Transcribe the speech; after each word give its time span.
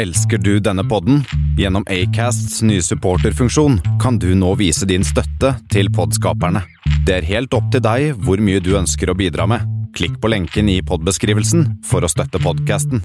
Elsker 0.00 0.38
du 0.40 0.54
denne 0.64 0.80
podden? 0.88 1.18
Gjennom 1.60 1.84
Acasts 1.92 2.62
nye 2.64 2.80
supporterfunksjon 2.80 3.74
kan 4.00 4.16
du 4.16 4.30
nå 4.38 4.54
vise 4.56 4.86
din 4.88 5.02
støtte 5.04 5.50
til 5.68 5.90
podskaperne. 5.92 6.62
Det 7.04 7.18
er 7.18 7.26
helt 7.28 7.52
opp 7.58 7.66
til 7.74 7.82
deg 7.84 8.14
hvor 8.24 8.40
mye 8.40 8.62
du 8.64 8.70
ønsker 8.78 9.12
å 9.12 9.16
bidra 9.18 9.44
med. 9.50 9.66
Klikk 9.92 10.16
på 10.22 10.30
lenken 10.32 10.70
i 10.72 10.78
podbeskrivelsen 10.88 11.66
for 11.84 12.06
å 12.06 12.08
støtte 12.08 12.40
podkasten. 12.40 13.04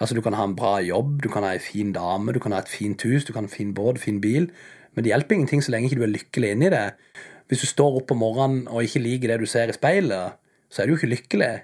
Altså, 0.00 0.16
du 0.16 0.22
kan 0.24 0.38
ha 0.38 0.48
en 0.48 0.56
bra 0.56 0.78
jobb, 0.80 1.18
du 1.20 1.28
kan 1.28 1.44
ha 1.44 1.52
ei 1.52 1.60
en 1.60 1.66
fin 1.66 1.92
dame, 1.92 2.32
du 2.32 2.40
kan 2.40 2.56
ha 2.56 2.64
et 2.64 2.72
fint 2.72 3.04
hus, 3.04 3.28
du 3.28 3.34
kan 3.34 3.44
ha 3.44 3.50
en 3.50 3.52
fin 3.52 3.76
båt, 3.76 4.00
fin 4.00 4.22
bil, 4.24 4.48
men 4.96 5.04
det 5.04 5.12
hjelper 5.12 5.36
ingenting 5.36 5.60
så 5.66 5.76
lenge 5.76 5.90
ikke 5.90 6.00
du 6.00 6.06
er 6.08 6.14
lykkelig 6.14 6.54
inni 6.56 6.72
det. 6.72 6.86
Hvis 7.52 7.66
du 7.66 7.68
står 7.68 8.00
opp 8.00 8.16
om 8.16 8.24
morgenen 8.24 8.64
og 8.64 8.86
ikke 8.88 9.04
liker 9.04 9.34
det 9.34 9.42
du 9.44 9.50
ser 9.50 9.68
i 9.68 9.76
speilet, 9.76 10.40
så 10.72 10.80
er 10.80 10.88
du 10.88 10.96
jo 10.96 11.02
ikke 11.02 11.18
lykkelig. 11.18 11.56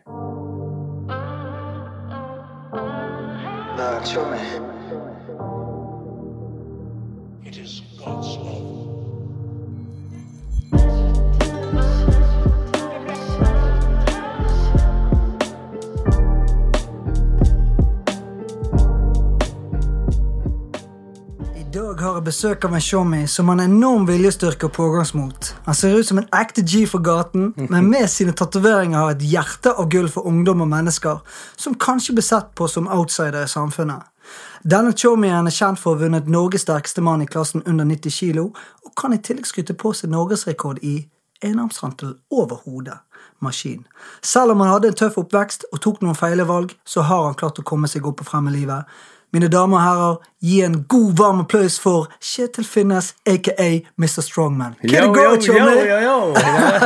It 7.46 7.56
is 7.56 7.80
God's 7.98 8.36
law. 8.36 8.59
Har 22.20 22.26
besøk 22.26 22.64
av 22.64 22.74
en 22.76 22.82
showmy 22.84 23.26
som 23.26 23.48
har 23.48 23.56
en 23.56 23.72
enorm 23.72 24.02
viljestyrke 24.04 24.68
og 24.68 24.74
pågangsmot. 24.76 25.54
Han 25.64 25.76
ser 25.76 25.94
ut 25.96 26.06
som 26.06 26.18
en 26.20 26.28
ekte 26.36 26.60
G 26.60 26.82
for 26.88 27.00
gaten, 27.00 27.54
men 27.56 27.88
med 27.88 28.10
sine 28.12 28.34
tatoveringer 28.36 28.98
har 28.98 29.14
et 29.14 29.24
hjerte 29.24 29.72
av 29.72 29.88
gull 29.88 30.08
for 30.12 30.28
ungdom 30.28 30.60
og 30.60 30.68
mennesker 30.68 31.22
som 31.56 31.78
kanskje 31.80 32.18
blir 32.18 32.26
sett 32.26 32.50
på 32.58 32.68
som 32.68 32.90
outsider 32.92 33.46
i 33.46 33.48
samfunnet. 33.48 34.04
Denne 34.68 34.92
showmyen 34.92 35.48
er 35.48 35.56
kjent 35.56 35.80
for 35.80 35.94
å 35.94 35.96
ha 35.96 36.02
vunnet 36.02 36.28
Norges 36.28 36.66
sterkeste 36.66 37.00
mann 37.00 37.24
i 37.24 37.28
klassen 37.30 37.64
under 37.64 37.88
90 37.88 38.12
kilo, 38.12 38.50
og 38.84 38.92
kan 39.00 39.16
i 39.16 39.22
tillegg 39.24 39.48
skryte 39.48 39.78
på 39.80 39.94
seg 39.96 40.12
norgesrekord 40.12 40.82
i 40.84 40.98
enarmshantel 41.40 42.18
over 42.28 42.60
hodet. 42.66 42.98
Maskin. 43.40 43.86
Selv 44.20 44.52
om 44.52 44.60
han 44.60 44.74
hadde 44.74 44.90
en 44.90 44.98
tøff 45.00 45.16
oppvekst 45.22 45.64
og 45.72 45.80
tok 45.80 46.02
noen 46.04 46.18
feile 46.18 46.44
valg, 46.44 46.74
så 46.84 47.00
har 47.08 47.24
han 47.24 47.38
klart 47.40 47.62
å 47.62 47.64
komme 47.64 47.88
seg 47.88 48.04
opp 48.04 48.20
og 48.20 48.28
frem 48.28 48.50
i 48.50 48.58
livet. 48.58 48.84
Mine 49.30 49.46
damer 49.46 49.76
og 49.78 49.82
herrer, 49.82 50.14
gi 50.42 50.56
en 50.66 50.72
god, 50.90 51.10
varm 51.18 51.40
applaus 51.44 51.76
for 51.78 52.08
Kjetil 52.18 52.66
Finnes, 52.66 53.12
aka 53.30 53.68
Mr. 53.94 54.24
Strongman. 54.26 54.74
Yo, 54.82 55.04
go, 55.14 55.36
yo, 55.38 55.98
yo. 56.02 56.16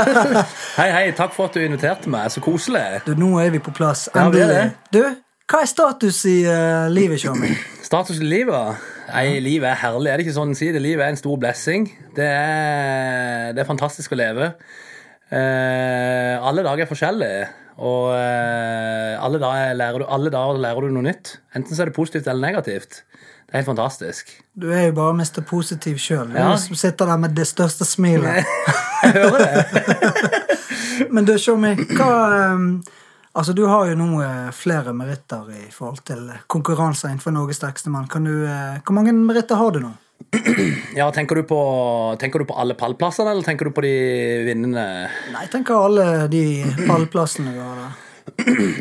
Hei, 0.79 0.91
hei, 0.93 1.07
takk 1.17 1.33
for 1.33 1.49
at 1.49 1.57
du 1.57 1.65
inviterte 1.65 2.13
meg. 2.13 2.29
Så 2.35 2.43
koselig. 2.45 3.01
Du, 3.07 3.15
nå 3.17 3.39
er 3.41 3.55
vi 3.55 3.63
på 3.65 3.73
plass. 3.73 4.11
Endelig. 4.13 4.75
Du, 4.93 5.01
hva 5.49 5.63
er 5.65 5.73
status 5.73 6.21
i 6.29 6.39
uh, 6.45 6.85
livet, 6.93 7.25
showmy? 7.25 7.55
Status 7.89 8.21
i 8.21 8.29
livet? 8.29 8.85
Nei, 9.09 9.27
livet 9.45 9.71
er 9.73 9.81
herlig. 9.81 10.13
Er 10.13 10.21
det 10.21 10.29
ikke 10.29 10.37
sånn 10.37 10.53
å 10.53 10.61
si 10.61 10.69
det? 10.75 10.85
Livet 10.85 11.07
er 11.07 11.15
en 11.15 11.21
stor 11.21 11.41
blessing. 11.41 11.89
Det 12.17 12.29
er, 12.29 13.53
det 13.57 13.65
er 13.65 13.73
fantastisk 13.73 14.13
å 14.13 14.21
leve. 14.21 14.53
Uh, 15.33 16.45
alle 16.45 16.65
dager 16.67 16.85
er 16.85 16.93
forskjellige. 16.93 17.45
Og 17.79 18.13
eh, 18.15 19.15
alle, 19.19 19.41
dager 19.43 19.75
lærer 19.75 20.05
du, 20.05 20.07
alle 20.07 20.31
dager 20.31 20.61
lærer 20.63 20.87
du 20.87 20.95
noe 20.95 21.07
nytt. 21.09 21.37
Enten 21.57 21.75
så 21.75 21.85
er 21.85 21.91
det 21.91 21.97
positivt 21.97 22.29
eller 22.31 22.47
negativt. 22.47 23.03
Det 23.45 23.53
er 23.53 23.63
helt 23.63 23.71
fantastisk. 23.71 24.31
Du 24.55 24.69
er 24.73 24.89
jo 24.89 24.97
bare 24.97 25.15
Mr. 25.19 25.43
Positiv 25.47 25.99
sjøl. 26.03 26.33
Ja. 26.35 26.53
Du 26.55 26.79
sitter 26.79 27.11
der 27.11 27.21
med 27.23 27.35
det 27.37 27.47
største 27.51 27.87
smilet. 27.87 28.47
Jeg 29.05 29.13
hører 29.19 29.39
det. 29.39 29.65
Men 31.15 31.27
du, 31.27 31.35
showmy, 31.39 31.75
hva 31.97 32.55
um, 32.55 32.69
Altså, 33.35 33.51
du 33.53 33.65
har 33.67 33.89
jo 33.91 33.97
nå 33.99 34.21
eh, 34.23 34.51
flere 34.55 34.93
meritter 34.95 35.49
i 35.59 35.65
forhold 35.75 36.05
til 36.07 36.29
konkurranser 36.47 37.11
innenfor 37.11 37.35
Norges 37.35 37.59
sterkeste 37.59 37.91
mann. 37.91 38.07
Kan 38.07 38.29
du, 38.29 38.45
eh, 38.47 38.77
hvor 38.87 38.95
mange 38.95 39.11
meritter 39.11 39.59
har 39.59 39.75
du 39.75 39.81
nå? 39.83 39.91
Ja, 40.97 41.11
tenker 41.15 41.39
du, 41.39 41.45
på, 41.47 41.59
tenker 42.19 42.43
du 42.43 42.47
på 42.49 42.57
alle 42.59 42.75
pallplassene, 42.79 43.31
eller 43.31 43.47
tenker 43.47 43.69
du 43.69 43.75
på 43.75 43.85
de 43.85 43.93
vinnende 44.49 44.83
Nei, 45.31 45.45
jeg 45.45 45.53
tenker 45.53 45.79
alle 45.79 46.07
de 46.33 46.43
pallplassene 46.89 47.53
du 47.55 47.61
har 47.63 47.77
der. 47.83 48.01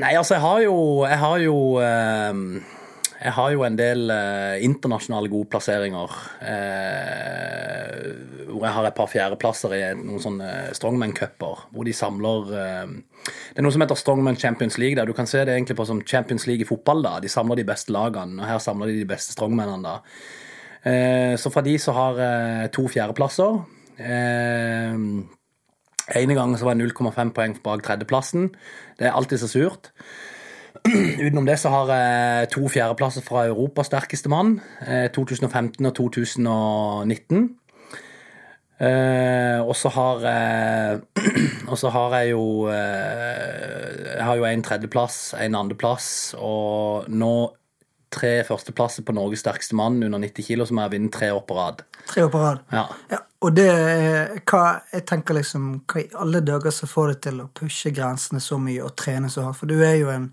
Nei, 0.01 0.13
altså, 0.15 0.37
jeg 0.37 0.41
har 0.43 0.61
jo 0.63 0.75
Jeg 1.03 1.19
har 1.19 1.41
jo 1.43 1.55
ehm, 1.83 2.43
Jeg 3.19 3.33
har 3.35 3.51
jo 3.53 3.65
en 3.67 3.75
del 3.79 4.13
eh, 4.13 4.63
internasjonale 4.65 5.29
gode 5.31 5.49
plasseringer. 5.51 6.15
eh, 6.47 7.99
hvor 8.53 8.65
jeg 8.67 8.75
har 8.77 8.87
et 8.87 8.97
par 8.97 9.09
fjerdeplasser 9.11 9.73
i 9.77 9.81
noen 9.99 10.21
sånne 10.23 10.49
strongman-cuper. 10.77 11.65
Hvor 11.73 11.87
de 11.87 11.93
samler 11.95 12.53
eh, 12.59 12.93
Det 13.25 13.59
er 13.61 13.65
noe 13.67 13.75
som 13.75 13.83
heter 13.83 13.99
Strongman 13.99 14.39
Champions 14.39 14.77
League. 14.81 14.95
der 14.99 15.05
Du 15.09 15.13
kan 15.17 15.27
se 15.29 15.43
det 15.43 15.55
egentlig 15.55 15.77
på 15.79 15.85
som 15.89 16.01
Champions 16.05 16.47
League 16.47 16.63
i 16.65 16.69
fotball. 16.69 17.03
da 17.03 17.19
De 17.23 17.29
samler 17.31 17.61
de 17.61 17.67
beste 17.67 17.91
lagene, 17.95 18.41
og 18.41 18.47
her 18.49 18.63
samler 18.63 18.91
de 18.91 18.99
de 19.03 19.11
beste 19.13 19.35
strongmennene. 19.35 19.83
da 19.83 19.99
Så 20.83 21.47
fra 21.53 21.61
de 21.63 21.77
så 21.79 21.93
har 21.95 22.17
jeg 22.19 22.71
to 22.75 22.83
fjerdeplasser. 22.91 23.61
Eh, 24.03 24.95
ene 26.19 26.35
gangen 26.35 26.57
så 26.59 26.67
var 26.67 26.75
jeg 26.75 26.91
0,5 26.91 27.31
poeng 27.35 27.57
bak 27.63 27.83
tredjeplassen. 27.85 28.49
Det 28.99 29.07
er 29.07 29.15
alltid 29.15 29.43
så 29.43 29.47
surt. 29.47 29.91
Utenom 31.23 31.45
det 31.47 31.59
så 31.61 31.71
har 31.71 31.91
jeg 31.93 32.49
to 32.57 32.67
fjerdeplasser 32.67 33.23
fra 33.23 33.45
Europas 33.47 33.87
sterkeste 33.91 34.29
mann. 34.29 34.57
eh, 34.87 35.07
2015 35.13 35.85
og 35.85 35.95
2019. 35.95 37.49
Eh, 38.83 39.59
og 39.61 39.75
så 39.75 39.89
har 39.93 40.23
jeg 40.27 41.01
Og 41.71 41.77
så 41.77 41.89
har 41.93 42.15
jeg 42.17 42.31
jo 42.31 42.67
eh, 42.67 44.15
Jeg 44.17 44.23
har 44.25 44.35
jo 44.35 44.45
en 44.45 44.63
tredjeplass, 44.63 45.35
en 45.39 45.55
andreplass, 45.55 46.35
og 46.37 47.05
nå 47.07 47.53
tre 48.13 48.33
førsteplasser 48.47 49.05
på 49.07 49.15
Norges 49.15 49.43
sterkeste 49.43 49.77
mann 49.77 50.01
under 50.03 50.21
90 50.21 50.47
kilo, 50.47 50.67
som 50.69 50.79
jeg 50.79 50.87
har 50.87 50.93
vunnet 50.93 51.13
tre 51.13 51.29
år 51.33 51.43
på 51.47 51.57
rad. 51.57 51.83
Tre 52.09 52.25
år 52.25 52.33
på 52.33 52.41
rad. 52.41 52.63
Ja. 52.73 52.83
Ja, 53.11 53.21
og 53.43 53.55
det 53.57 53.69
er 53.69 54.35
hva, 54.47 54.63
Jeg 54.93 55.05
tenker 55.07 55.37
liksom 55.37 55.69
Hva 55.87 56.01
i 56.01 56.09
alle 56.19 56.41
dager 56.43 56.71
som 56.71 56.91
får 56.91 57.13
deg 57.13 57.21
til 57.27 57.41
å 57.43 57.49
pushe 57.55 57.93
grensene 57.95 58.41
så 58.43 58.59
mye 58.61 58.83
og 58.83 58.95
trene 58.99 59.31
så 59.31 59.47
hardt? 59.47 59.59
For 59.59 59.71
du 59.71 59.81
er 59.83 59.97
jo 59.99 60.11
en 60.13 60.29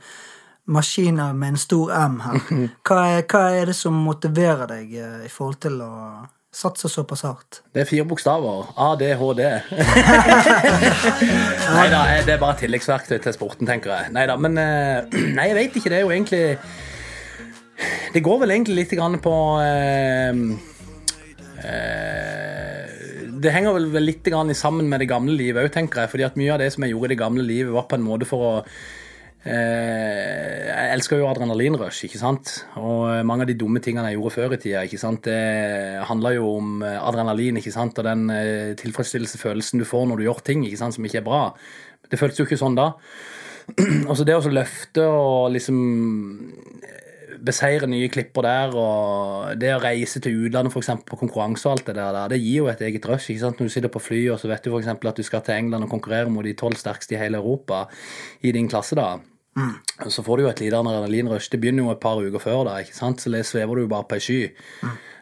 maskin 0.70 1.18
med 1.18 1.48
en 1.48 1.56
stor 1.58 1.94
M 1.96 2.20
her. 2.24 2.42
Hva 2.86 2.98
er, 3.16 3.24
hva 3.26 3.46
er 3.56 3.72
det 3.72 3.78
som 3.78 3.97
motiverer 4.06 4.70
deg 4.70 4.92
eh, 4.94 5.24
i 5.26 5.32
forhold 5.32 5.58
til 5.64 5.80
å 5.82 5.94
satse 6.54 6.91
såpass 6.91 7.24
hardt? 7.26 7.62
Det 7.74 7.82
er 7.82 7.88
fire 7.88 8.06
bokstaver. 8.10 8.70
ADHD. 8.78 9.42
nei 11.76 11.88
da, 11.91 12.04
det 12.26 12.36
er 12.36 12.42
bare 12.42 12.58
tilleggsverktøy 12.62 13.18
til 13.18 13.34
sporten, 13.34 13.66
tenker 13.70 13.94
jeg. 13.94 14.14
Nei 14.14 14.26
da, 14.30 14.38
men 14.38 14.58
eh, 14.60 15.18
jeg 15.48 15.58
vet 15.58 15.80
ikke. 15.80 15.91
Det 15.91 16.00
er 16.00 16.06
jo 16.06 16.14
egentlig 16.14 16.44
Det 18.14 18.22
går 18.24 18.42
vel 18.42 18.54
egentlig 18.56 18.82
litt 18.82 18.94
grann 18.98 19.18
på 19.22 19.34
eh, 19.62 20.41
eh, 21.64 22.88
Det 23.41 23.52
henger 23.54 23.76
vel 23.78 24.04
litt 24.04 24.26
grann 24.26 24.52
sammen 24.54 24.88
med 24.91 25.04
det 25.04 25.10
gamle 25.10 25.36
livet 25.36 25.64
òg, 25.64 25.74
tenker 25.74 26.04
jeg. 26.04 26.14
fordi 26.14 26.26
at 26.26 26.41
mye 26.41 26.56
av 26.56 26.62
det 26.64 26.72
som 26.74 26.84
jeg 26.84 26.94
gjorde 26.94 27.10
i 27.10 27.14
det 27.14 27.22
gamle 27.22 27.46
livet, 27.46 27.72
var 27.74 27.88
på 27.91 27.98
en 27.98 28.08
måte 28.08 28.28
for 28.28 28.48
å 28.48 28.54
Eh, 29.41 30.66
jeg 30.68 30.88
elsker 30.92 31.16
jo 31.22 31.28
adrenalinrush, 31.30 32.04
ikke 32.04 32.20
sant. 32.20 32.52
Og 32.76 33.06
eh, 33.08 33.22
mange 33.24 33.46
av 33.46 33.48
de 33.48 33.56
dumme 33.56 33.80
tingene 33.80 34.10
jeg 34.10 34.18
gjorde 34.18 34.34
før 34.34 34.54
i 34.56 34.60
tida, 34.60 34.82
ikke 34.84 35.00
sant? 35.00 35.24
det 35.24 36.04
handler 36.10 36.36
jo 36.36 36.50
om 36.58 36.82
eh, 36.84 36.98
adrenalin 37.00 37.56
ikke 37.60 37.72
sant? 37.72 37.97
og 37.97 38.04
den 38.04 38.26
eh, 38.34 38.74
tilfredsstillelsefølelsen 38.80 39.80
du 39.80 39.88
får 39.88 40.10
når 40.10 40.20
du 40.20 40.26
gjør 40.26 40.42
ting 40.44 40.66
ikke 40.68 40.82
sant? 40.82 40.97
som 40.97 41.08
ikke 41.08 41.22
er 41.22 41.28
bra. 41.30 41.42
Det 42.10 42.20
føltes 42.20 42.42
jo 42.42 42.48
ikke 42.48 42.60
sånn 42.60 42.76
da. 42.76 42.91
Og 44.10 44.12
så 44.18 44.26
det 44.26 44.34
å 44.34 44.52
løfte 44.52 45.04
og 45.06 45.52
liksom 45.54 45.80
beseire 47.47 47.89
nye 47.91 48.09
klipper 48.12 48.47
der, 48.47 48.75
og 48.77 49.59
det 49.61 49.73
å 49.75 49.81
reise 49.83 50.21
til 50.23 50.47
utlandet 50.47 50.75
for 50.75 50.83
eksempel, 50.83 51.09
på 51.11 51.21
konkurranse 51.23 51.69
og 51.69 51.78
alt 51.78 51.91
det 51.91 51.97
der, 51.99 52.21
det 52.33 52.41
gir 52.43 52.62
jo 52.62 52.71
et 52.73 52.84
eget 52.87 53.09
rush. 53.09 53.31
ikke 53.31 53.45
sant? 53.45 53.61
Når 53.61 53.71
du 53.71 53.75
sitter 53.75 53.93
på 53.93 54.03
flyet 54.03 54.34
og 54.34 54.41
så 54.43 54.51
vet 54.51 54.65
du 54.65 54.77
eksempel 54.77 55.11
at 55.11 55.19
du 55.19 55.27
skal 55.27 55.45
til 55.47 55.56
England 55.56 55.87
og 55.87 55.93
konkurrere 55.93 56.33
mot 56.33 56.47
de 56.47 56.55
tolv 56.55 56.78
sterkeste 56.81 57.17
i 57.17 57.21
hele 57.21 57.41
Europa 57.41 57.87
i 58.43 58.53
din 58.56 58.69
klasse, 58.69 58.99
da. 58.99 59.19
Så 60.09 60.23
får 60.23 60.37
du 60.37 60.43
jo 60.45 60.51
et 60.51 60.61
lite 60.62 60.78
adrenalinrush. 60.78 61.51
Det 61.51 61.59
begynner 61.61 61.84
jo 61.84 61.93
et 61.93 62.01
par 62.01 62.21
uker 62.23 62.43
før, 62.43 62.65
da, 62.69 62.78
ikke 62.81 62.97
sant? 62.97 63.21
så 63.21 63.33
det 63.33 63.45
svever 63.47 63.77
du 63.77 63.84
jo 63.84 63.91
bare 63.91 64.07
på 64.09 64.19
ei 64.19 64.25
sky. 64.25 64.41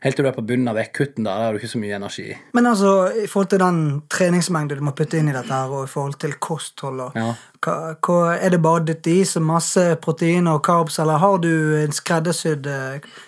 Helt 0.02 0.14
til 0.14 0.24
du 0.24 0.28
er 0.30 0.34
på 0.36 0.44
bunnen 0.46 0.68
av 0.70 0.76
vekkutten, 0.78 1.24
da, 1.26 1.32
da 1.34 1.46
har 1.48 1.52
du 1.52 1.58
ikke 1.58 1.72
så 1.72 1.80
mye 1.82 1.96
energi. 1.96 2.28
Men 2.54 2.66
altså, 2.70 2.92
i 3.18 3.26
forhold 3.26 3.48
til 3.50 3.58
den 3.58 3.80
treningsmengden 4.14 4.78
du 4.78 4.84
må 4.86 4.92
putte 4.94 5.18
inn 5.18 5.28
i 5.28 5.34
dette, 5.34 5.50
her, 5.50 5.72
og 5.74 5.88
i 5.88 5.90
forhold 5.90 6.14
til 6.22 6.36
kosthold 6.38 7.00
og, 7.00 7.16
Ja. 7.18 7.32
hva, 7.64 7.74
hva, 7.98 8.18
Er 8.38 8.50
det 8.54 8.62
bare 8.62 8.84
ditt 8.84 9.06
i 9.10 9.22
og 9.36 9.42
masse 9.42 9.96
proteiner 10.00 10.52
og 10.54 10.62
carbs, 10.64 10.98
eller 10.98 11.18
har 11.18 11.38
du 11.38 11.50
en 11.82 11.92
skreddersydd, 11.92 12.68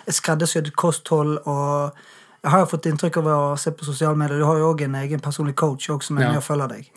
skreddersydd 0.07 0.71
kosthold 0.75 1.37
og 1.45 1.91
Jeg 2.43 2.49
har 2.51 2.59
jo 2.63 2.65
fått 2.71 2.87
inntrykk 2.89 3.17
av 3.17 3.27
å 3.29 3.57
se 3.59 3.69
på 3.69 3.85
sosiale 3.85 4.17
medier. 4.17 4.39
Du 4.39 4.45
har 4.45 4.57
jo 4.57 4.71
òg 4.73 4.79
en 4.81 4.95
egen 4.95 5.19
personlig 5.21 5.53
coach 5.55 5.89
også, 5.93 6.07
som 6.07 6.17
er 6.17 6.21
Ja. 6.23 6.27
med 6.29 6.37
og 6.37 6.43
følger 6.43 6.67
deg. 6.69 6.87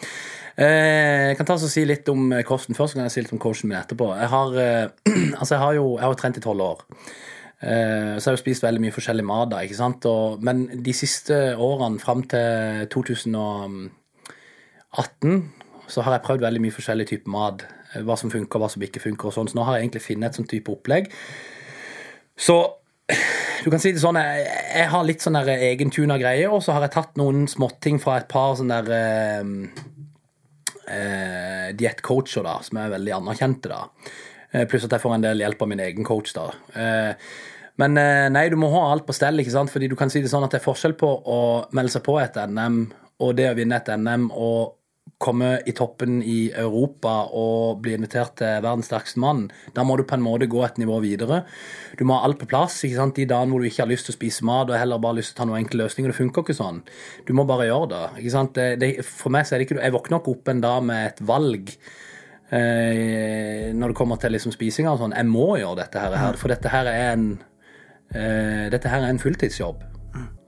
Eh, 0.56 1.28
jeg 1.28 1.36
kan 1.36 1.46
ta 1.46 1.52
og 1.52 1.60
si 1.60 1.84
litt 1.84 2.08
om 2.08 2.32
eh, 2.32 2.42
kosten 2.42 2.74
først, 2.74 2.94
så 2.94 2.94
kan 2.94 3.02
jeg 3.04 3.12
si 3.12 3.20
litt 3.20 3.32
om 3.32 3.38
coachen 3.38 3.68
min 3.68 3.76
etterpå. 3.76 4.08
Jeg 4.20 4.28
har, 4.28 4.56
eh, 4.56 4.88
altså 5.38 5.50
jeg 5.56 5.58
har 5.58 5.74
jo 5.74 5.96
jeg 5.98 6.04
har 6.06 6.14
trent 6.14 6.36
i 6.38 6.40
tolv 6.40 6.60
år. 6.60 6.78
Eh, 7.64 8.18
så 8.18 8.26
jeg 8.26 8.28
har 8.28 8.36
jo 8.36 8.42
spist 8.42 8.64
veldig 8.64 8.82
mye 8.84 8.92
forskjellig 8.92 9.24
mat, 9.24 9.48
da, 9.54 9.62
ikke 9.64 9.78
sant? 9.78 10.04
Og, 10.10 10.42
men 10.44 10.66
de 10.84 10.92
siste 10.96 11.36
årene, 11.56 12.00
fram 12.02 12.20
til 12.28 12.84
2018, 12.92 13.88
så 15.88 16.04
har 16.04 16.12
jeg 16.16 16.24
prøvd 16.26 16.44
veldig 16.44 16.62
mye 16.64 16.74
forskjellig 16.76 17.06
type 17.08 17.30
mat. 17.32 17.64
Eh, 17.94 18.02
Hva 18.04 18.16
som 18.20 18.32
funker, 18.32 18.60
hva 18.60 18.68
som 18.72 18.84
ikke 18.84 19.00
funker 19.00 19.32
sånn. 19.32 19.48
Så 19.48 19.56
nå 19.56 19.64
har 19.64 19.78
jeg 19.78 19.82
egentlig 19.86 20.04
funnet 20.04 20.28
et 20.28 20.36
sånn 20.40 20.50
type 20.50 20.72
opplegg 20.72 21.04
Så 22.36 22.56
du 23.64 23.70
kan 23.70 23.80
si 23.80 23.92
det 23.94 24.00
sånn, 24.02 24.18
jeg, 24.20 24.44
jeg 24.74 24.88
har 24.92 25.04
litt 25.06 25.22
sånn 25.24 25.36
egentuna 25.40 26.16
greier, 26.20 26.52
og 26.52 26.60
så 26.64 26.74
har 26.74 26.82
jeg 26.84 26.94
tatt 26.98 27.16
noen 27.20 27.46
småting 27.48 27.96
fra 28.02 28.18
et 28.20 28.28
par 28.28 28.56
sånne 28.58 28.76
der 28.84 28.92
eh, 28.98 29.44
eh, 30.92 31.68
diettcoacher, 31.76 32.44
da, 32.44 32.58
som 32.64 32.80
er 32.80 32.92
veldig 32.92 33.12
anerkjente, 33.22 33.72
da. 33.72 33.88
Pluss 34.70 34.84
at 34.86 34.92
jeg 34.94 35.02
får 35.02 35.14
en 35.16 35.24
del 35.24 35.40
hjelp 35.42 35.62
av 35.64 35.68
min 35.72 35.80
egen 35.82 36.04
coach, 36.06 36.30
da. 36.36 36.44
Men 37.82 37.98
eh, 37.98 38.28
nei, 38.30 38.46
du 38.52 38.56
må 38.60 38.70
ha 38.74 38.86
alt 38.92 39.06
på 39.06 39.16
stell, 39.16 39.40
ikke 39.42 39.54
sant? 39.54 39.72
fordi 39.72 39.90
du 39.90 39.96
kan 39.98 40.12
si 40.12 40.22
det 40.22 40.30
sånn 40.30 40.46
at 40.46 40.54
det 40.54 40.60
er 40.60 40.68
forskjell 40.68 40.94
på 40.98 41.10
å 41.10 41.40
melde 41.74 41.96
seg 41.96 42.04
på 42.06 42.18
et 42.22 42.38
NM 42.46 42.86
og 43.24 43.36
det 43.38 43.50
å 43.50 43.58
vinne 43.58 43.78
et 43.78 43.90
NM 43.98 44.30
og 44.30 44.80
komme 45.24 45.50
i 45.68 45.72
toppen 45.76 46.18
i 46.26 46.50
Europa 46.58 47.12
og 47.36 47.80
bli 47.84 47.94
invitert 47.96 48.34
til 48.40 48.60
verdens 48.64 48.88
sterkeste 48.90 49.20
mann. 49.22 49.46
Da 49.76 49.84
må 49.86 49.96
du 49.96 50.02
på 50.08 50.16
en 50.16 50.24
måte 50.24 50.48
gå 50.50 50.60
et 50.66 50.80
nivå 50.80 50.98
videre. 51.04 51.42
Du 51.98 52.04
må 52.08 52.18
ha 52.18 52.26
alt 52.26 52.40
på 52.40 52.48
plass. 52.50 52.80
ikke 52.84 52.98
sant? 52.98 53.16
De 53.16 53.28
dagene 53.30 53.54
hvor 53.54 53.62
du 53.62 53.68
ikke 53.68 53.84
har 53.84 53.90
lyst 53.92 54.08
til 54.08 54.14
å 54.14 54.18
spise 54.18 54.46
mat 54.48 54.72
og 54.72 54.76
heller 54.76 55.00
bare 55.00 55.20
lyst 55.20 55.32
til 55.32 55.38
å 55.38 55.40
ta 55.42 55.48
noen 55.48 55.62
enkle 55.62 55.84
løsninger. 55.84 56.12
Det 56.12 56.18
funker 56.18 56.44
ikke 56.44 56.58
sånn. 56.58 56.82
Du 57.28 57.32
må 57.36 57.46
bare 57.48 57.68
gjøre 57.70 57.90
det. 57.94 58.02
ikke 58.22 58.34
sant? 58.34 58.58
Det, 58.58 58.68
det, 58.82 58.90
for 59.06 59.32
meg 59.34 59.46
så 59.46 59.54
er 59.54 59.62
det 59.62 59.68
ikke 59.68 59.80
Jeg 59.80 59.96
våkner 59.96 60.20
ikke 60.20 60.34
opp 60.34 60.52
en 60.52 60.64
dag 60.66 60.84
med 60.90 61.08
et 61.12 61.24
valg. 61.30 61.74
Eh, 62.54 63.70
når 63.72 63.92
det 63.94 63.98
kommer 63.98 64.20
til 64.20 64.34
liksom 64.34 64.52
spisinga 64.56 64.92
og 64.92 65.04
sånn. 65.04 65.16
Jeg 65.16 65.30
må 65.30 65.54
gjøre 65.62 65.84
dette 65.84 66.04
her, 66.04 66.40
for 66.40 66.52
dette 66.52 66.74
her 66.74 66.90
er 66.90 67.12
en 67.14 67.28
dette 68.14 68.88
her 68.88 69.02
er 69.02 69.10
en 69.10 69.18
fulltidsjobb. 69.18 69.82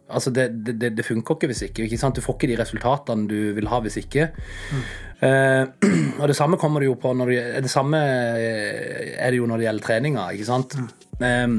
Altså, 0.07 0.31
det, 0.31 0.51
det, 0.67 0.93
det 0.95 1.05
funker 1.05 1.35
ikke 1.35 1.49
hvis 1.51 1.65
ikke. 1.67 1.83
ikke 1.83 1.99
sant? 1.99 2.17
Du 2.17 2.23
får 2.23 2.37
ikke 2.37 2.53
de 2.53 2.61
resultatene 2.61 3.27
du 3.27 3.39
vil 3.57 3.67
ha 3.67 3.81
hvis 3.83 3.99
ikke. 3.99 4.29
Eh, 5.19 5.65
og 6.21 6.29
det 6.31 6.37
samme 6.39 6.59
kommer 6.63 6.81
det 6.81 6.91
jo 6.91 6.95
på 7.01 7.11
når 7.17 7.33
det, 7.33 7.41
det 7.67 7.73
samme 7.73 7.99
eh, 7.99 9.17
er 9.19 9.35
det 9.35 9.41
jo 9.41 9.49
når 9.51 9.59
det 9.59 9.67
gjelder 9.67 9.87
treninga, 9.87 10.29
ikke 10.37 10.47
sant. 10.47 10.77
Eh, 11.19 11.57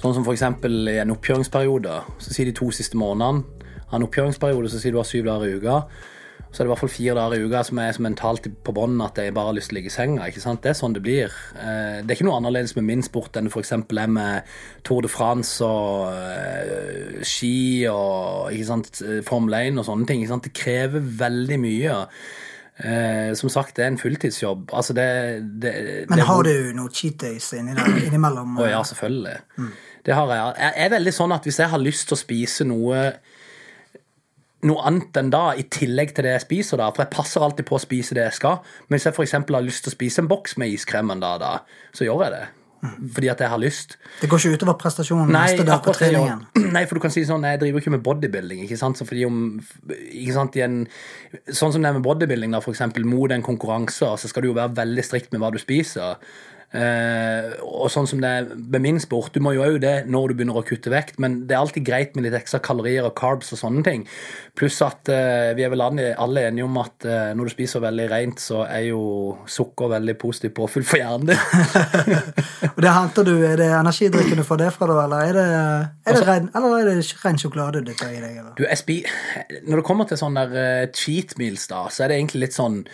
sånn 0.00 0.14
som 0.16 0.30
eksempel 0.30 0.92
i 0.92 1.00
en 1.02 1.14
oppkjøringsperiode, 1.16 1.98
så 2.22 2.36
sier 2.36 2.48
de 2.48 2.56
to 2.56 2.70
siste 2.74 2.98
månedene 3.00 3.42
av 3.90 3.98
en 3.98 4.06
oppkjøringsperiode, 4.06 4.70
så 4.70 4.78
sier 4.78 4.94
du 4.94 5.00
har 5.02 5.08
syv 5.08 5.26
dager 5.26 5.50
i 5.50 5.58
uka. 5.58 5.82
Så 6.50 6.60
er 6.60 6.66
det 6.66 6.66
i 6.66 6.72
hvert 6.72 6.80
fall 6.82 6.90
fire 6.90 7.14
dager 7.14 7.38
i 7.38 7.44
uka 7.46 7.60
som 7.62 7.78
er 7.78 7.92
så 7.94 8.02
mentalt 8.02 8.46
på 8.66 8.72
bånn 8.74 8.96
at 9.04 9.14
jeg 9.22 9.32
bare 9.36 9.52
har 9.52 9.54
lyst 9.54 9.70
til 9.70 9.76
å 9.76 9.78
ligge 9.78 9.86
i 9.92 9.94
senga. 9.94 10.24
ikke 10.26 10.40
sant? 10.42 10.62
Det 10.64 10.72
er 10.72 10.78
sånn 10.80 10.96
det 10.96 11.02
blir. 11.04 11.30
Eh, 11.54 12.00
Det 12.02 12.10
er 12.10 12.16
ikke 12.16 12.26
noe 12.26 12.40
annerledes 12.40 12.74
med 12.74 12.84
min 12.88 13.02
sport 13.06 13.36
enn 13.38 13.46
det 13.46 13.52
f.eks. 13.54 13.70
er 13.72 14.06
med 14.10 14.42
Tour 14.82 15.02
de 15.06 15.08
France 15.08 15.60
og 15.62 16.10
eh, 16.10 17.22
ski 17.22 17.86
og 17.86 18.50
ikke 18.52 18.66
sant, 18.66 19.00
eh, 19.06 19.20
Formel 19.22 19.54
1 19.54 19.78
og 19.78 19.86
sånne 19.86 20.06
ting. 20.10 20.20
ikke 20.24 20.32
sant? 20.34 20.42
Det 20.50 20.52
krever 20.58 21.00
veldig 21.22 21.60
mye. 21.62 22.00
Eh, 22.80 23.34
som 23.36 23.48
sagt, 23.52 23.76
det 23.76 23.84
er 23.84 23.92
en 23.92 23.98
fulltidsjobb. 24.00 24.70
Altså 24.72 24.94
det, 24.96 25.06
det, 25.60 25.74
Men 26.08 26.18
det- 26.18 26.26
har 26.26 26.42
du 26.42 26.72
noen 26.74 26.90
cheat 26.90 27.18
days 27.18 27.52
inni 27.52 27.74
der, 27.76 27.84
innimellom? 28.08 28.56
å 28.58 28.66
ja, 28.68 28.82
selvfølgelig. 28.82 29.36
Det 30.02 30.14
har 30.16 30.26
jeg. 30.32 30.54
Jeg 30.58 30.72
er 30.86 30.94
veldig 30.98 31.12
sånn 31.12 31.32
at 31.36 31.44
hvis 31.44 31.58
jeg 31.60 31.68
har 31.68 31.78
lyst 31.78 32.08
til 32.08 32.16
å 32.16 32.20
spise 32.24 32.64
noe 32.64 33.12
noe 34.68 34.84
annet 34.88 35.16
enn 35.20 35.32
da, 35.32 35.50
i 35.56 35.66
tillegg 35.72 36.14
til 36.14 36.26
det 36.26 36.36
jeg 36.36 36.46
spiser 36.46 36.80
da, 36.80 36.90
for 36.92 37.04
jeg 37.04 37.14
passer 37.14 37.44
alltid 37.44 37.68
på 37.68 37.78
å 37.78 37.82
spise 37.82 38.16
det 38.16 38.26
jeg 38.26 38.38
skal, 38.40 38.62
men 38.88 38.98
hvis 38.98 39.08
jeg 39.08 39.16
eksempel 39.26 39.58
har 39.58 39.66
lyst 39.66 39.86
til 39.86 39.92
å 39.92 39.96
spise 39.96 40.24
en 40.24 40.30
boks 40.30 40.58
med 40.60 40.72
iskrem 40.74 41.12
en 41.14 41.22
dag 41.22 41.40
da, 41.42 41.52
så 41.96 42.08
gjør 42.08 42.26
jeg 42.26 42.36
det. 42.36 42.46
Fordi 42.80 43.28
at 43.28 43.40
jeg 43.44 43.52
har 43.52 43.60
lyst. 43.60 43.96
Det 44.22 44.28
går 44.30 44.40
ikke 44.40 44.60
utover 44.60 44.76
prestasjonen 44.80 45.28
neste 45.34 45.66
dag 45.68 45.82
på 45.84 45.92
treningen? 45.92 46.46
Nei, 46.72 46.86
for 46.88 46.96
du 46.96 47.04
kan 47.04 47.12
si 47.12 47.26
sånn, 47.28 47.44
jeg 47.44 47.60
driver 47.60 47.82
ikke 47.82 47.92
med 47.92 48.04
bodybuilding, 48.06 48.62
ikke 48.64 48.78
sant? 48.80 48.96
Så 48.96 49.04
fordi 49.08 49.26
om, 49.28 49.42
ikke 49.90 50.36
sant, 50.36 50.56
i 50.56 50.64
en, 50.64 50.78
sånn 51.44 51.74
som 51.74 51.84
det 51.84 51.90
er 51.90 51.98
med 51.98 52.06
bodybuilding 52.06 52.56
da, 52.56 52.62
for 52.64 52.72
eksempel, 52.72 53.04
mot 53.08 53.32
en 53.36 53.44
konkurranse, 53.44 54.08
så 54.22 54.30
skal 54.30 54.46
du 54.46 54.50
jo 54.50 54.56
være 54.56 54.72
veldig 54.80 55.04
strikt 55.04 55.34
med 55.34 55.44
hva 55.44 55.52
du 55.52 55.60
spiser. 55.60 56.16
Eh, 56.70 57.56
og 57.66 57.88
sånn 57.90 58.06
som 58.06 58.20
det 58.22 58.28
er 58.30 58.44
med 58.54 58.84
min 58.84 59.00
sport, 59.02 59.32
du 59.34 59.42
må 59.42 59.56
jo 59.56 59.64
òg 59.64 59.80
det 59.82 59.94
når 60.06 60.30
du 60.30 60.34
begynner 60.38 60.60
å 60.60 60.62
kutte 60.62 60.92
vekt, 60.92 61.16
men 61.18 61.40
det 61.48 61.56
er 61.56 61.64
alltid 61.64 61.82
greit 61.88 62.14
med 62.14 62.28
litt 62.28 62.36
ekstra 62.38 62.60
kalorier 62.62 63.08
og 63.08 63.16
carbs 63.18 63.50
og 63.56 63.58
sånne 63.58 63.82
ting. 63.86 64.04
Pluss 64.54 64.78
at 64.86 65.10
eh, 65.10 65.50
vi 65.58 65.64
er 65.66 65.72
vel 65.72 65.82
alle 65.82 66.44
enige 66.46 66.68
om 66.68 66.78
at 66.78 67.08
eh, 67.08 67.32
når 67.34 67.50
du 67.50 67.54
spiser 67.56 67.82
veldig 67.82 68.06
rent, 68.12 68.42
så 68.44 68.62
er 68.68 68.86
jo 68.92 69.02
sukker 69.50 69.90
veldig 69.96 70.14
positivt 70.22 70.54
påfyll 70.60 70.86
for 70.86 71.02
hjernen 71.02 71.32
din. 71.32 71.44
Og 72.76 72.80
det 72.84 72.94
henter 72.94 73.26
du, 73.26 73.34
Er 73.50 73.58
det 73.58 73.70
energidrikken 73.74 74.38
du 74.38 74.46
får 74.46 74.62
det 74.62 74.70
fra, 74.76 74.86
da? 74.86 75.02
Eller 75.08 75.26
er 75.26 75.36
det, 75.40 75.46
er 75.50 75.90
Altså- 76.06 76.22
det, 76.22 76.28
ren, 76.30 76.50
eller 76.54 76.78
er 76.78 76.90
det 76.90 77.24
ren 77.24 77.40
sjokolade 77.40 77.82
du 77.82 77.92
tar 77.98 78.14
i 78.14 78.22
deg? 78.22 78.36
Eller? 78.44 78.54
Du, 78.58 78.66
spi 78.78 79.00
Når 79.66 79.80
det 79.82 79.86
kommer 79.90 80.06
til 80.06 80.20
sånne 80.20 80.46
der 80.52 80.84
eh, 80.86 80.90
cheat 80.94 81.34
meals, 81.40 81.66
da, 81.70 81.88
så 81.90 82.04
er 82.06 82.12
det 82.12 82.20
egentlig 82.20 82.46
litt 82.46 82.56
sånn 82.56 82.84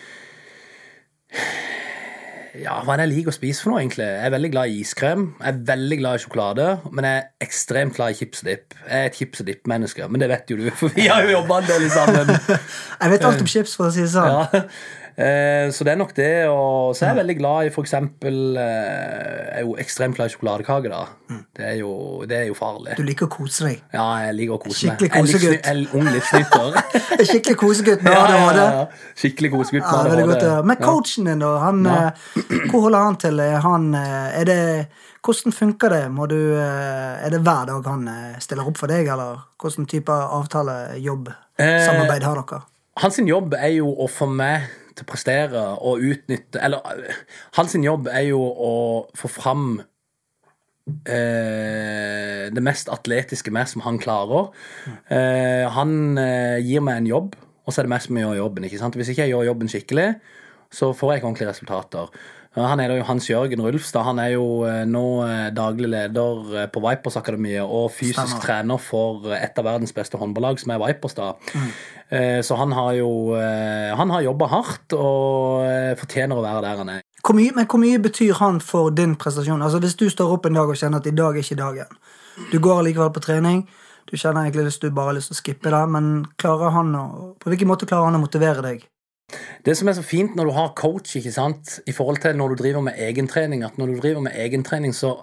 Ja, 2.63 2.79
hva 2.85 2.95
er 2.95 3.01
det 3.01 3.07
jeg 3.07 3.13
liker 3.13 3.33
å 3.33 3.37
spise 3.37 3.63
for 3.65 3.73
noe, 3.73 3.81
egentlig? 3.83 4.07
Jeg 4.07 4.29
er 4.29 4.33
veldig 4.33 4.51
glad 4.53 4.73
i 4.73 4.77
iskrem. 4.81 5.25
Jeg 5.41 5.53
er 5.53 5.63
veldig 5.71 5.99
glad 6.01 6.19
i 6.19 6.23
sjokolade, 6.23 6.69
men 6.93 7.09
jeg 7.09 7.21
er 7.21 7.47
ekstremt 7.47 7.97
glad 7.99 8.15
i 8.15 8.19
chips 8.21 8.43
og 8.43 8.51
dipp. 8.51 8.77
Jeg 8.83 8.99
er 8.99 9.11
et 9.11 9.19
chips 9.19 9.43
og 9.43 9.49
dipp-menneske, 9.51 10.09
men 10.13 10.23
det 10.23 10.31
vet 10.33 10.53
jo 10.53 10.61
du, 10.61 10.69
for 10.81 10.95
vi 10.97 11.09
har 11.11 11.27
jo 11.27 11.35
jobba 11.37 11.61
en 11.63 11.69
del 11.71 11.89
sammen. 11.93 12.33
Jeg 13.03 13.13
vet 13.13 13.27
alt 13.29 13.43
om 13.45 13.51
chips, 13.51 13.77
for 13.77 13.91
å 13.91 13.95
si 13.95 14.05
det 14.07 14.13
sånn. 14.15 14.31
Ja. 14.33 14.65
Eh, 15.17 15.71
Så 15.73 15.85
det 15.85 15.93
er 15.95 15.97
nok 15.97 16.13
det. 16.17 16.47
Og 16.53 16.95
så 16.97 17.07
er 17.07 17.15
jeg 17.15 17.19
veldig 17.23 17.37
glad 17.39 17.67
i 17.67 17.71
eksempel 17.83 18.57
eh, 18.61 19.57
er 19.57 19.63
jo 19.65 19.77
ekstremt 19.81 20.17
glad 20.19 20.29
i 20.29 20.35
sjokoladekake, 20.35 20.91
da. 20.93 21.05
Det 21.57 21.65
er 21.65 21.79
jo, 21.81 22.25
det 22.29 22.37
er 22.37 22.45
jo 22.51 22.55
farlig. 22.59 22.97
Du 22.99 23.03
liker 23.07 23.27
å 23.27 23.33
kose 23.33 23.65
deg. 23.71 23.81
Ja, 23.97 24.05
jeg 24.27 24.37
liker 24.43 24.59
å 24.59 24.61
kose 24.67 24.91
meg. 24.91 25.01
Skikkelig 25.01 25.09
Jeg 25.09 25.17
er 25.17 25.33
kosegutt. 25.33 25.67
Jeg 25.67 25.89
ung 25.97 26.11
livsnyter. 26.13 26.79
Skikkelig 27.31 27.57
kosegutt 27.63 28.05
med 28.05 28.13
ADHD. 28.13 28.37
ja, 28.37 28.45
ADHD. 28.45 28.61
ja, 28.61 28.69
ja. 28.77 29.11
Skikkelig 29.23 29.53
kosegutt 29.57 29.83
Ja, 29.89 30.03
med 30.05 30.23
godt 30.29 30.45
ja. 30.45 30.53
ADHD. 30.53 30.71
Men 30.71 30.81
coachen 30.85 31.31
din, 31.33 31.43
da? 31.47 31.51
Han, 31.65 31.83
eh, 31.87 32.31
hvor 32.71 32.87
holder 32.87 33.09
han 33.09 33.21
til? 33.25 33.41
Er 33.49 33.59
han, 33.65 33.89
eh, 33.97 34.41
er 34.43 34.49
det, 34.53 34.61
hvordan 35.27 35.53
funker 35.57 35.97
det? 35.97 36.03
Må 36.15 36.29
du, 36.31 36.39
eh, 36.61 37.25
er 37.27 37.31
det 37.35 37.41
hver 37.43 37.67
dag 37.73 37.89
han 37.91 38.07
eh, 38.13 38.39
stiller 38.45 38.69
opp 38.69 38.77
for 38.79 38.93
deg, 38.93 39.09
eller 39.17 39.41
hvordan 39.63 39.89
type 39.91 40.13
avtale, 40.13 40.79
jobb, 41.03 41.33
Eh, 41.57 41.79
samarbeid 41.87 42.21
har 42.23 42.37
dere? 42.43 42.59
Hans 43.01 43.17
jobb 43.25 43.55
er 43.57 43.71
jo 43.79 43.89
å 44.05 44.07
få 44.13 44.27
meg 44.29 44.67
til 44.97 45.07
prestere 45.09 45.63
og 45.85 46.03
utnytte 46.05 46.63
Eller 46.65 46.81
hans 47.59 47.77
jobb 47.77 48.09
er 48.13 48.29
jo 48.31 48.41
å 48.41 48.73
få 49.17 49.29
fram 49.31 49.67
eh, 51.05 52.47
det 52.53 52.65
mest 52.65 52.91
atletiske 52.93 53.53
meg 53.55 53.69
som 53.71 53.85
han 53.87 54.01
klarer. 54.03 54.49
Eh, 55.13 55.67
han 55.77 56.17
eh, 56.23 56.63
gir 56.65 56.85
meg 56.85 57.03
en 57.03 57.11
jobb, 57.11 57.37
og 57.67 57.75
så 57.75 57.83
er 57.83 57.89
det 57.89 57.95
meg 57.97 58.05
som 58.07 58.19
gjør 58.21 58.41
jobben. 58.41 58.65
ikke? 58.65 58.91
Hvis 58.97 59.13
ikke 59.13 59.27
jeg 59.27 59.35
gjør 59.35 59.51
jobben 59.51 59.73
skikkelig, 59.73 60.09
så 60.73 60.93
får 60.97 61.13
jeg 61.13 61.21
ikke 61.21 61.31
ordentlige 61.31 61.53
resultater. 61.53 62.13
Han 62.57 62.81
er 62.81 62.89
da 62.89 62.97
jo 62.97 63.05
Hans 63.05 63.27
Jørgen 63.29 63.61
Rulfstad. 63.61 64.05
Han 64.07 64.21
er 64.23 64.31
jo 64.33 64.47
eh, 64.65 64.85
nå 64.89 65.05
eh, 65.27 65.49
daglig 65.53 65.91
leder 65.93 66.55
eh, 66.63 66.69
på 66.73 66.81
Vipers-akademiet 66.81 67.65
og 67.65 67.91
fysisk 67.93 68.17
Stemmer. 68.23 68.43
trener 68.45 68.81
for 68.81 69.29
et 69.37 69.61
av 69.61 69.67
verdens 69.69 69.93
beste 69.97 70.17
håndballag, 70.17 70.61
som 70.63 70.73
er 70.73 70.81
Vipers. 70.81 71.17
da. 71.19 71.35
Mm. 71.53 71.71
Så 72.47 72.55
han 72.55 72.71
har 72.71 72.93
jo 72.95 73.35
Han 73.35 74.11
har 74.11 74.21
jobba 74.23 74.47
hardt 74.47 74.95
og 74.95 75.65
fortjener 75.99 76.39
å 76.39 76.45
være 76.45 76.61
der 76.63 76.77
han 76.79 76.89
er. 76.93 77.01
Hvor 77.19 77.35
mye, 77.35 77.51
men 77.57 77.67
hvor 77.67 77.83
mye 77.83 77.99
betyr 77.99 78.39
han 78.39 78.61
for 78.63 78.95
din 78.95 79.17
prestasjon? 79.19 79.63
Altså 79.63 79.81
Hvis 79.83 79.97
du 79.99 80.07
står 80.09 80.37
opp 80.37 80.47
en 80.47 80.55
dag 80.55 80.71
og 80.71 80.79
kjenner 80.79 81.03
at 81.03 81.07
i 81.11 81.11
dag 81.11 81.35
er 81.35 81.43
ikke 81.43 81.59
dagen. 81.59 81.99
Du 82.53 82.61
går 82.63 82.85
likevel 82.87 83.11
på 83.11 83.25
trening. 83.27 83.67
Du 84.07 84.15
kjenner 84.15 84.47
egentlig 84.47 84.69
hvis 84.69 84.79
du 84.79 84.91
bare 84.95 85.11
har 85.11 85.19
lyst 85.19 85.33
til 85.33 85.35
å 85.35 85.41
skippe 85.41 85.73
det, 85.75 85.83
men 85.91 86.27
klarer 86.39 86.71
han 86.71 86.95
å, 86.95 87.07
på 87.43 87.51
hvilken 87.51 87.67
måte 87.67 87.89
klarer 87.91 88.07
han 88.07 88.21
å 88.21 88.23
motivere 88.23 88.63
deg? 88.63 88.87
Det 89.67 89.75
som 89.75 89.89
er 89.91 89.97
så 89.99 90.05
fint 90.07 90.37
når 90.39 90.49
du 90.49 90.55
har 90.55 90.77
coach, 90.79 91.17
ikke 91.19 91.35
sant, 91.35 91.81
i 91.91 91.95
forhold 91.95 92.21
til 92.23 92.39
når 92.39 92.55
du 92.55 92.63
driver 92.63 92.85
med 92.87 93.01
egentrening, 93.03 93.65
at 93.67 93.79
når 93.81 93.93
du 93.93 94.01
driver 94.01 94.23
med 94.29 94.39
egentrening, 94.39 94.95
så 94.95 95.17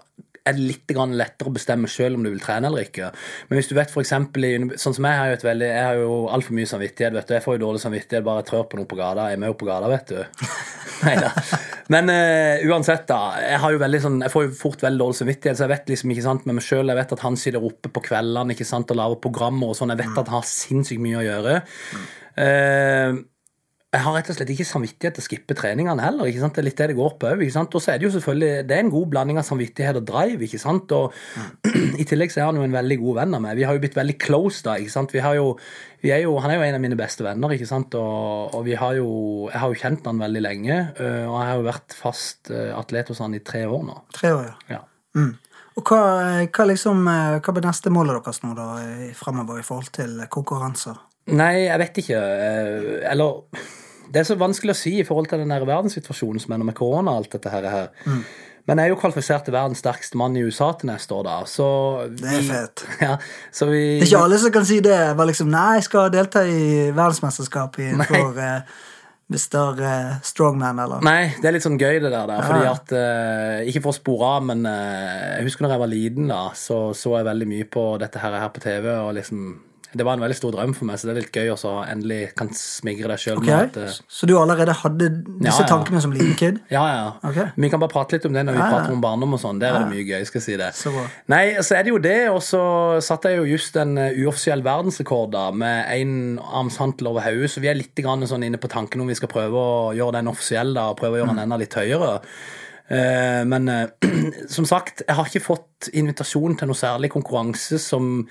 er 0.43 0.57
det 0.57 0.65
litt 0.67 0.91
lettere 0.91 1.47
å 1.47 1.55
bestemme 1.55 1.87
selv 1.87 2.17
om 2.17 2.25
du 2.25 2.29
vil 2.33 2.41
trene 2.43 2.67
eller 2.67 2.83
ikke. 2.83 3.11
Men 3.47 3.59
hvis 3.59 3.69
du 3.69 3.75
vet 3.77 3.93
eksempel, 4.01 4.47
sånn 4.75 4.95
som 4.97 5.07
jeg 5.07 5.19
har 5.19 5.29
jo 5.31 5.37
et 5.37 5.45
veldig, 5.47 5.69
jeg 5.69 5.85
har 5.87 5.99
jo 6.01 6.17
altfor 6.35 6.57
mye 6.57 6.67
samvittighet, 6.67 7.15
vet 7.15 7.29
du. 7.29 7.33
Jeg 7.37 7.45
får 7.45 7.55
jo 7.55 7.63
dårlig 7.63 7.83
samvittighet 7.83 8.25
bare 8.27 8.43
jeg 8.43 8.49
trør 8.51 8.65
på 8.67 8.79
noe 8.79 8.89
på 8.89 8.99
gata. 8.99 9.29
Jeg 9.31 9.39
er 9.39 9.43
med 9.43 9.53
jo 9.53 9.57
på 9.61 9.69
gata, 9.69 9.91
vet 9.93 10.11
du. 10.11 10.49
Neida. 11.07 11.31
Men 11.93 12.11
uh, 12.11 12.65
uansett, 12.67 13.07
da. 13.07 13.21
Jeg 13.39 13.61
har 13.63 13.75
jo 13.75 13.81
veldig 13.85 14.01
sånn, 14.03 14.21
jeg 14.25 14.35
får 14.35 14.47
jo 14.47 14.53
fort 14.59 14.83
veldig 14.83 15.03
dårlig 15.05 15.19
samvittighet, 15.21 15.59
så 15.59 15.65
jeg 15.65 15.73
vet 15.77 15.93
liksom 15.93 16.15
ikke 16.15 16.27
sant, 16.27 16.47
med 16.49 16.59
meg 16.59 16.67
sjøl 16.67 16.91
jeg 16.91 16.99
vet 16.99 17.15
at 17.15 17.23
han 17.23 17.39
sitter 17.39 17.69
oppe 17.71 17.91
på 17.95 18.03
kveldene 18.11 18.57
ikke 18.57 18.67
sant, 18.67 18.91
og 18.91 18.99
lager 18.99 19.23
programmer 19.23 19.71
og 19.71 19.79
sånn. 19.79 19.95
Jeg 19.95 20.03
vet 20.03 20.23
at 20.25 20.33
han 20.33 20.41
har 20.41 20.49
sinnssykt 20.49 21.03
mye 21.03 21.21
å 21.21 21.27
gjøre. 21.29 21.61
Eh, 22.43 23.23
jeg 23.93 24.01
har 24.01 24.15
rett 24.15 24.29
og 24.31 24.35
slett 24.39 24.49
ikke 24.49 24.65
samvittighet 24.65 25.13
til 25.13 25.21
å 25.21 25.25
skippe 25.27 25.55
treningene 25.57 26.01
heller. 26.01 26.25
ikke 26.25 26.41
sant? 26.41 26.55
Det 26.55 26.63
er 26.63 26.65
litt 26.65 26.79
det 26.79 26.87
det 26.89 26.95
går 26.97 27.11
på 27.21 27.29
òg. 27.29 27.43
Og 27.61 27.75
så 27.77 27.91
er 27.93 27.99
det 28.01 28.07
jo 28.07 28.13
selvfølgelig 28.15 28.63
det 28.65 28.73
er 28.73 28.81
en 28.81 28.89
god 28.93 29.11
blanding 29.11 29.37
av 29.37 29.45
samvittighet 29.45 29.99
og 29.99 30.07
drive. 30.07 30.47
ikke 30.47 30.61
sant? 30.61 30.95
Og 30.97 31.13
I 32.01 32.05
tillegg 32.09 32.33
så 32.33 32.41
er 32.41 32.47
han 32.49 32.57
jo 32.57 32.65
en 32.65 32.73
veldig 32.73 32.97
god 33.03 33.19
venn 33.19 33.37
av 33.37 33.43
meg. 33.45 33.59
Vi 33.59 33.67
har 33.69 33.77
jo 33.77 33.83
blitt 33.83 33.99
veldig 33.99 34.15
close 34.23 34.65
da. 34.65 34.79
ikke 34.81 34.95
sant? 34.95 35.13
Vi 35.13 35.21
har 35.21 35.37
jo, 35.37 35.51
vi 36.01 36.09
er 36.15 36.23
jo, 36.25 36.33
Han 36.41 36.49
er 36.49 36.57
jo 36.57 36.65
en 36.65 36.77
av 36.79 36.81
mine 36.87 36.97
beste 36.97 37.25
venner, 37.25 37.53
ikke 37.53 37.69
sant? 37.69 37.93
Og, 37.99 38.57
og 38.57 38.65
vi 38.65 38.73
har 38.81 38.97
jo, 38.97 39.11
jeg 39.51 39.61
har 39.61 39.75
jo 39.75 39.81
kjent 39.83 40.09
han 40.09 40.25
veldig 40.25 40.43
lenge. 40.47 40.79
Og 40.97 41.37
jeg 41.37 41.51
har 41.51 41.61
jo 41.61 41.69
vært 41.69 41.97
fast 41.99 42.49
atlet 42.49 43.13
hos 43.13 43.21
han 43.21 43.37
i 43.37 43.43
tre 43.45 43.67
år 43.69 43.85
nå. 43.91 43.99
Tre 44.17 44.33
år, 44.33 44.49
ja. 44.49 44.79
Ja. 44.79 44.81
Mm. 45.21 45.35
Og 45.77 45.85
hva, 45.85 46.01
hva, 46.49 46.67
liksom, 46.69 47.05
hva 47.05 47.53
blir 47.53 47.65
neste 47.65 47.93
målet 47.93 48.17
deres 48.17 48.41
nå 48.41 48.57
da, 48.57 48.67
fremover 49.17 49.61
i 49.61 49.65
forhold 49.69 49.93
til 49.93 50.17
konkurranser? 50.33 50.97
Nei, 51.33 51.69
jeg 51.69 51.79
vet 51.79 52.03
ikke. 52.03 52.19
Eller 53.13 53.41
Det 54.11 54.21
er 54.21 54.27
så 54.27 54.39
vanskelig 54.39 54.75
å 54.75 54.79
si 54.79 54.97
i 54.99 55.05
forhold 55.07 55.29
til 55.31 55.43
den 55.43 55.53
der 55.53 55.65
verdenssituasjonen 55.67 56.43
som 56.43 56.53
er 56.53 56.61
nå 56.61 56.67
med 56.69 56.77
korona 56.77 57.13
og 57.13 57.23
alt 57.23 57.37
dette 57.37 57.53
her. 57.53 57.69
Mm. 58.05 58.23
Men 58.67 58.79
jeg 58.79 58.87
er 58.87 58.93
jo 58.93 58.99
kvalifisert 59.01 59.43
til 59.43 59.55
verdens 59.55 59.81
sterkeste 59.83 60.17
mann 60.19 60.37
i 60.39 60.43
USA 60.45 60.69
til 60.79 60.87
neste 60.87 61.15
år, 61.17 61.25
da. 61.27 61.35
Så 61.49 61.67
Det 62.15 62.31
er 62.31 62.45
fett. 62.47 62.85
Ja, 63.03 63.17
så 63.51 63.67
vi 63.67 63.81
Det 63.99 64.05
er 64.05 64.11
ikke 64.11 64.23
alle 64.23 64.39
som 64.39 64.55
kan 64.55 64.65
si 64.67 64.79
det. 64.83 64.99
Var 65.17 65.29
liksom, 65.29 65.51
Nei, 65.51 65.73
jeg 65.79 65.87
skal 65.89 66.13
delta 66.13 66.45
i 66.47 66.63
verdensmesterskap 66.95 67.79
innenfor 67.83 68.39
uh, 68.39 68.79
Mr. 69.33 69.81
eh, 69.83 70.15
Strongman, 70.23 70.79
eller 70.79 71.03
Nei, 71.03 71.33
det 71.41 71.49
er 71.49 71.55
litt 71.57 71.65
sånn 71.65 71.79
gøy 71.79 71.99
det 72.03 72.11
der. 72.11 72.27
der 72.29 72.47
fordi 72.47 72.69
at, 72.69 72.95
uh, 72.95 73.67
Ikke 73.67 73.83
for 73.83 73.91
å 73.91 73.97
spore 73.97 74.31
av, 74.37 74.47
men 74.47 74.63
uh, 74.67 75.37
jeg 75.39 75.49
husker 75.49 75.65
når 75.65 75.75
jeg 75.75 75.83
var 75.83 75.93
liten, 75.97 76.31
da, 76.31 76.41
så 76.55 76.79
så 76.95 77.17
jeg 77.17 77.27
veldig 77.27 77.51
mye 77.51 77.67
på 77.75 77.85
dette 77.99 78.23
her, 78.23 78.39
her 78.45 78.51
på 78.53 78.63
TV. 78.63 78.89
og 78.95 79.13
liksom 79.19 79.45
det 79.93 80.05
var 80.07 80.17
en 80.17 80.23
veldig 80.23 80.37
stor 80.37 80.53
drøm 80.55 80.73
for 80.77 80.89
meg, 80.89 80.99
så 80.99 81.07
det 81.07 81.13
er 81.13 81.19
litt 81.21 81.37
gøy 81.37 81.51
å 81.53 81.73
endelig 81.85 82.19
kan 82.37 82.49
smigre 82.57 83.11
deg 83.11 83.21
sjøl. 83.21 83.41
Ok, 83.41 83.77
Så 84.11 84.29
du 84.29 84.35
allerede 84.39 84.75
hadde 84.81 85.09
disse 85.13 85.61
Ja, 85.63 85.67
tankene 85.69 86.01
som 86.03 86.15
liten 86.15 86.33
kid? 86.39 86.61
Ja, 86.73 86.83
ja. 86.89 87.05
Okay. 87.29 87.51
Vi 87.59 87.69
kan 87.69 87.81
bare 87.81 87.91
prate 87.91 88.17
litt 88.17 88.25
om 88.25 88.33
det 88.33 88.45
når 88.47 88.57
vi 88.57 88.63
prater 88.63 88.95
om 88.95 89.03
barndom 89.03 89.35
og 89.37 89.41
sånn. 89.43 89.59
Der 89.61 89.75
er 89.75 89.85
det 89.85 89.91
mye 89.91 90.05
gøy. 90.07 90.25
skal 90.27 90.41
jeg 90.41 90.45
si 90.47 90.57
det. 90.59 90.71
Så. 90.77 90.93
Nei, 91.31 91.43
så 91.61 91.77
er 91.77 91.85
det 91.85 91.93
jo 91.93 92.01
det, 92.01 92.17
og 92.33 92.41
så 92.45 92.63
satte 93.05 93.31
jeg 93.31 93.41
jo 93.41 93.51
just 93.53 93.77
en 93.81 93.95
uh, 93.99 94.09
uoffisiell 94.23 94.65
verdensrekord 94.65 95.33
da, 95.35 95.45
med 95.53 95.85
én 95.93 96.17
armshantel 96.41 97.11
over 97.11 97.27
hodet, 97.27 97.51
så 97.53 97.63
vi 97.63 97.69
er 97.71 97.79
litt 97.79 97.97
grann 97.99 98.25
sånn 98.29 98.47
inne 98.47 98.61
på 98.61 98.71
tanken 98.71 99.03
om 99.03 99.11
vi 99.11 99.17
skal 99.19 99.31
prøve 99.31 99.61
å 99.61 99.93
gjøre 99.97 100.17
den 100.19 100.31
offisiell 100.31 100.73
da, 100.75 100.89
og 100.91 100.99
prøve 101.01 101.19
å 101.19 101.23
gjøre 101.23 101.35
den 101.35 101.45
enda 101.45 101.61
litt 101.61 101.77
høyere. 101.77 102.19
Eh, 102.87 103.43
men 103.47 103.69
eh, 103.69 103.87
som 104.55 104.67
sagt, 104.67 105.05
jeg 105.07 105.15
har 105.17 105.29
ikke 105.29 105.43
fått 105.43 105.89
invitasjon 105.95 106.57
til 106.59 106.69
noe 106.69 106.77
særlig 106.77 107.11
konkurranse 107.13 107.79
som 107.81 108.27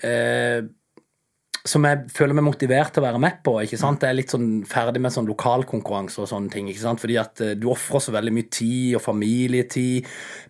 eh, 0.00 0.62
som 1.64 1.84
jeg 1.86 2.08
føler 2.10 2.34
meg 2.34 2.42
motivert 2.42 2.90
til 2.90 3.04
å 3.04 3.06
være 3.06 3.18
med 3.22 3.36
på. 3.46 3.52
ikke 3.62 3.78
sant? 3.78 4.02
Jeg 4.02 4.10
er 4.10 4.16
litt 4.18 4.32
sånn 4.34 4.64
ferdig 4.66 4.98
med 4.98 5.12
sånn 5.14 5.28
lokalkonkurranse 5.30 6.18
og 6.24 6.26
sånne 6.26 6.50
ting. 6.50 6.66
ikke 6.66 6.80
sant? 6.82 6.98
Fordi 6.98 7.14
at 7.22 7.38
eh, 7.44 7.52
du 7.54 7.68
ofrer 7.70 8.02
så 8.02 8.10
veldig 8.16 8.32
mye 8.34 8.48
tid 8.50 8.96
og 8.98 9.02
familietid, 9.04 10.08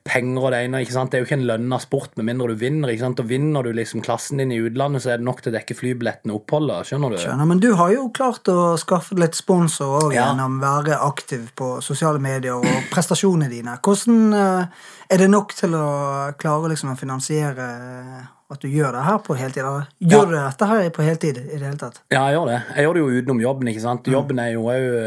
penger 0.09 0.41
og 0.47 0.55
det 0.55 0.63
ene. 0.65 0.81
ikke 0.81 0.95
sant? 0.97 1.13
Det 1.13 1.19
er 1.19 1.25
jo 1.25 1.29
ikke 1.29 1.37
en 1.43 1.45
lønna 1.51 1.79
sport 1.85 2.17
med 2.17 2.31
mindre 2.31 2.49
du 2.55 2.63
vinner. 2.65 2.89
ikke 2.95 3.05
sant? 3.05 3.21
Og 3.21 3.29
vinner 3.29 3.63
du 3.69 3.75
liksom 3.77 4.01
klassen 4.01 4.41
din 4.41 4.55
i 4.57 4.63
utlandet, 4.65 5.05
så 5.05 5.13
er 5.13 5.21
det 5.21 5.29
nok 5.29 5.43
til 5.45 5.53
å 5.53 5.57
dekke 5.59 5.77
flybillettene 5.83 6.33
og 6.33 6.41
oppholdet. 6.47 6.89
Skjønner 6.89 7.13
du? 7.13 7.21
Skjønner, 7.21 7.51
men 7.53 7.61
du 7.61 7.69
har 7.77 7.93
jo 7.93 8.09
klart 8.17 8.49
å 8.49 8.59
skaffe 8.81 9.21
litt 9.21 9.37
sponsor 9.37 9.99
også 10.01 10.15
Ja. 10.17 10.31
gjennom 10.31 10.63
å 10.63 10.65
være 10.65 10.97
aktiv 11.13 11.51
på 11.61 11.75
sosiale 11.85 12.25
medier 12.25 12.57
og 12.57 12.89
prestasjonene 12.95 13.51
dine. 13.53 13.77
Hvordan 13.85 14.33
eh, 14.33 14.65
Er 15.13 15.19
det 15.21 15.29
nok 15.29 15.53
til 15.53 15.75
å 15.77 16.33
klare 16.41 16.71
liksom 16.73 16.95
å 16.95 16.97
finansiere 16.97 17.67
at 18.53 18.61
du 18.63 18.69
gjør 18.69 18.93
det 18.95 19.03
her 19.07 19.19
på 19.27 19.37
heltid? 19.39 19.63
Eller 19.63 19.87
gjør 20.01 20.23
Ja. 20.23 20.25
du 20.31 20.35
dette 20.37 20.69
her 20.71 20.91
på 20.95 21.03
heltid 21.07 21.39
i 21.39 21.45
det 21.59 21.63
hele 21.63 21.79
tatt? 21.81 22.01
Ja, 22.13 22.27
jeg 22.29 22.37
gjør 22.37 22.47
det. 22.53 22.59
Jeg 22.77 22.85
gjør 22.87 22.95
det 22.99 23.03
jo 23.03 23.11
utenom 23.23 23.41
jobben. 23.43 23.69
ikke 23.73 23.81
sant? 23.85 24.07
Jobben 24.13 24.39
er 24.39 24.51
jo 24.53 24.63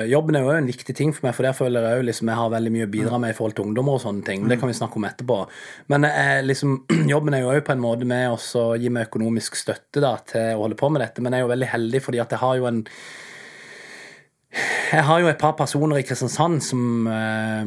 jobben 0.09 0.35
er 0.35 0.41
jo 0.45 0.49
en 0.55 0.67
viktig 0.69 0.95
ting 0.95 1.13
for 1.13 1.27
meg, 1.27 1.35
for 1.35 1.43
der 1.47 1.53
føler 1.53 1.81
jeg 1.89 1.97
jo 2.01 2.07
liksom 2.09 2.27
jeg 2.33 2.35
har 2.41 2.49
veldig 2.49 2.71
mye 2.75 2.87
å 2.87 2.91
bidra 2.91 3.19
med 3.21 3.29
i 3.29 3.37
forhold 3.37 3.55
til 3.55 3.65
ungdommer 3.65 3.93
og 3.97 4.01
sånne 4.01 4.25
ting. 4.25 4.47
Det 4.49 4.59
kan 4.59 4.67
vi 4.69 4.73
snakke 4.77 4.95
om 4.97 5.05
etterpå. 5.05 5.39
Men 5.89 6.01
jeg, 6.09 6.45
liksom, 6.45 6.85
jobben 7.13 7.33
er 7.33 7.41
jo 7.45 7.51
òg 7.53 7.61
på 7.65 7.71
en 7.77 7.79
måte 7.85 8.05
med 8.05 8.29
å 8.33 8.65
gi 8.79 8.89
meg 8.89 9.07
økonomisk 9.07 9.55
støtte 9.55 10.01
da, 10.01 10.17
til 10.25 10.55
å 10.55 10.65
holde 10.65 10.75
på 10.75 10.89
med 10.91 11.01
dette, 11.05 11.21
men 11.21 11.31
jeg 11.33 11.41
er 11.41 11.47
jo 11.47 11.53
veldig 11.53 11.71
heldig 11.75 12.01
fordi 12.01 12.19
at 12.21 12.29
jeg 12.35 12.39
har 12.39 12.57
jo 12.57 12.65
en 12.65 12.83
Jeg 14.91 15.03
har 15.03 15.19
jo 15.19 15.27
et 15.27 15.37
par 15.41 15.51
personer 15.57 15.97
i 15.99 16.03
Kristiansand 16.07 16.61
som 16.63 17.07
eh, 17.11 17.65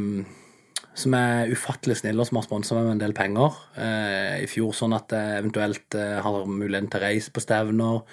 som 0.99 1.15
er 1.19 1.53
ufattelig 1.53 2.01
snille 2.01 2.23
og 2.23 2.29
som 2.29 2.41
har 2.41 2.49
sponsa 2.49 2.77
meg 2.77 2.89
med 2.89 2.97
en 2.97 3.05
del 3.07 3.15
penger 3.17 3.57
eh, 3.79 4.43
i 4.43 4.51
fjor, 4.51 4.75
sånn 4.77 4.97
at 4.97 5.15
jeg 5.15 5.39
eventuelt 5.45 5.97
eh, 5.99 6.19
har 6.25 6.45
muligheten 6.45 6.91
til 6.93 7.01
å 7.01 7.07
reise 7.07 7.35
på 7.35 7.45
stevner. 7.45 8.05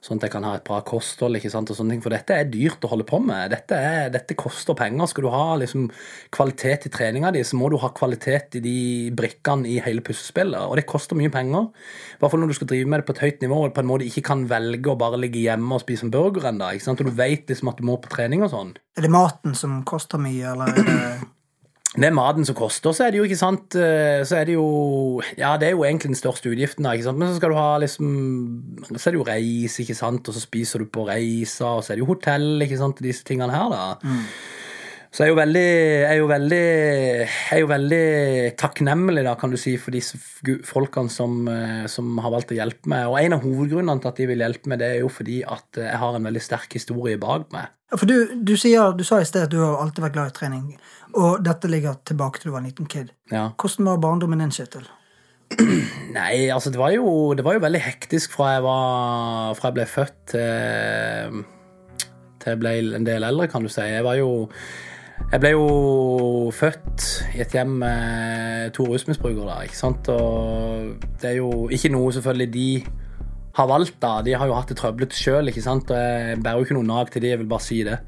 Sånn 0.00 0.16
at 0.16 0.24
jeg 0.24 0.32
kan 0.32 0.44
ha 0.48 0.54
et 0.56 0.64
bra 0.64 0.78
kosthold. 0.80 1.36
ikke 1.36 1.50
sant, 1.52 1.68
og 1.68 1.76
sånne 1.76 1.92
ting, 1.92 2.00
For 2.00 2.14
dette 2.14 2.32
er 2.32 2.46
dyrt 2.48 2.84
å 2.86 2.88
holde 2.88 3.04
på 3.04 3.18
med. 3.20 3.50
Dette, 3.52 3.76
er, 3.76 4.06
dette 4.08 4.32
koster 4.38 4.72
penger. 4.72 5.10
Skal 5.10 5.26
du 5.26 5.28
ha 5.28 5.58
liksom, 5.60 5.90
kvalitet 6.32 6.86
i 6.88 6.92
treninga 6.94 7.32
di, 7.36 7.42
så 7.44 7.58
må 7.60 7.68
du 7.68 7.76
ha 7.82 7.90
kvalitet 7.92 8.56
i 8.56 8.62
de 8.64 8.78
brikkene 9.12 9.68
i 9.68 9.76
hele 9.84 10.00
puslespillet. 10.00 10.56
Og 10.56 10.80
det 10.80 10.86
koster 10.88 11.20
mye 11.20 11.32
penger. 11.32 11.68
I 12.16 12.22
hvert 12.22 12.32
fall 12.32 12.40
når 12.40 12.54
du 12.54 12.56
skal 12.56 12.70
drive 12.72 12.88
med 12.88 13.02
det 13.02 13.08
på 13.10 13.16
et 13.18 13.22
høyt 13.26 13.44
nivå 13.44 13.58
og 13.66 13.74
på 13.76 13.84
en 13.84 13.90
måte 13.90 14.08
ikke 14.08 14.24
kan 14.30 14.46
velge 14.48 14.88
å 14.88 14.96
bare 15.04 15.20
ligge 15.20 15.42
hjemme 15.42 15.76
og 15.76 15.84
spise 15.84 16.08
en 16.08 16.14
burger 16.14 16.48
ennå. 16.48 16.70
Og 16.80 17.04
du 17.04 17.12
vet 17.20 17.52
liksom 17.52 17.68
at 17.74 17.82
du 17.82 17.84
må 17.90 17.98
på 18.00 18.14
trening 18.16 18.46
og 18.46 18.54
sånn. 18.54 18.72
Er 18.96 19.04
det 19.04 19.12
maten 19.12 19.52
som 19.58 19.82
koster 19.84 20.22
mye, 20.22 20.54
eller 20.54 20.72
er 20.80 20.88
det 20.88 21.02
Er 21.98 22.12
maten 22.14 22.46
som 22.46 22.54
koster, 22.54 22.92
så 22.94 23.02
er 23.02 23.10
det 23.10 23.18
jo 23.18 23.24
ikke 23.26 23.38
sant 23.40 23.74
eh, 23.74 24.20
Så 24.22 24.36
er 24.38 24.46
det 24.46 24.54
jo 24.54 24.66
Ja, 25.34 25.56
det 25.58 25.66
er 25.66 25.74
jo 25.74 25.82
egentlig 25.82 26.12
den 26.12 26.20
største 26.20 26.52
utgiften, 26.52 26.86
ikke 26.86 27.08
sant? 27.08 27.18
men 27.18 27.26
så 27.26 27.40
skal 27.40 27.50
du 27.50 27.58
ha 27.58 27.80
liksom 27.82 28.12
Så 28.94 29.08
er 29.08 29.16
det 29.16 29.18
jo 29.18 29.26
reis, 29.26 29.78
ikke 29.82 29.98
sant, 29.98 30.30
og 30.30 30.36
så 30.36 30.42
spiser 30.44 30.84
du 30.84 30.86
på 30.86 31.08
reisa, 31.08 31.74
og 31.74 31.82
så 31.82 31.92
er 31.92 31.98
det 31.98 32.04
jo 32.04 32.12
hotell, 32.12 32.62
ikke 32.62 32.78
sant, 32.78 33.02
disse 33.02 33.26
tingene 33.26 33.56
her, 33.56 33.74
da. 33.74 34.14
Så 35.10 35.24
jeg 35.24 35.32
er 35.32 35.32
jo 35.32 35.38
veldig 35.40 35.66
jeg 35.66 36.10
er 36.10 36.18
jo 36.20 36.26
veldig, 36.30 36.66
jeg 37.26 37.56
er 37.56 37.60
jo 37.64 37.70
veldig 37.72 38.04
takknemlig, 38.62 39.24
da, 39.26 39.34
kan 39.38 39.50
du 39.50 39.58
si, 39.58 39.74
for 39.82 39.94
disse 39.94 40.20
folkene 40.68 41.10
som, 41.10 41.48
eh, 41.50 41.88
som 41.90 42.14
har 42.22 42.30
valgt 42.30 42.54
å 42.54 42.58
hjelpe 42.60 42.90
meg. 42.92 43.08
Og 43.10 43.18
en 43.18 43.34
av 43.34 43.42
hovedgrunnene 43.42 43.98
til 43.98 44.12
at 44.12 44.20
de 44.22 44.28
vil 44.30 44.44
hjelpe 44.44 44.70
meg, 44.70 44.78
det 44.78 44.92
er 44.92 45.02
jo 45.02 45.10
fordi 45.10 45.40
at 45.42 45.80
eh, 45.82 45.88
jeg 45.90 46.02
har 46.04 46.14
en 46.14 46.30
veldig 46.30 46.44
sterk 46.46 46.78
historie 46.78 47.18
bak 47.18 47.50
meg. 47.56 47.74
Ja, 47.90 47.98
For 47.98 48.06
du, 48.06 48.36
du, 48.38 48.54
sier, 48.54 48.94
du 48.94 49.02
sa 49.02 49.18
i 49.18 49.26
sted 49.26 49.48
at 49.48 49.50
du 49.50 49.58
har 49.58 49.82
alltid 49.82 50.06
vært 50.06 50.14
glad 50.14 50.30
i 50.30 50.36
trening, 50.38 50.64
og 51.14 51.44
dette 51.44 51.70
ligger 51.70 52.00
tilbake 52.06 52.40
til 52.40 52.50
du 52.50 52.54
var 52.54 52.62
en 52.62 52.70
liten 52.70 52.88
kid. 52.90 53.12
Ja. 53.32 53.50
Hvordan 53.58 53.88
var 53.90 54.02
barndommen 54.02 54.42
din, 54.42 54.52
Kjetil? 54.54 54.86
Nei, 56.18 56.50
altså 56.52 56.70
det 56.70 56.78
var 56.78 56.92
jo, 56.94 57.32
det 57.34 57.44
var 57.46 57.56
jo 57.56 57.64
veldig 57.64 57.80
hektisk 57.82 58.36
fra 58.36 58.52
jeg, 58.54 58.62
var, 58.66 59.56
fra 59.58 59.70
jeg 59.70 59.78
ble 59.80 59.88
født 59.90 60.20
til, 60.34 61.40
til 62.40 62.54
jeg 62.54 62.60
ble 62.62 62.76
en 63.00 63.08
del 63.08 63.26
eldre, 63.26 63.50
kan 63.50 63.66
du 63.66 63.72
si. 63.72 63.82
Jeg 63.82 64.06
var 64.06 64.18
jo 64.20 64.30
jeg 65.30 65.42
ble 65.42 65.50
jo 65.52 65.66
født 66.54 67.04
i 67.36 67.42
et 67.44 67.52
hjem 67.54 67.76
med 67.82 68.72
to 68.74 68.86
rusmisbrukere, 68.88 69.60
ikke 69.66 69.78
sant. 69.78 70.08
Og 70.10 70.96
det 71.20 71.34
er 71.34 71.36
jo 71.38 71.68
ikke 71.70 71.92
noe 71.92 72.14
selvfølgelig 72.16 72.50
de 72.54 72.68
har 73.58 73.68
valgt, 73.70 73.98
da. 74.02 74.16
De 74.26 74.34
har 74.34 74.48
jo 74.50 74.56
hatt 74.56 74.72
det 74.72 74.78
trøblete 74.80 75.18
sjøl, 75.18 75.52
ikke 75.52 75.62
sant. 75.62 75.92
Og 75.92 76.00
jeg 76.00 76.40
bærer 76.42 76.58
jo 76.58 76.66
ikke 76.66 76.78
noe 76.78 76.88
nag 76.88 77.12
til 77.12 77.22
de, 77.22 77.34
jeg 77.34 77.42
vil 77.42 77.50
bare 77.52 77.66
si 77.66 77.82
det. 77.86 78.00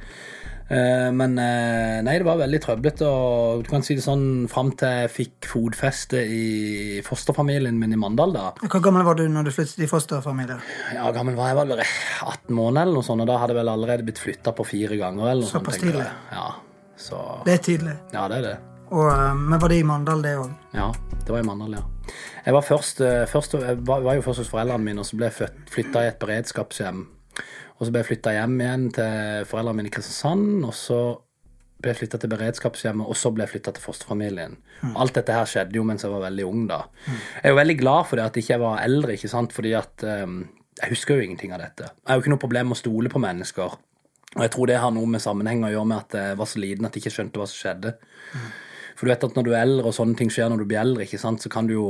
Eh, 0.68 1.10
Men 1.12 1.38
eh, 1.38 1.98
nei, 2.04 2.14
det 2.18 2.26
var 2.26 2.38
veldig 2.40 2.60
trøblete, 2.64 3.06
og 3.08 3.62
du 3.64 3.70
kan 3.70 3.82
si 3.84 3.96
det 3.98 4.04
sånn 4.04 4.48
fram 4.50 4.70
til 4.78 4.88
jeg 5.02 5.10
fikk 5.12 5.48
fotfeste 5.50 6.20
i 6.22 7.00
fosterfamilien 7.06 7.78
min 7.78 7.92
i 7.92 7.98
Mandal, 8.00 8.32
da. 8.32 8.46
Hvor 8.62 8.82
gammel 8.84 9.04
var 9.06 9.18
du 9.18 9.24
når 9.28 9.48
du 9.48 9.52
flyttet 9.54 9.84
i 9.84 9.90
fosterfamilie? 9.90 10.58
Ja, 10.94 11.10
gammel 11.12 11.36
var 11.38 11.52
jeg 11.52 11.58
vel 11.60 11.74
18 11.82 12.54
måneder 12.56 12.86
eller 12.86 13.00
noe 13.00 13.06
sånt, 13.06 13.24
og 13.24 13.28
da 13.30 13.38
hadde 13.42 13.56
jeg 13.56 13.60
vel 13.62 13.72
allerede 13.74 14.06
blitt 14.08 14.22
flytta 14.22 14.54
på 14.56 14.66
fire 14.68 14.96
ganger. 15.00 15.30
eller 15.32 15.42
noe 15.44 15.52
Såpass 15.52 15.80
tidlig? 15.82 16.06
Ja, 16.32 16.48
så 16.96 17.22
Det 17.44 17.58
er 17.58 17.64
tidlig. 17.70 17.96
Ja, 18.14 18.28
det 18.28 18.38
er 18.42 18.46
det. 18.50 18.58
Og, 18.92 19.06
eh, 19.08 19.34
men 19.34 19.58
var 19.60 19.68
det 19.72 19.80
i 19.80 19.88
Mandal, 19.88 20.22
det 20.22 20.36
òg? 20.38 20.52
Ja, 20.76 20.90
det 21.24 21.28
var 21.32 21.40
i 21.40 21.48
Mandal, 21.48 21.72
ja. 21.78 21.84
Jeg 22.44 22.54
var, 22.54 22.62
først, 22.66 22.98
først, 23.30 23.52
jeg 23.54 23.76
var, 23.86 24.00
var 24.02 24.14
jo 24.18 24.22
først 24.24 24.42
hos 24.42 24.48
foreldrene 24.50 24.82
mine, 24.84 24.98
og 25.00 25.06
så 25.06 25.16
ble 25.16 25.28
jeg 25.30 25.50
flytta 25.70 26.02
i 26.02 26.08
et 26.10 26.18
beredskapshjem. 26.18 27.04
Og 27.78 27.84
så 27.86 27.90
ble 27.90 28.02
jeg 28.02 28.10
flytta 28.12 28.34
hjem 28.36 28.56
igjen 28.62 28.88
til 28.96 29.46
foreldrene 29.50 29.80
mine 29.80 29.90
i 29.90 29.94
Kristiansand, 29.94 30.64
og 30.68 30.74
så 30.76 31.02
ble 31.82 31.92
jeg 31.92 31.98
flytta 32.02 32.20
til 32.22 32.30
beredskapshjemmet, 32.30 33.08
og 33.10 33.18
så 33.18 33.32
ble 33.34 33.44
jeg 33.44 33.56
flytta 33.56 33.74
til 33.74 33.82
fosterfamilien. 33.82 34.56
Alt 35.02 35.16
dette 35.18 35.34
her 35.34 35.48
skjedde 35.50 35.78
jo 35.78 35.86
mens 35.86 36.04
jeg 36.06 36.12
var 36.12 36.26
veldig 36.28 36.44
ung, 36.46 36.66
da. 36.70 36.84
Jeg 37.08 37.48
er 37.48 37.54
jo 37.54 37.58
veldig 37.58 37.78
glad 37.80 38.10
for 38.10 38.20
det 38.20 38.26
at 38.28 38.38
ikke 38.38 38.54
jeg 38.54 38.62
var 38.62 38.82
eldre, 38.84 39.16
ikke 39.16 39.30
sant, 39.32 39.54
fordi 39.56 39.72
at 39.78 40.04
um, 40.06 40.44
jeg 40.78 40.92
husker 40.94 41.18
jo 41.18 41.26
ingenting 41.26 41.54
av 41.54 41.62
dette. 41.64 41.90
Jeg 41.90 42.10
har 42.10 42.20
jo 42.20 42.24
ikke 42.24 42.34
noe 42.34 42.44
problem 42.44 42.70
med 42.70 42.78
å 42.78 42.82
stole 42.82 43.10
på 43.12 43.22
mennesker. 43.22 43.74
Og 44.32 44.44
jeg 44.46 44.52
tror 44.54 44.70
det 44.70 44.78
har 44.80 44.94
noe 44.94 45.10
med 45.10 45.20
sammenheng 45.20 45.66
å 45.66 45.72
gjøre 45.72 45.88
med 45.90 46.04
at 46.06 46.16
jeg 46.16 46.38
var 46.40 46.48
så 46.48 46.62
liten 46.62 46.88
at 46.88 46.94
jeg 46.96 47.04
ikke 47.04 47.14
skjønte 47.16 47.42
hva 47.42 47.48
som 47.50 47.58
skjedde. 47.58 47.92
For 48.94 49.04
du 49.04 49.12
vet 49.12 49.26
at 49.26 49.36
når 49.36 49.48
du 49.48 49.52
er 49.52 49.64
eldre, 49.66 49.90
og 49.90 49.96
sånne 49.96 50.16
ting 50.16 50.30
skjer 50.32 50.48
når 50.52 50.62
du 50.62 50.68
blir 50.70 50.80
eldre, 50.80 51.04
ikke 51.04 51.20
sant, 51.20 51.42
så 51.42 51.52
kan 51.52 51.68
du 51.68 51.74
jo 51.74 51.88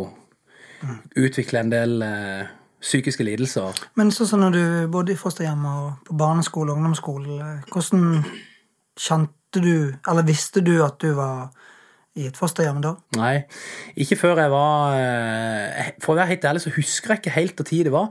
utvikle 1.21 1.63
en 1.63 1.71
del 1.71 2.03
eh, 2.03 2.51
psykiske 2.83 3.25
lidelser. 3.27 3.79
Men 3.99 4.11
sånn 4.15 4.29
som 4.29 4.43
når 4.43 4.57
du 4.57 4.65
bodde 4.93 5.15
i 5.15 5.19
fosterhjem 5.19 5.63
og 5.71 6.07
på 6.09 6.17
barneskole 6.19 6.73
og 6.73 6.81
ungdomsskole, 6.81 7.51
hvordan 7.71 8.25
kjente 8.99 9.63
du, 9.63 9.93
eller 10.09 10.27
visste 10.27 10.63
du 10.65 10.75
at 10.85 10.99
du 11.03 11.13
var 11.17 11.53
i 12.19 12.27
et 12.29 12.37
fosterhjem 12.37 12.83
da? 12.85 12.97
Nei, 13.17 13.35
ikke 14.03 14.19
før 14.21 14.43
jeg 14.43 14.53
var 14.53 14.97
eh, 14.99 15.93
For 16.03 16.13
å 16.13 16.19
være 16.19 16.35
helt 16.35 16.49
ærlig 16.51 16.65
så 16.65 16.75
husker 16.75 17.15
jeg 17.15 17.23
ikke 17.23 17.37
helt 17.39 17.57
hvor 17.57 17.69
tid 17.69 17.87
det 17.89 17.95
var. 17.95 18.11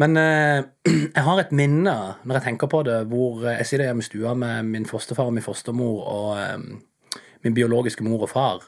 Men 0.00 0.16
eh, 0.20 0.62
jeg 1.16 1.26
har 1.26 1.42
et 1.42 1.52
minne 1.56 1.96
når 2.22 2.38
jeg 2.38 2.46
tenker 2.46 2.70
på 2.72 2.84
det, 2.86 3.02
hvor 3.10 3.44
jeg 3.50 3.66
sitter 3.68 3.90
hjemme 3.90 4.04
i 4.04 4.08
stua 4.08 4.34
med 4.38 4.70
min 4.70 4.88
fosterfar 4.88 5.28
og 5.28 5.36
min 5.36 5.44
fostermor 5.44 6.08
og 6.14 6.32
eh, 6.40 7.20
min 7.44 7.54
biologiske 7.54 8.06
mor 8.06 8.24
og 8.26 8.32
far, 8.32 8.64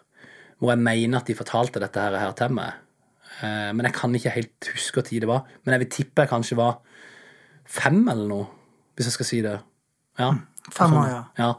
hvor 0.60 0.74
jeg 0.74 0.84
mener 0.84 1.20
at 1.20 1.30
de 1.30 1.38
fortalte 1.38 1.82
dette 1.82 2.10
her 2.20 2.36
til 2.38 2.56
meg. 2.58 2.76
Eh, 3.42 3.70
men 3.72 3.86
jeg 3.88 3.94
kan 3.96 4.14
ikke 4.14 4.32
helt 4.34 4.70
huske 4.74 5.02
tid 5.06 5.24
det 5.24 5.30
var. 5.30 5.44
Men 5.64 5.76
jeg 5.76 5.84
vil 5.84 5.90
tippe 5.96 6.24
jeg 6.26 6.32
kanskje 6.32 6.58
var 6.60 6.78
fem 7.70 8.02
eller 8.10 8.28
noe, 8.28 8.46
hvis 8.96 9.08
jeg 9.10 9.16
skal 9.18 9.28
si 9.28 9.40
det. 9.46 9.58
Ja. 10.20 10.32
Fem 10.74 10.94
år, 11.00 11.06
ja. 11.08 11.20
ja. 11.40 11.52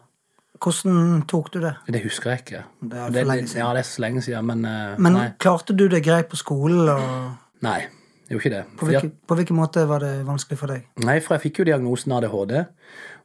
Hvordan 0.61 1.23
tok 1.29 1.47
du 1.55 1.59
det? 1.63 1.71
Det 1.89 2.03
husker 2.03 2.35
jeg 2.35 2.43
ikke. 2.43 2.59
Det 2.91 2.99
er 2.99 3.07
for 3.07 3.31
lenge 3.31 3.47
siden. 3.49 3.63
Ja, 3.63 3.69
det 3.73 3.81
er 3.81 3.87
så 3.89 4.03
lenge 4.03 4.21
siden, 4.21 4.45
men, 4.45 4.65
eh, 4.65 4.99
Men 5.01 5.17
klarte 5.41 5.73
du 5.73 5.87
det 5.89 6.03
greit 6.05 6.29
på 6.29 6.37
skolen? 6.37 6.85
Og... 6.91 7.31
Nei, 7.65 7.79
Det 8.27 8.35
gjorde 8.37 8.45
ikke 8.45 8.55
det. 8.55 8.77
På 8.79 8.85
hvilken, 8.87 9.09
på 9.27 9.35
hvilken 9.35 9.57
måte 9.57 9.81
var 9.89 9.99
det 9.99 10.11
vanskelig 10.27 10.59
for 10.59 10.71
deg? 10.71 10.85
Nei, 11.03 11.17
for 11.19 11.35
jeg 11.35 11.41
fikk 11.49 11.59
jo 11.59 11.65
diagnosen 11.67 12.13
ADHD. 12.15 12.53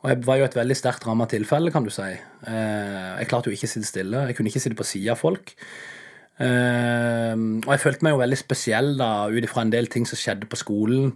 Og 0.03 0.09
jeg 0.11 0.23
var 0.27 0.41
jo 0.41 0.47
et 0.49 0.57
veldig 0.57 0.77
sterkt 0.79 1.07
ramma 1.07 1.29
tilfelle, 1.31 1.71
kan 1.75 1.85
du 1.85 1.91
si. 1.95 2.09
Eh, 2.09 3.13
Jeg 3.21 3.29
klarte 3.29 3.51
jo 3.51 3.55
ikke 3.55 3.69
å 3.69 3.75
sitte 3.75 3.87
stille. 3.87 4.25
Jeg 4.31 4.37
kunne 4.39 4.51
ikke 4.51 4.63
sitte 4.65 4.79
på 4.79 4.87
sida 4.89 5.13
av 5.13 5.21
folk. 5.21 5.53
Eh, 6.39 7.33
Og 7.67 7.73
jeg 7.73 7.81
følte 7.81 8.05
meg 8.07 8.13
jo 8.17 8.21
veldig 8.21 8.39
spesiell 8.41 8.95
da, 9.01 9.11
ut 9.33 9.45
ifra 9.47 9.65
en 9.65 9.73
del 9.73 9.89
ting 9.93 10.07
som 10.09 10.19
skjedde 10.21 10.49
på 10.51 10.59
skolen. 10.61 11.15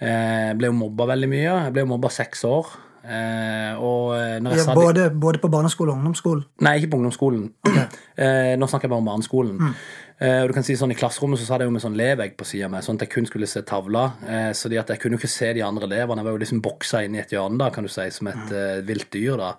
Eh, 0.00 0.50
Jeg 0.50 0.58
ble 0.60 0.70
jo 0.70 0.76
mobba 0.76 1.06
veldig 1.14 1.28
mye. 1.32 1.48
Jeg 1.66 1.72
ble 1.76 1.84
jo 1.86 1.90
mobba 1.94 2.10
seks 2.12 2.44
år. 2.44 2.68
Eh, 3.00 3.74
Og 3.80 4.12
jeg 4.18 4.42
Ja, 4.44 4.64
sa 4.64 4.74
både, 4.74 5.10
både 5.10 5.38
på 5.40 5.48
barneskole 5.48 5.90
og 5.92 5.98
ungdomsskolen? 5.98 6.44
Nei, 6.60 6.76
ikke 6.78 6.90
på 6.92 7.00
ungdomsskolen. 7.00 7.50
Okay. 7.66 7.86
nå 8.60 8.68
snakker 8.68 8.88
jeg 8.88 8.90
bare 8.90 9.04
om 9.04 9.10
barneskolen. 9.12 9.56
Mm. 9.58 9.74
og 10.20 10.48
du 10.48 10.52
kan 10.52 10.62
si 10.62 10.74
sånn 10.76 10.90
I 10.92 10.94
klasserommet 11.00 11.38
så 11.40 11.46
satt 11.48 11.62
jeg 11.62 11.70
jo 11.70 11.72
med 11.72 11.80
sånn 11.80 11.96
levegg 11.96 12.34
på 12.36 12.44
sida 12.44 12.68
meg, 12.68 12.82
sånn 12.84 12.98
at 13.00 13.06
jeg 13.06 13.12
kun 13.14 13.24
skulle 13.26 13.46
se 13.48 13.62
tavla. 13.64 14.02
Eh, 14.28 14.50
så 14.52 14.68
at 14.78 14.88
jeg 14.92 15.00
kunne 15.00 15.16
jo 15.16 15.22
ikke 15.22 15.32
se 15.32 15.52
de 15.56 15.62
andre 15.64 15.88
elevene. 15.88 16.20
Jeg 16.20 16.24
var 16.28 16.32
jo 16.36 16.42
liksom 16.44 16.60
boksa 16.60 17.00
inn 17.06 17.14
i 17.16 17.22
et 17.22 17.30
hjørne, 17.32 17.56
da, 17.56 17.70
kan 17.70 17.84
du 17.84 17.88
si, 17.88 18.04
som 18.12 18.28
et 18.28 18.52
eh, 18.52 18.82
vilt 18.84 19.08
dyr. 19.10 19.38
da. 19.40 19.54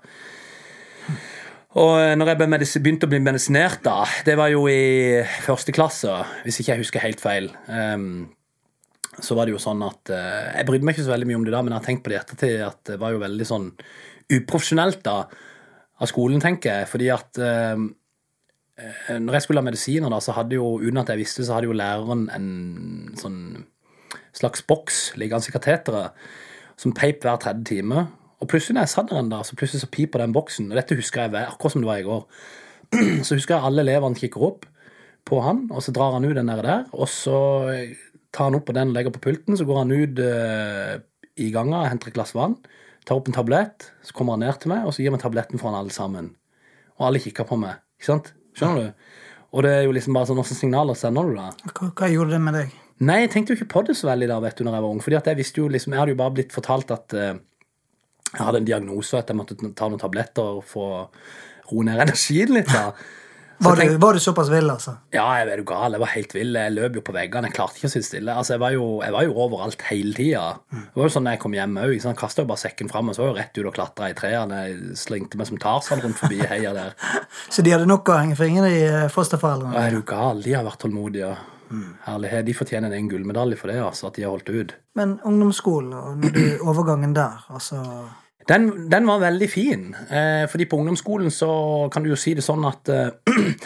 Og 1.79 1.93
eh, 2.01 2.13
når 2.19 2.33
jeg 2.33 2.39
begynte 2.83 3.07
å 3.07 3.11
bli 3.11 3.21
medisinert, 3.23 3.79
da, 3.85 4.03
det 4.27 4.35
var 4.39 4.51
jo 4.51 4.65
i 4.67 5.21
første 5.45 5.71
klasse, 5.75 6.17
hvis 6.43 6.59
ikke 6.59 6.73
jeg 6.73 6.83
husker 6.83 7.05
helt 7.05 7.23
feil. 7.23 7.51
um, 7.67 8.29
så 9.21 9.35
var 9.35 9.45
det 9.45 9.51
jo 9.51 9.59
sånn 9.59 9.81
at 9.83 10.07
uh, 10.15 10.55
Jeg 10.55 10.65
brydde 10.65 10.87
meg 10.87 10.95
ikke 10.95 11.03
så 11.03 11.11
veldig 11.11 11.25
mye 11.27 11.37
om 11.37 11.43
det 11.45 11.51
da, 11.53 11.59
men 11.61 11.73
jeg 11.73 11.81
har 11.81 11.85
tenkt 11.85 12.03
på 12.05 12.09
det 12.09 12.15
i 12.15 12.19
ettertid 12.21 12.61
at 12.63 12.79
det 12.87 12.95
var 12.97 13.11
jo 13.11 13.19
veldig 13.21 13.47
sånn 13.47 13.65
uprofesjonelt 14.31 15.01
da 15.03 15.15
av 16.01 16.09
skolen, 16.09 16.39
tenker 16.41 16.79
jeg. 16.79 16.89
Fordi 16.89 17.09
at 17.13 17.41
eh, 17.43 17.83
når 19.19 19.37
jeg 19.37 19.45
skulle 19.45 19.61
ha 19.61 19.67
medisiner, 19.67 20.09
da, 20.11 20.21
så 20.23 20.35
hadde 20.35 20.57
jo, 20.57 20.77
uten 20.81 21.01
at 21.03 21.11
jeg 21.11 21.21
visste, 21.21 21.45
så 21.45 21.57
hadde 21.57 21.69
jo 21.69 21.75
læreren 21.77 22.25
en 22.33 22.47
sånn 23.19 23.37
slags 24.35 24.63
boks 24.67 25.01
liggende 25.19 25.51
i 25.51 25.53
kateteret 25.53 26.25
som 26.79 26.95
peip 26.95 27.21
hver 27.23 27.39
tredje 27.43 27.67
time. 27.75 28.07
Og 28.41 28.49
plutselig 28.49 28.75
når 28.75 28.87
jeg 28.87 28.93
satt 28.95 29.13
der 29.13 29.45
så 29.45 29.55
plutselig 29.57 29.83
så 29.83 29.91
piper 29.93 30.23
den 30.23 30.33
boksen. 30.33 30.71
Og 30.71 30.79
dette 30.79 30.97
husker 30.97 31.27
jeg 31.27 31.45
akkurat 31.45 31.75
som 31.75 31.83
det 31.83 31.89
var 31.91 32.01
i 32.01 32.07
går. 32.07 32.25
Så 33.27 33.37
husker 33.37 33.55
jeg 33.55 33.63
alle 33.63 33.85
elevene 33.85 34.19
kikker 34.19 34.43
opp 34.43 34.65
på 35.23 35.37
han, 35.45 35.61
og 35.71 35.79
så 35.85 35.93
drar 35.95 36.17
han 36.17 36.25
ut 36.25 36.35
den 36.35 36.49
der, 36.49 36.59
der 36.65 36.87
og 36.91 37.07
så 37.07 37.37
tar 38.33 38.49
han 38.49 38.57
opp 38.57 38.65
på 38.67 38.75
den 38.75 38.91
og 38.91 38.97
legger 38.97 39.13
på 39.15 39.21
pulten. 39.23 39.55
Så 39.55 39.67
går 39.69 39.77
han 39.83 39.93
ut 39.93 40.19
uh, 40.19 40.97
i 41.39 41.51
ganga, 41.53 41.85
henter 41.87 42.11
et 42.11 42.17
glass 42.17 42.33
vann, 42.35 42.57
tar 43.07 43.19
opp 43.19 43.29
en 43.29 43.37
tablett, 43.37 43.91
så 44.03 44.15
kommer 44.17 44.35
han 44.35 44.43
ned 44.43 44.59
til 44.59 44.73
meg, 44.73 44.83
og 44.83 44.95
så 44.95 45.03
gir 45.03 45.13
han 45.13 45.21
tabletten 45.21 45.61
foran 45.61 45.77
alle 45.79 45.93
sammen. 45.95 46.33
Og 46.99 47.07
alle 47.07 47.21
kikker 47.23 47.47
på 47.47 47.59
meg. 47.61 47.79
Ikke 47.99 48.09
sant? 48.09 48.33
Skjønner 48.57 48.89
du? 48.89 49.13
Og 49.51 49.65
det 49.65 49.71
er 49.75 49.85
jo 49.85 49.93
liksom 49.95 50.15
bare 50.15 50.29
sånn, 50.29 50.39
Hvilke 50.39 50.57
signaler 50.57 50.97
sender 50.97 51.27
du 51.27 51.37
da? 51.37 51.49
Hva, 51.71 51.91
hva 51.91 52.09
gjorde 52.11 52.35
det 52.35 52.41
med 52.43 52.57
deg? 52.57 52.75
Nei, 53.01 53.21
jeg 53.23 53.31
tenkte 53.33 53.53
jo 53.53 53.59
ikke 53.59 53.71
på 53.73 53.81
det 53.87 53.95
så 53.97 54.11
veldig 54.11 54.27
da, 54.29 54.37
vet 54.43 54.59
du, 54.59 54.63
når 54.67 54.77
jeg 54.77 54.85
var 54.85 54.95
ung. 54.95 55.01
Fordi 55.03 55.17
at 55.17 55.29
jeg 55.31 55.39
visste 55.39 55.63
jo 55.63 55.71
liksom, 55.71 55.95
jeg 55.95 56.01
hadde 56.01 56.13
jo 56.13 56.19
bare 56.19 56.35
blitt 56.37 56.53
fortalt 56.55 56.93
at 56.93 57.15
eh, 57.17 57.39
jeg 58.31 58.45
hadde 58.45 58.61
en 58.61 58.67
diagnose, 58.67 59.15
og 59.15 59.23
at 59.23 59.31
jeg 59.33 59.39
måtte 59.39 59.57
ta 59.75 59.89
noen 59.89 60.01
tabletter 60.01 60.61
for 60.67 60.99
å 60.99 61.01
roe 61.71 61.87
ned 61.87 62.01
energien 62.07 62.53
litt. 62.55 62.71
da. 62.71 62.91
Var 63.61 63.75
du, 63.77 63.97
var 64.01 64.17
du 64.17 64.19
såpass 64.19 64.49
vill, 64.49 64.69
altså? 64.73 64.95
Ja, 65.13 65.27
jeg 65.37 65.51
er 65.53 65.59
jo 65.61 65.65
gal. 65.69 65.93
Jeg 65.93 66.01
var 66.01 66.09
helt 66.15 66.31
vill. 66.33 66.55
Jeg 66.57 66.73
løp 66.73 66.95
jo 66.97 67.03
på 67.05 67.13
veggene. 67.13 67.51
Jeg 67.51 67.53
klarte 67.59 67.77
ikke 67.77 67.91
å 67.91 67.93
sitte 67.93 68.07
stille. 68.07 68.33
Altså, 68.33 68.55
jeg 68.55 68.61
var 68.63 68.73
jo, 68.73 68.85
jeg 69.05 69.13
var 69.13 69.27
jo 69.27 69.35
overalt 69.43 69.83
hele 69.91 70.15
tida. 70.17 70.45
Det 70.71 70.97
var 70.97 71.05
jo 71.05 71.13
sånn 71.13 71.29
da 71.29 71.35
jeg 71.35 71.41
kom 71.43 71.53
hjem 71.53 71.77
òg. 71.77 71.93
Jeg 71.93 72.17
kasta 72.17 72.41
jo 72.41 72.49
bare 72.49 72.63
sekken 72.63 72.89
fram 72.89 73.11
og 73.11 73.17
så 73.17 73.21
var 73.21 73.29
jo 73.29 73.37
rett 73.37 73.59
ut 73.59 73.69
og 73.69 73.75
klatra 73.75 74.09
i 74.09 74.15
trærne. 74.17 74.63
Jeg 74.65 74.97
slengte 75.03 75.37
meg 75.37 75.51
som 75.51 75.61
Tarzan 75.61 76.01
rundt 76.01 76.17
forbi 76.23 76.41
heia 76.41 76.73
der. 76.73 76.97
Så 77.53 77.61
de 77.61 77.75
hadde 77.75 77.85
nok 77.85 78.09
å 78.09 78.17
henge 78.17 78.39
fingrene 78.39 78.71
i 78.73 78.81
eh, 78.87 79.05
fosterforeldrene? 79.13 79.75
Og 79.75 79.83
er 79.83 79.93
du 79.93 80.01
gal? 80.09 80.41
De 80.41 80.57
har 80.57 80.65
vært 80.65 80.81
tålmodige. 80.81 81.35
Herlighet. 82.07 82.47
De 82.49 82.55
fortjener 82.57 82.91
en 82.97 83.07
gullmedalje 83.07 83.55
for 83.61 83.71
det, 83.71 83.77
altså, 83.79 84.09
at 84.09 84.17
de 84.17 84.25
har 84.25 84.33
holdt 84.33 84.49
ut. 84.49 84.73
Men 84.97 85.19
ungdomsskolen 85.27 85.93
og 85.95 86.25
overgangen 86.73 87.13
der, 87.15 87.45
altså 87.53 87.83
Den, 88.49 88.89
den 88.89 89.07
var 89.07 89.21
veldig 89.21 89.49
fin. 89.49 89.89
Eh, 90.09 90.45
fordi 90.49 90.65
på 90.69 90.79
ungdomsskolen 90.81 91.31
så 91.33 91.51
kan 91.93 92.03
du 92.03 92.11
jo 92.11 92.19
si 92.19 92.33
det 92.37 92.45
sånn 92.45 92.65
at 92.69 92.93
eh, 92.93 93.09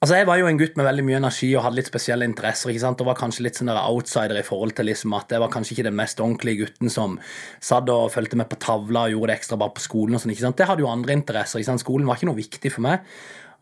Altså, 0.00 0.14
Jeg 0.16 0.24
var 0.30 0.38
jo 0.40 0.46
en 0.48 0.56
gutt 0.56 0.78
med 0.80 0.86
veldig 0.86 1.02
mye 1.04 1.18
energi 1.18 1.50
og 1.52 1.60
hadde 1.66 1.76
litt 1.76 1.90
spesielle 1.90 2.24
interesser. 2.24 2.70
ikke 2.72 2.80
sant? 2.80 3.02
Og 3.04 3.08
var 3.10 3.18
kanskje 3.20 3.42
litt 3.44 3.58
sånn 3.58 3.68
der 3.68 3.82
outsider 3.82 4.38
i 4.40 4.44
forhold 4.46 4.72
til 4.78 4.88
liksom 4.88 5.12
at 5.12 5.34
jeg 5.34 5.42
var 5.42 5.50
kanskje 5.52 5.74
ikke 5.74 5.84
den 5.90 5.98
mest 5.98 6.22
ordentlige 6.24 6.62
gutten 6.62 6.88
som 6.88 7.18
satt 7.60 7.92
og 7.92 8.06
fulgte 8.14 8.38
med 8.40 8.48
på 8.48 8.56
tavla 8.64 9.02
og 9.04 9.12
gjorde 9.12 9.28
det 9.28 9.36
ekstra 9.36 9.58
bare 9.60 9.74
på 9.76 9.84
skolen. 9.84 10.16
og 10.16 10.22
sånn, 10.22 10.32
ikke 10.32 10.46
sant? 10.46 10.56
Det 10.56 10.70
hadde 10.70 10.86
jo 10.86 10.88
andre 10.88 11.18
interesser. 11.18 11.60
ikke 11.60 11.68
sant? 11.68 11.84
Skolen 11.84 12.08
var 12.08 12.16
ikke 12.16 12.30
noe 12.30 12.40
viktig 12.40 12.72
for 12.72 12.86
meg. 12.86 13.04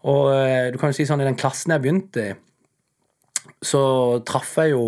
Og 0.07 0.31
eh, 0.37 0.69
du 0.71 0.79
kan 0.79 0.95
jo 0.95 0.99
si 1.01 1.09
sånn, 1.11 1.25
i 1.25 1.27
den 1.27 1.41
klassen 1.43 1.75
jeg 1.75 1.83
begynte 1.83 2.29
i, 2.29 2.39
så 3.59 3.83
traff 4.23 4.55
jeg 4.63 4.77
jo 4.77 4.85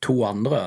to 0.00 0.16
andre 0.24 0.62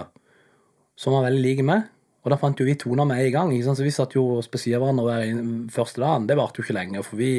som 0.94 1.18
var 1.18 1.26
veldig 1.26 1.42
like 1.42 1.66
meg. 1.66 1.90
Og 2.22 2.30
da 2.30 2.38
fant 2.38 2.60
jo 2.60 2.68
vi 2.68 2.78
toner 2.78 3.08
med 3.10 3.24
en 3.24 3.34
gang. 3.34 3.52
ikke 3.54 3.66
sant? 3.66 3.80
Så 3.80 3.86
vi 3.86 3.94
satt 3.96 4.14
jo 4.14 4.28
og 4.36 4.46
spesierte 4.46 4.82
hverandre 4.84 5.08
hver 5.08 5.70
første 5.74 6.04
dagen. 6.04 6.28
Det 6.30 6.38
varte 6.38 6.62
jo 6.62 6.66
ikke 6.68 6.78
lenge, 6.78 7.04
for 7.06 7.18
vi 7.18 7.34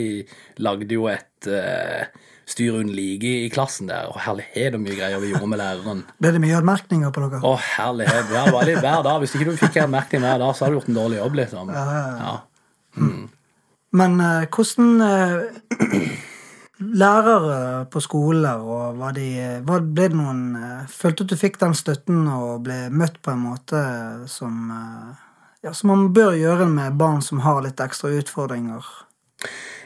lagde 0.58 0.96
jo 0.96 1.06
et 1.10 1.46
uh, 1.46 2.08
styr 2.50 2.80
uten 2.80 2.90
like 2.96 3.30
i 3.44 3.50
klassen 3.52 3.90
der. 3.92 4.10
Og 4.10 4.18
herlighet 4.24 4.74
så 4.74 4.80
mye 4.82 4.96
greier 4.98 5.22
vi 5.22 5.30
gjorde 5.30 5.50
med 5.52 5.62
læreren. 5.62 6.02
Ble 6.18 6.32
det 6.34 6.42
mye 6.42 6.58
anmerkninger 6.58 7.14
på 7.14 7.22
dere? 7.28 7.42
Å, 7.46 7.52
herlighet. 7.76 8.34
Ja, 8.34 8.42
det 8.48 8.56
var 8.56 8.66
litt 8.66 8.82
hver 8.82 9.06
dag. 9.06 9.22
Hvis 9.22 9.36
ikke 9.38 9.52
du 9.52 9.60
fikk 9.60 9.78
en 9.78 9.86
anmerkning 9.86 10.26
hver 10.26 10.42
dag, 10.42 10.56
så 10.56 10.66
hadde 10.66 10.74
du 10.74 10.80
gjort 10.80 10.90
en 10.90 10.98
dårlig 10.98 11.22
jobb, 11.22 11.38
liksom. 11.44 11.72
Ja, 11.76 11.86
ja, 11.86 12.02
ja. 12.02 12.34
Ja. 12.98 13.06
Men 14.02 14.18
uh, 14.24 14.44
hvordan 14.48 15.02
eh, 15.04 16.20
Lærere 16.82 17.84
på 17.92 18.00
skoler, 18.02 18.58
og 18.58 18.98
var 18.98 19.14
de 19.16 19.26
var, 19.66 19.84
Ble 19.84 20.08
det 20.08 20.18
noen 20.18 20.56
eh, 20.58 20.88
Følte 20.90 21.26
at 21.26 21.32
du 21.32 21.38
fikk 21.38 21.60
den 21.60 21.76
støtten 21.78 22.24
og 22.32 22.64
ble 22.66 22.78
møtt 22.90 23.20
på 23.22 23.34
en 23.34 23.44
måte 23.44 23.82
som 24.30 24.72
eh, 24.74 25.22
ja, 25.62 25.74
Som 25.76 25.92
man 25.92 26.08
bør 26.16 26.34
gjøre 26.38 26.66
med 26.70 26.98
barn 26.98 27.22
som 27.22 27.44
har 27.46 27.62
litt 27.64 27.80
ekstra 27.80 28.10
utfordringer? 28.18 28.82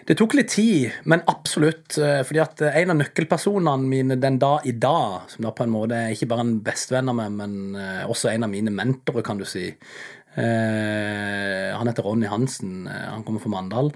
Det 0.06 0.14
tok 0.14 0.36
litt 0.38 0.52
tid, 0.54 0.92
men 1.10 1.24
absolutt. 1.26 1.96
eh, 1.98 2.22
fordi 2.22 2.40
at 2.42 2.62
en 2.68 2.92
av 2.94 2.98
nøkkelpersonene 3.00 3.90
mine 3.90 4.16
den 4.22 4.38
dag 4.38 4.62
i 4.70 4.76
dag, 4.78 5.26
som 5.32 5.44
da 5.44 5.50
på 5.50 5.66
en 5.66 5.74
måte 5.74 5.98
er 5.98 6.14
ikke 6.14 6.28
bare 6.30 6.44
en 6.46 6.60
bestevenn 6.62 7.10
av 7.10 7.18
meg, 7.18 7.32
men 7.34 7.74
eh, 7.74 8.04
også 8.06 8.30
en 8.30 8.46
av 8.46 8.52
mine 8.52 8.70
mentorer, 8.70 9.26
kan 9.26 9.40
du 9.40 9.44
si 9.44 9.66
eh, 9.66 11.72
Han 11.74 11.90
heter 11.90 12.06
Ronny 12.06 12.30
Hansen. 12.30 12.86
eh, 12.86 13.08
han 13.10 13.26
kommer 13.26 13.42
fra 13.42 13.50
Mandal. 13.56 13.90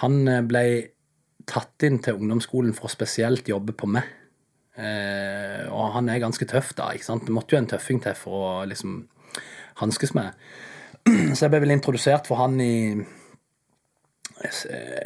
Han 0.00 0.22
eh, 0.28 0.40
ble 0.48 0.64
tatt 1.48 1.86
inn 1.86 2.00
til 2.02 2.18
ungdomsskolen 2.18 2.74
for 2.76 2.88
å 2.88 2.92
spesielt 2.92 3.48
jobbe 3.50 3.74
på 3.76 3.88
meg. 3.90 4.08
Eh, 4.72 5.64
og 5.68 5.92
han 5.96 6.08
er 6.08 6.22
ganske 6.22 6.46
tøff, 6.48 6.72
da. 6.78 6.92
ikke 6.94 7.10
sant? 7.10 7.26
Det 7.28 7.34
måtte 7.34 7.56
jo 7.56 7.60
en 7.60 7.68
tøffing 7.68 8.00
til 8.04 8.14
for 8.16 8.38
å 8.38 8.52
liksom 8.68 9.02
hanskes 9.82 10.14
med. 10.16 10.38
Så 11.34 11.44
jeg 11.44 11.52
ble 11.52 11.62
vel 11.64 11.74
introdusert 11.74 12.28
for 12.30 12.40
han 12.40 12.56
i 12.62 12.76
eh, 12.96 13.04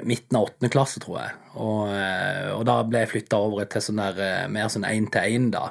midten 0.07 0.38
av 0.38 0.51
åttende 0.51 0.70
klasse, 0.72 1.03
tror 1.03 1.20
jeg. 1.22 1.37
Og, 1.57 1.83
eh, 1.90 2.49
og 2.55 2.62
da 2.68 2.79
ble 2.87 3.05
jeg 3.05 3.12
flytta 3.14 3.42
over 3.42 3.68
til 3.70 3.85
sånn 3.88 4.03
der 4.03 4.22
eh, 4.22 4.49
mer 4.53 4.70
sånn 4.72 4.88
én-til-én, 4.88 5.51
da. 5.55 5.70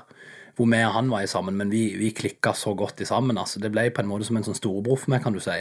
Hvor 0.56 0.70
vi 0.72 0.80
og 0.88 0.94
han 0.96 1.10
var 1.12 1.26
sammen, 1.28 1.58
men 1.60 1.72
vi, 1.74 1.90
vi 2.00 2.14
klikka 2.16 2.54
så 2.56 2.72
godt 2.78 3.02
i 3.04 3.08
sammen. 3.10 3.38
altså 3.38 3.60
Det 3.60 3.72
ble 3.74 3.90
på 3.92 4.04
en 4.04 4.08
måte 4.08 4.28
som 4.28 4.38
en 4.40 4.48
sånn 4.48 4.56
storebror 4.56 5.02
for 5.02 5.12
meg, 5.12 5.24
kan 5.26 5.36
du 5.36 5.42
si. 5.44 5.58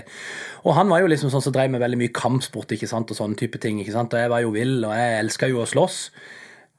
Og 0.62 0.76
han 0.78 0.90
var 0.92 1.02
jo 1.02 1.11
liksom 1.11 1.33
sånn 1.33 1.42
som 1.42 1.54
drev 1.54 1.72
med 1.74 1.83
veldig 1.83 1.98
mye 1.98 2.14
kampsport 2.14 2.76
ikke 2.76 2.90
sant, 2.90 3.11
og 3.11 3.18
sånne 3.18 3.38
type 3.40 3.59
ting. 3.59 3.80
ikke 3.83 3.96
sant, 3.96 4.14
Og 4.14 4.22
jeg 4.22 4.30
var 4.30 4.44
jo 4.44 4.54
vill, 4.54 4.76
og 4.87 4.94
jeg 4.94 5.20
elska 5.24 5.50
jo 5.50 5.64
å 5.64 5.66
slåss. 5.66 5.98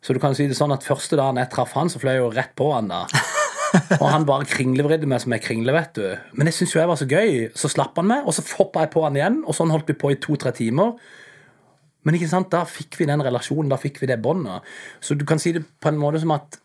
Så 0.05 0.13
du 0.13 0.21
kan 0.21 0.35
si 0.37 0.47
det 0.47 0.55
sånn 0.55 0.71
at 0.71 0.85
første 0.85 1.17
dagen 1.17 1.41
jeg 1.41 1.49
traff 1.51 1.73
han, 1.75 1.89
så 1.89 1.99
fløy 1.99 2.13
jeg 2.13 2.23
jo 2.23 2.31
rett 2.31 2.55
på 2.55 2.71
han 2.75 2.91
da. 2.91 3.05
Og 3.99 4.05
han 4.07 4.23
bare 4.27 4.47
kringlevridde 4.47 5.07
meg 5.09 5.19
som 5.19 5.33
ei 5.35 5.41
kringle, 5.43 5.73
vet 5.75 5.97
du. 5.97 6.05
Men 6.37 6.47
jeg 6.47 6.55
syntes 6.59 6.75
jo 6.75 6.79
jeg 6.79 6.91
var 6.91 6.99
så 7.01 7.07
gøy. 7.09 7.31
Så 7.59 7.71
slapp 7.73 7.97
han 7.99 8.07
meg, 8.07 8.23
og 8.23 8.35
så 8.35 8.45
hoppa 8.55 8.85
jeg 8.85 8.93
på 8.93 9.03
han 9.03 9.17
igjen, 9.19 9.41
og 9.43 9.57
sånn 9.57 9.73
holdt 9.73 9.89
vi 9.91 9.97
på 9.99 10.13
i 10.13 10.19
to-tre 10.21 10.53
timer. 10.55 10.93
Men 12.05 12.17
ikke 12.17 12.29
sant, 12.29 12.51
da 12.53 12.61
fikk 12.69 12.99
vi 12.99 13.07
den 13.09 13.23
relasjonen, 13.25 13.71
da 13.73 13.79
fikk 13.81 13.99
vi 14.03 14.09
det 14.11 14.21
båndet. 14.23 14.65
Så 15.03 15.17
du 15.17 15.25
kan 15.27 15.41
si 15.41 15.55
det 15.55 15.65
på 15.81 15.89
en 15.89 15.99
måte 15.99 16.21
som 16.21 16.35
at 16.37 16.59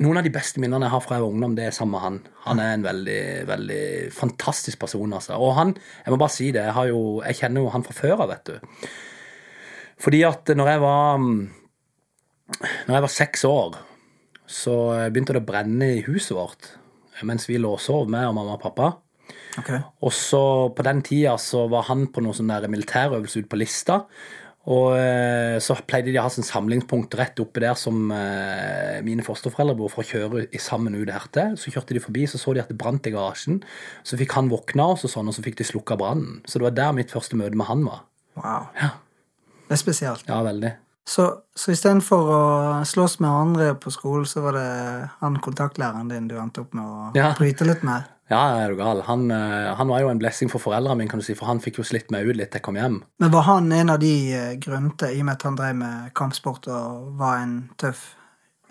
noen 0.00 0.18
av 0.18 0.24
de 0.24 0.32
beste 0.32 0.60
minnene 0.62 0.86
jeg 0.86 0.94
har 0.94 1.02
fra 1.04 1.18
jeg 1.18 1.24
var 1.24 1.34
ungdom, 1.34 1.54
det 1.56 1.66
er 1.68 1.74
sammen 1.76 1.92
med 1.94 2.04
han. 2.04 2.18
Han 2.46 2.60
er 2.64 2.74
en 2.74 2.86
veldig, 2.86 3.22
veldig 3.50 3.84
fantastisk 4.16 4.80
person, 4.80 5.12
altså. 5.12 5.36
Og 5.36 5.52
han, 5.58 5.74
jeg 6.04 6.14
må 6.14 6.20
bare 6.22 6.32
si 6.32 6.48
det, 6.54 6.64
jeg, 6.64 6.76
har 6.78 6.88
jo, 6.88 7.00
jeg 7.26 7.40
kjenner 7.42 7.66
jo 7.66 7.72
han 7.74 7.84
fra 7.86 7.96
før 7.98 8.24
av, 8.24 8.32
vet 8.32 8.48
du. 8.48 8.86
Fordi 10.02 10.22
at 10.26 10.54
når 10.56 10.72
jeg 10.72 10.80
var 10.82 11.18
Når 11.22 12.94
jeg 12.94 13.02
var 13.04 13.12
seks 13.12 13.44
år, 13.48 13.76
så 14.44 14.74
begynte 15.08 15.32
det 15.32 15.40
å 15.40 15.46
brenne 15.48 15.86
i 15.94 16.02
huset 16.04 16.34
vårt 16.36 16.72
mens 17.22 17.44
vi 17.46 17.54
lå 17.60 17.68
og 17.76 17.78
sov, 17.78 18.08
med 18.10 18.26
og 18.26 18.34
mamma 18.34 18.56
og 18.56 18.62
pappa. 18.64 18.88
Okay. 19.60 19.78
Og 20.02 20.12
så 20.16 20.42
på 20.74 20.84
den 20.86 21.02
tida 21.06 21.36
så 21.40 21.66
var 21.70 21.86
han 21.90 22.06
på 22.12 22.22
noen 22.24 22.36
sånne 22.36 22.60
der 22.64 22.72
militærøvelse 22.72 23.42
ute 23.42 23.50
på 23.52 23.60
Lista. 23.60 24.00
Og 24.70 24.92
eh, 24.94 25.56
så 25.58 25.74
pleide 25.90 26.12
de 26.12 26.18
å 26.20 26.22
ha 26.22 26.30
sånn 26.30 26.46
samlingspunkt 26.46 27.16
rett 27.18 27.40
oppe 27.42 27.58
der 27.64 27.74
som 27.74 28.12
eh, 28.14 29.00
mine 29.02 29.24
fosterforeldre 29.26 29.74
bor, 29.80 29.90
for 29.90 30.04
å 30.04 30.06
kjøre 30.06 30.44
sammen 30.62 30.94
ut 30.94 31.10
hertil. 31.10 31.56
Så 31.58 31.72
kjørte 31.74 31.96
de 31.96 32.02
forbi, 32.04 32.28
så 32.30 32.38
så 32.38 32.54
de 32.54 32.62
at 32.62 32.70
det 32.70 32.78
brant 32.78 33.06
i 33.10 33.14
garasjen. 33.14 33.58
Så 34.06 34.18
fikk 34.20 34.36
han 34.38 34.52
våkne 34.52 34.86
og 34.94 35.02
og 35.02 35.10
sånn, 35.10 35.26
og 35.32 35.34
så 35.34 35.42
fikk 35.42 35.58
de 35.58 35.66
slukka 35.66 35.98
brannen. 35.98 36.44
Så 36.46 36.60
det 36.62 36.68
var 36.68 36.76
der 36.78 36.92
mitt 37.00 37.10
første 37.10 37.34
møte 37.40 37.58
med 37.58 37.66
han 37.66 37.82
var. 37.88 38.04
Wow. 38.38 38.68
Ja, 38.78 38.92
Det 39.66 39.74
er 39.74 39.82
spesielt. 39.82 40.24
ja 40.28 40.38
veldig. 40.46 40.72
Så, 41.10 41.24
så 41.58 41.72
istedenfor 41.74 42.28
å 42.30 42.40
slåss 42.86 43.18
med 43.18 43.30
andre 43.34 43.72
på 43.74 43.90
skolen, 43.90 44.24
så 44.30 44.44
var 44.44 44.54
det 44.54 44.68
han 45.18 45.40
kontaktlæreren 45.42 46.08
din 46.12 46.28
du 46.30 46.36
endte 46.38 46.62
opp 46.62 46.72
med 46.78 46.84
å 46.86 47.10
Ja. 47.18 47.32
bryte 47.34 47.66
litt 47.66 47.82
med? 47.82 48.04
Ja, 48.32 48.40
er 48.62 48.72
du 48.72 48.78
gal. 48.80 49.02
Han, 49.08 49.26
eh, 49.30 49.70
han 49.76 49.90
var 49.92 50.00
jo 50.00 50.08
en 50.08 50.20
blessing 50.20 50.50
for 50.52 50.62
foreldrene 50.62 50.96
mine, 51.02 51.10
kan 51.12 51.20
du 51.20 51.26
si, 51.26 51.36
for 51.36 51.50
han 51.50 51.60
fikk 51.60 51.82
jo 51.82 51.86
slitt 51.86 52.12
meg 52.14 52.24
ut 52.24 52.38
litt 52.38 52.52
til 52.52 52.62
jeg 52.62 52.64
kom 52.64 52.80
hjem. 52.80 53.02
Men 53.20 53.32
var 53.34 53.44
han 53.50 53.72
en 53.76 53.92
av 53.92 54.00
de 54.00 54.14
eh, 54.32 54.54
grønte, 54.62 55.12
i 55.12 55.20
og 55.20 55.28
med 55.28 55.36
at 55.36 55.46
han 55.48 55.58
drev 55.58 55.78
med 55.82 56.12
kampsport 56.16 56.68
og 56.72 57.12
var 57.20 57.42
en 57.42 57.56
tøff, 57.82 58.06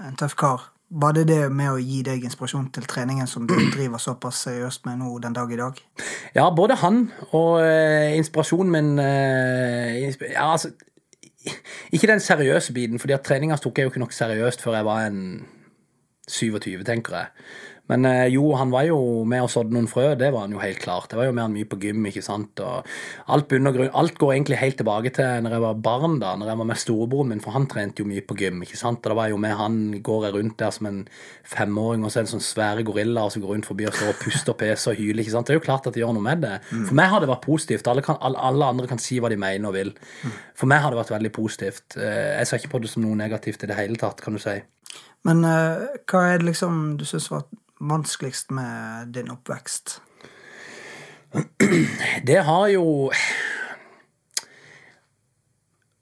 en 0.02 0.18
tøff 0.18 0.38
kar? 0.40 0.72
Var 0.92 1.14
det 1.16 1.28
det 1.30 1.44
med 1.56 1.72
å 1.72 1.80
gi 1.80 2.02
deg 2.04 2.26
inspirasjon 2.28 2.66
til 2.76 2.84
treningen 2.90 3.30
som 3.30 3.46
du 3.48 3.54
driver 3.72 4.02
såpass 4.02 4.42
seriøst 4.48 4.84
med 4.90 5.00
nå 5.00 5.14
den 5.24 5.38
dag 5.38 5.54
i 5.54 5.60
dag? 5.60 5.78
Ja, 6.36 6.50
både 6.52 6.76
han 6.82 7.06
og 7.30 7.62
eh, 7.64 8.18
inspirasjonen 8.18 8.74
min 8.74 8.92
eh, 9.00 10.02
insp 10.02 10.26
Ja, 10.34 10.50
altså 10.52 10.74
Ikke 11.96 12.10
den 12.12 12.20
seriøse 12.20 12.74
biten, 12.76 13.00
fordi 13.00 13.16
at 13.16 13.24
treninga 13.24 13.56
tok 13.62 13.80
jeg 13.80 13.88
jo 13.88 13.94
ikke 13.94 14.04
nok 14.04 14.18
seriøst 14.18 14.66
før 14.66 14.82
jeg 14.82 14.90
var 14.90 15.08
en 15.08 15.22
27, 16.28 16.84
tenker 16.88 17.18
jeg. 17.18 17.48
Men 17.92 18.08
eh, 18.08 18.30
jo, 18.32 18.46
han 18.56 18.72
var 18.72 18.86
jo 18.88 18.98
med 19.28 19.44
og 19.44 19.52
sådde 19.52 19.76
noen 19.76 19.90
frø, 19.92 20.14
det 20.20 20.30
var 20.32 20.46
han 20.46 20.56
jo 20.56 20.62
helt 20.62 20.80
klart. 20.80 21.10
Det 21.12 21.20
var 21.20 21.28
jo 21.28 21.34
med 21.36 21.44
han 21.44 21.56
mye 21.56 21.68
på 21.68 21.80
gym, 21.82 22.06
ikke 22.08 22.24
sant. 22.24 22.62
Og 22.64 22.88
alt, 23.36 23.52
grunn, 23.52 23.90
alt 23.90 24.16
går 24.22 24.36
egentlig 24.38 24.62
helt 24.62 24.80
tilbake 24.80 25.12
til 25.18 25.44
når 25.44 25.58
jeg 25.58 25.64
var 25.66 25.82
barn, 25.88 26.16
da. 26.22 26.34
Når 26.40 26.54
jeg 26.54 26.62
var 26.62 26.70
med 26.70 26.80
storebroren 26.80 27.34
min, 27.34 27.44
for 27.44 27.56
han 27.58 27.68
trente 27.72 28.04
jo 28.04 28.08
mye 28.08 28.24
på 28.24 28.38
gym, 28.40 28.64
ikke 28.64 28.80
sant. 28.80 29.02
Og 29.04 29.12
da 29.12 29.18
var 29.18 29.28
jeg 29.28 29.36
jo 29.36 29.42
med 29.44 29.58
han, 29.60 29.78
går 30.00 30.28
jeg 30.28 30.38
rundt 30.38 30.58
der 30.62 30.76
som 30.78 30.88
en 30.88 31.04
femåring, 31.52 32.06
og 32.08 32.14
så 32.14 32.22
er 32.22 32.28
det 32.28 32.34
sånne 32.34 32.48
svære 32.48 32.88
gorillaer 32.88 33.36
som 33.36 33.44
går 33.44 33.56
rundt 33.56 33.68
forbi 33.68 33.90
og 33.90 33.98
står 33.98 34.16
og 34.16 34.20
puster 34.24 34.56
og 34.56 34.62
peser 34.64 34.96
og 34.96 35.02
hyler, 35.04 35.24
ikke 35.26 35.36
sant. 35.36 35.52
Det 35.52 35.58
er 35.58 35.60
jo 35.60 35.68
klart 35.68 35.92
at 35.92 35.98
det 35.98 36.06
gjør 36.06 36.16
noe 36.16 36.28
med 36.32 36.46
det. 36.48 36.56
For 36.72 36.96
meg 36.98 37.12
har 37.12 37.24
det 37.24 37.32
vært 37.34 37.48
positivt. 37.48 37.92
Alle, 37.92 38.06
kan, 38.06 38.20
alle, 38.24 38.72
andre 38.72 38.88
kan 38.88 39.02
si 39.02 39.20
hva 39.20 39.32
de 39.32 39.40
mener 39.42 39.68
og 39.68 39.76
vil. 39.76 39.96
For 40.56 40.72
meg 40.72 40.84
har 40.86 40.94
det 40.94 41.04
vært 41.04 41.16
veldig 41.18 41.34
positivt. 41.36 42.00
Eh, 42.00 42.38
Jeg 42.40 42.48
ser 42.48 42.62
ikke 42.62 42.78
på 42.78 42.86
det 42.86 42.92
som 42.94 43.04
noe 43.04 43.20
negativt 43.20 43.66
i 43.66 43.70
det 43.70 43.76
hele 43.76 44.00
tatt, 44.00 44.24
kan 44.24 44.38
du 44.38 44.40
si. 44.40 44.62
Men 45.28 45.44
uh, 45.46 45.92
hva 46.10 46.22
er 46.32 46.42
det 46.42 46.48
liksom 46.48 46.96
du 46.98 47.06
syns 47.06 47.30
var 47.32 47.44
vanskeligst 47.82 48.52
med 48.56 49.12
din 49.16 49.32
oppvekst? 49.34 50.00
Det 52.28 52.42
har 52.44 52.68
jo 52.68 53.12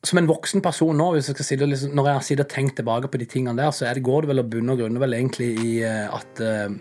Som 0.03 0.17
en 0.17 0.29
voksen 0.29 0.63
person 0.63 0.95
nå, 0.97 1.09
hvis 1.13 1.27
jeg 1.29 1.35
skal 1.35 1.45
si 1.45 1.55
liksom, 1.59 1.91
når 1.93 2.07
jeg 2.07 2.17
har 2.17 2.23
sittet 2.25 2.45
og 2.47 2.53
tenkt 2.53 2.77
tilbake 2.79 3.09
på 3.11 3.19
de 3.19 3.27
tingene 3.29 3.59
der, 3.59 3.69
så 3.75 3.89
det, 3.93 4.01
går 4.01 4.23
det 4.23 4.29
vel 4.31 4.41
å 4.41 4.45
bunne 4.47 4.73
og 4.73 4.79
grunne 4.79 5.01
vel 5.03 5.17
egentlig 5.17 5.49
i 5.59 5.73
eh, 5.83 6.07
at 6.07 6.39
uh, 6.39 6.71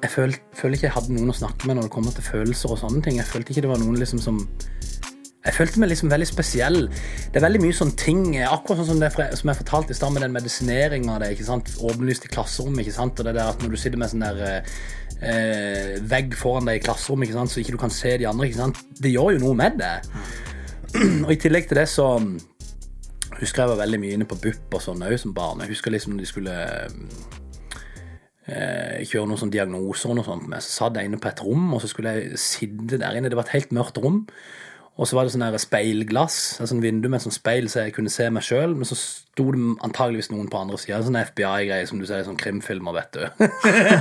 Jeg 0.00 0.10
føl, 0.14 0.34
føler 0.56 0.78
ikke 0.78 0.88
jeg 0.88 0.94
hadde 0.96 1.12
noen 1.12 1.30
å 1.30 1.36
snakke 1.36 1.68
med 1.68 1.76
når 1.76 1.86
det 1.86 1.92
kommer 1.92 2.16
til 2.16 2.24
følelser 2.24 2.72
og 2.72 2.80
sånne 2.80 3.04
ting. 3.04 3.20
Jeg 3.20 3.28
følte 3.28 3.52
ikke 3.52 3.66
det 3.66 3.70
var 3.70 3.82
noen 3.82 4.00
liksom 4.00 4.22
som 4.22 4.40
jeg 5.48 5.56
følte 5.56 5.80
meg 5.80 5.88
liksom 5.92 6.10
veldig 6.12 6.28
spesiell. 6.28 6.82
Det 7.32 7.40
er 7.40 7.44
veldig 7.46 7.60
mye 7.62 7.76
sånne 7.76 7.96
ting, 7.96 8.22
akkurat 8.44 8.82
sånn 8.82 8.90
som, 8.90 9.00
det, 9.00 9.28
som 9.40 9.48
jeg 9.48 9.60
fortalte 9.62 9.94
i 9.94 9.96
stad 9.96 10.12
med 10.12 10.26
den 10.26 10.34
medisineringa? 10.34 11.16
Åpenlyst 11.18 12.28
i 12.28 12.32
klasserommet. 12.32 12.84
ikke 12.84 12.96
sant? 12.98 13.18
Og 13.18 13.28
det 13.28 13.34
der 13.38 13.48
at 13.54 13.64
når 13.64 13.72
du 13.72 13.80
sitter 13.80 14.00
med 14.00 14.12
sånn 14.12 14.26
der 14.26 14.42
eh, 14.44 14.76
eh, 15.30 15.94
vegg 16.10 16.36
foran 16.36 16.68
deg 16.68 16.82
i 16.82 16.84
klasserommet, 16.84 17.28
ikke 17.30 17.38
sant? 17.38 17.54
så 17.54 17.62
ikke 17.62 17.78
du 17.78 17.80
kan 17.80 17.94
se 17.94 18.12
de 18.20 18.28
andre, 18.28 18.50
ikke 18.50 18.60
sant? 18.60 18.84
det 19.00 19.14
gjør 19.14 19.38
jo 19.38 19.42
noe 19.46 19.58
med 19.62 19.80
det. 19.80 19.96
Og 21.24 21.32
i 21.32 21.40
tillegg 21.40 21.70
til 21.70 21.80
det 21.80 21.88
så 21.92 22.10
husker 23.38 23.62
jeg 23.62 23.72
var 23.72 23.82
veldig 23.86 24.02
mye 24.02 24.18
inne 24.18 24.28
på 24.28 24.38
BUP 24.42 24.76
og 24.76 24.84
sånn 24.84 25.04
òg 25.06 25.16
som 25.20 25.34
barn. 25.36 25.64
Jeg 25.64 25.76
husker 25.76 25.94
liksom 25.94 26.18
de 26.18 26.28
skulle 26.28 26.54
eh, 28.48 29.00
kjøre 29.06 29.26
noen 29.28 29.40
sånne 29.40 29.54
diagnoser 29.54 30.12
og 30.12 30.18
noe 30.18 30.26
sånt 30.26 30.48
Men 30.50 30.64
så 30.64 30.84
satt 30.84 30.98
jeg 30.98 31.08
inne 31.08 31.20
på 31.22 31.30
et 31.30 31.44
rom, 31.44 31.68
og 31.72 31.80
så 31.84 31.88
skulle 31.88 32.16
jeg 32.16 32.40
sitte 32.42 33.00
der 33.00 33.16
inne. 33.16 33.30
Det 33.30 33.38
var 33.38 33.48
et 33.48 33.56
helt 33.56 33.72
mørkt 33.76 34.00
rom. 34.02 34.26
Og 34.98 35.06
så 35.06 35.14
var 35.14 35.26
det 35.26 35.30
sånn 35.30 35.58
speilglass, 35.62 36.36
et 36.58 36.70
sånn 36.70 36.82
vindu 36.82 37.06
med 37.12 37.22
sånn 37.22 37.34
speil, 37.34 37.68
så 37.70 37.84
jeg 37.84 37.94
kunne 37.94 38.10
se 38.10 38.26
meg 38.34 38.42
sjøl. 38.42 38.72
Men 38.74 38.88
så 38.88 38.96
sto 38.98 39.44
det 39.54 39.60
antageligvis 39.86 40.32
noen 40.32 40.48
på 40.50 40.58
andre 40.58 40.78
sida. 40.82 40.98
Sånn 41.06 41.20
FBI-greie 41.20 41.86
som 41.86 42.00
du 42.02 42.06
ser 42.08 42.24
i 42.24 42.26
sånn 42.26 42.38
krimfilmer, 42.40 42.96
vet 42.96 43.14
du. 43.14 43.22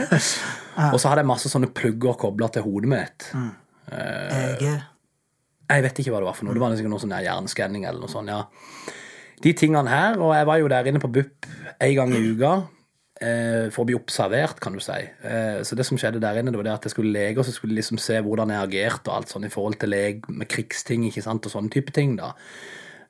Og 0.93 0.97
så 0.97 1.11
hadde 1.11 1.21
jeg 1.21 1.29
masse 1.29 1.51
sånne 1.53 1.69
plugger 1.77 2.17
kobla 2.17 2.49
til 2.53 2.65
hodet 2.65 2.89
mitt. 2.95 3.27
Jeg 3.93 4.79
Jeg 5.67 5.83
vet 5.83 6.01
ikke 6.01 6.15
hva 6.15 6.23
det 6.23 6.29
var 6.31 6.37
for 6.39 6.47
noe. 6.47 6.55
Det 6.57 6.63
var 6.63 6.73
sikkert 6.79 6.95
noe 6.95 7.03
sånn 7.03 7.13
der 7.13 7.27
hjerneskanning 7.27 7.85
eller 7.85 8.01
noe 8.01 8.11
sånt. 8.11 8.33
ja. 8.33 8.45
De 9.45 9.53
tingene 9.53 9.91
her, 9.91 10.17
og 10.17 10.33
jeg 10.33 10.49
var 10.49 10.57
jo 10.57 10.69
der 10.71 10.87
inne 10.89 11.01
på 11.03 11.11
BUP 11.13 11.45
en 11.77 11.93
gang 11.93 12.13
i 12.17 12.23
uka 12.31 12.55
for 13.73 13.81
å 13.81 13.87
bli 13.89 13.95
observert, 13.97 14.59
kan 14.61 14.75
du 14.75 14.81
si. 14.83 14.97
Eh, 15.25 15.61
så 15.65 15.77
det 15.77 15.85
som 15.87 15.97
skjedde 15.97 16.21
der 16.21 16.37
inne, 16.37 16.51
det 16.53 16.59
var 16.59 16.67
det 16.67 16.75
at 16.75 16.87
jeg 16.87 16.93
skulle 16.93 17.15
lege, 17.15 17.41
og 17.41 17.47
så 17.47 17.53
skulle 17.55 17.73
jeg 17.73 17.81
liksom 17.81 18.01
se 18.01 18.19
hvordan 18.21 18.53
jeg 18.53 18.67
agerte 18.67 19.09
og 19.09 19.15
alt 19.15 19.33
sånn 19.33 19.47
i 19.47 19.53
forhold 19.53 19.79
til 19.81 19.93
leg 19.93 20.27
med 20.29 20.49
krigsting 20.51 21.07
ikke 21.07 21.23
sant, 21.25 21.47
og 21.47 21.53
sånne 21.53 21.73
type 21.73 21.95
ting. 21.95 22.17
da. 22.19 22.33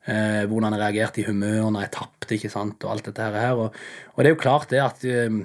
Eh, 0.08 0.46
hvordan 0.48 0.72
jeg 0.72 0.80
reagerte 0.80 1.20
i 1.20 1.28
humør 1.28 1.68
når 1.68 1.84
jeg 1.84 1.94
tapte, 1.98 2.34
ikke 2.38 2.52
sant, 2.52 2.84
og 2.84 2.94
alt 2.94 3.10
dette 3.10 3.30
her. 3.34 3.60
Og, 3.60 3.76
og 4.14 4.24
det 4.24 4.30
er 4.30 4.36
jo 4.36 4.42
klart 4.44 4.72
det 4.72 4.80
at 4.80 5.04
eh, 5.04 5.42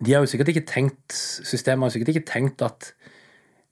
de 0.00 0.14
har 0.14 0.24
jo 0.24 0.30
sikkert 0.32 0.50
ikke 0.54 0.66
tenkt, 0.66 1.12
Systemet 1.14 1.84
har 1.84 1.92
jo 1.92 1.98
sikkert 1.98 2.14
ikke 2.16 2.30
tenkt 2.32 2.64
at 2.66 2.94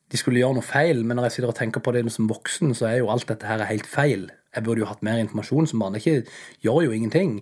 de 0.09 0.21
skulle 0.21 0.41
gjøre 0.41 0.57
noe 0.57 0.65
feil, 0.65 1.03
men 1.05 1.19
når 1.19 1.29
jeg 1.29 1.39
sitter 1.39 1.51
og 1.51 1.59
tenker 1.59 1.83
på 1.85 1.93
det 1.97 2.05
som 2.13 2.29
voksen, 2.31 2.73
så 2.77 2.87
er 2.89 3.01
jo 3.01 3.11
alt 3.13 3.29
dette 3.29 3.49
her 3.49 3.67
helt 3.69 3.89
feil. 3.89 4.29
Jeg 4.55 4.65
burde 4.65 4.81
jo 4.81 4.89
hatt 4.89 5.03
mer 5.05 5.21
informasjon 5.21 5.69
som 5.69 5.83
barn. 5.83 5.99
Det 5.99 6.23
gjør 6.65 6.87
jo 6.87 6.95
ingenting. 6.97 7.41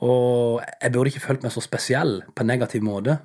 Og 0.00 0.62
jeg 0.80 0.92
burde 0.94 1.10
ikke 1.12 1.26
følt 1.26 1.42
meg 1.44 1.52
så 1.52 1.60
spesiell 1.64 2.20
på 2.34 2.44
en 2.44 2.50
negativ 2.54 2.84
måte. 2.86 3.18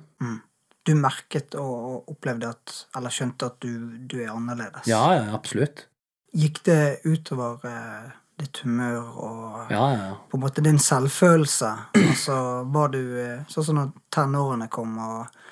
Du 0.86 0.92
merket 0.94 1.56
og 1.58 2.10
opplevde 2.12 2.50
at 2.52 2.74
Eller 2.98 3.10
skjønte 3.10 3.48
at 3.48 3.56
du, 3.64 3.70
du 4.06 4.18
er 4.20 4.30
annerledes. 4.34 4.86
Ja, 4.86 5.00
ja, 5.16 5.24
absolutt. 5.34 5.86
Gikk 6.36 6.60
det 6.68 7.00
utover 7.08 7.64
eh, 7.64 8.12
ditt 8.38 8.60
humør 8.62 9.08
og 9.16 9.72
Ja, 9.72 9.86
ja. 9.94 10.10
på 10.28 10.36
en 10.36 10.44
måte 10.44 10.62
din 10.62 10.78
selvfølelse? 10.78 11.72
Altså, 12.10 12.36
var 12.76 12.92
du 12.92 13.00
eh, 13.22 13.42
Sånn 13.48 13.64
som 13.70 13.80
når 13.80 13.90
tenårene 14.14 14.68
kom 14.72 14.94
og, 15.00 15.42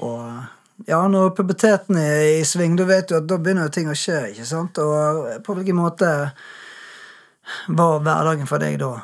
og 0.00 0.88
Ja, 0.88 1.02
når 1.06 1.34
puberteten 1.36 2.00
er 2.00 2.40
i 2.40 2.42
sving, 2.48 2.74
da 2.80 2.88
vet 2.88 3.12
du 3.12 3.18
at 3.20 3.28
da 3.28 3.36
begynner 3.38 3.68
ting 3.70 3.92
å 3.92 3.94
skje, 3.94 4.32
ikke 4.32 4.48
sant? 4.48 4.80
Og 4.82 5.28
på 5.46 5.54
hvilken 5.54 5.78
måte 5.78 6.08
var 7.68 8.00
hverdagen 8.02 8.48
for 8.50 8.62
deg 8.62 8.80
da? 8.80 8.96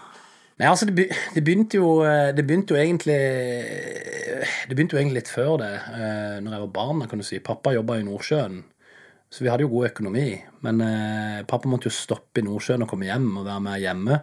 Nei, 0.59 0.67
altså, 0.67 0.89
det, 0.91 1.07
begynte 1.39 1.79
jo 1.79 2.01
eh, 2.03 2.33
Det 2.35 2.43
begynte 2.43 2.75
jo 2.75 2.81
egentlig 2.81 3.15
Det 3.15 4.75
begynte 4.75 4.97
jo 4.97 4.99
egentlig 4.99 5.21
litt 5.21 5.31
før 5.31 5.55
det, 5.61 5.71
eh, 5.95 6.37
når 6.43 6.57
jeg 6.57 6.65
var 6.65 6.75
barn, 6.75 7.05
kan 7.11 7.23
du 7.23 7.27
si. 7.27 7.39
Pappa 7.45 7.73
jobba 7.77 8.01
i 8.01 8.07
Nordsjøen, 8.07 8.61
så 9.31 9.45
vi 9.45 9.51
hadde 9.53 9.65
jo 9.65 9.71
god 9.73 9.91
økonomi. 9.93 10.29
Men 10.67 10.83
eh, 10.85 11.41
pappa 11.49 11.71
måtte 11.71 11.91
jo 11.91 11.95
stoppe 11.95 12.43
i 12.43 12.47
Nordsjøen 12.47 12.85
og 12.85 12.91
komme 12.91 13.09
hjem 13.09 13.31
og 13.41 13.47
være 13.47 13.65
med 13.65 13.83
hjemme. 13.83 14.23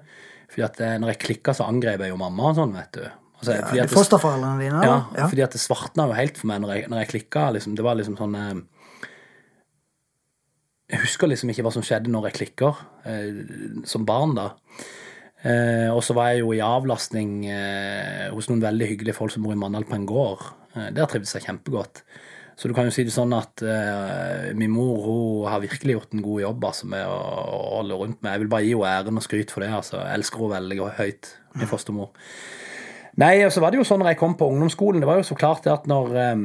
Fordi 0.51 0.65
at 0.67 0.81
eh, 0.85 0.97
når 1.01 1.13
jeg 1.13 1.21
klikka, 1.25 1.55
så 1.57 1.67
angrep 1.69 2.03
jeg 2.05 2.13
jo 2.13 2.19
mamma 2.19 2.51
og 2.51 2.59
sånn, 2.59 2.75
vet 2.77 2.99
du. 2.99 3.05
Altså, 3.35 3.57
fordi 3.67 3.81
at 3.83 3.91
Fosterforeldrene 3.91 4.63
dine? 4.63 4.81
ja, 4.87 4.95
ja, 5.17 5.27
fordi 5.27 5.43
at 5.43 5.55
det 5.55 5.61
svartna 5.61 6.07
jo 6.07 6.15
helt 6.15 6.37
for 6.39 6.49
meg 6.49 6.61
når 6.63 6.71
jeg, 6.71 6.89
når 6.91 7.01
jeg 7.03 7.11
klikka. 7.11 7.49
Liksom. 7.57 7.75
Det 7.77 7.85
var 7.85 7.97
liksom 7.99 8.17
sånn 8.19 8.37
eh, 8.39 8.53
Jeg 10.93 11.01
husker 11.03 11.31
liksom 11.31 11.51
ikke 11.51 11.65
hva 11.65 11.73
som 11.75 11.85
skjedde 11.85 12.13
når 12.13 12.29
jeg 12.29 12.37
klikker, 12.39 12.85
eh, 13.09 13.41
som 13.89 14.07
barn, 14.07 14.37
da. 14.37 14.51
Eh, 15.45 15.89
og 15.93 16.01
så 16.01 16.15
var 16.17 16.31
jeg 16.31 16.41
jo 16.41 16.53
i 16.55 16.63
avlastning 16.65 17.43
eh, 17.45 18.29
hos 18.33 18.47
noen 18.49 18.63
veldig 18.63 18.87
hyggelige 18.89 19.17
folk 19.17 19.33
som 19.33 19.45
bor 19.45 19.53
i 19.53 19.59
Mandal 19.59 19.85
på 19.85 19.97
en 19.97 20.07
gård. 20.09 20.41
Eh, 20.73 20.89
der 20.95 21.09
trivdes 21.09 21.35
jeg 21.37 21.45
kjempegodt. 21.45 22.01
Så 22.55 22.69
du 22.71 22.73
kan 22.73 22.87
jo 22.87 22.93
si 22.95 23.03
det 23.03 23.13
sånn 23.13 23.35
at 23.35 23.61
eh, 23.67 24.53
min 24.57 24.71
mor 24.71 25.03
hun 25.03 25.49
har 25.51 25.61
virkelig 25.61 25.97
gjort 25.97 26.13
en 26.15 26.23
god 26.23 26.41
jobb 26.45 26.69
altså, 26.69 26.87
med 26.89 27.03
å, 27.03 27.17
å 27.51 27.57
holde 27.75 27.97
rundt 27.99 28.21
med. 28.21 28.31
Jeg 28.31 28.43
vil 28.45 28.53
bare 28.53 28.65
gi 28.65 28.71
henne 28.73 28.93
æren 29.01 29.19
og 29.19 29.25
skryt 29.25 29.51
for 29.51 29.65
det. 29.65 29.73
altså. 29.75 29.99
Jeg 29.99 30.21
elsker 30.21 30.41
henne 30.41 30.55
veldig 30.55 30.93
høyt, 31.01 31.33
min 31.59 31.69
fostermor. 31.69 32.31
Nei, 33.21 33.35
og 33.45 33.51
så 33.53 33.61
var 33.63 33.71
det 33.71 33.79
jo 33.79 33.87
sånn 33.87 34.01
når 34.01 34.13
jeg 34.13 34.21
kom 34.23 34.33
på 34.39 34.47
ungdomsskolen, 34.51 35.03
det 35.03 35.07
var 35.07 35.19
jo 35.19 35.27
så 35.27 35.37
klart 35.39 35.67
det 35.67 35.75
at 35.75 35.85
når 35.87 36.15
eh, 36.19 36.41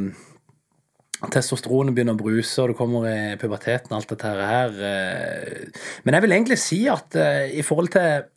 testosteronet 1.31 1.95
begynner 1.95 2.19
å 2.19 2.21
bruse, 2.21 2.59
og 2.63 2.75
du 2.75 2.77
kommer 2.79 3.09
i 3.09 3.39
puberteten 3.41 3.95
og 3.95 4.03
alt 4.03 4.13
dette 4.13 4.35
her 4.51 4.77
eh, 4.91 5.81
Men 6.05 6.19
jeg 6.19 6.27
vil 6.27 6.37
egentlig 6.37 6.61
si 6.63 6.83
at 6.91 7.17
i 7.55 7.65
forhold 7.67 7.95
til 7.95 8.29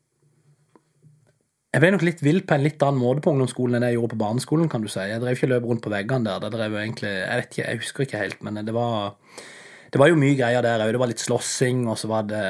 jeg 1.74 1.82
ble 1.82 1.90
nok 1.96 2.04
litt 2.06 2.22
vill 2.22 2.44
på 2.46 2.54
en 2.54 2.64
litt 2.68 2.84
annen 2.86 3.02
måte 3.02 3.24
på 3.26 3.32
ungdomsskolen 3.34 3.80
enn 3.80 3.88
jeg 3.88 3.96
gjorde 3.98 4.14
på 4.14 4.22
barneskolen. 4.22 4.70
kan 4.70 4.84
du 4.84 4.92
si. 4.94 5.02
Jeg 5.10 5.22
drev 5.24 5.34
ikke 5.34 5.50
løp 5.50 5.66
rundt 5.66 5.82
på 5.82 5.90
veggene 5.94 6.28
der. 6.28 6.44
Det 6.44 6.52
drev 6.54 6.78
egentlig, 6.78 7.10
jeg 7.10 7.40
vet 7.42 7.50
ikke, 7.50 7.66
jeg 7.66 7.82
husker 7.82 8.06
ikke 8.06 8.22
helt, 8.22 8.44
men 8.46 8.62
det 8.62 8.76
var, 8.76 9.16
det 9.90 10.02
var 10.02 10.12
jo 10.12 10.20
mye 10.22 10.38
greier 10.38 10.62
der 10.62 10.86
òg. 10.86 10.94
Det 10.94 11.02
var 11.02 11.10
litt 11.10 11.24
slåssing, 11.26 11.88
og 11.90 11.98
så 11.98 12.12
var 12.12 12.30
det 12.30 12.44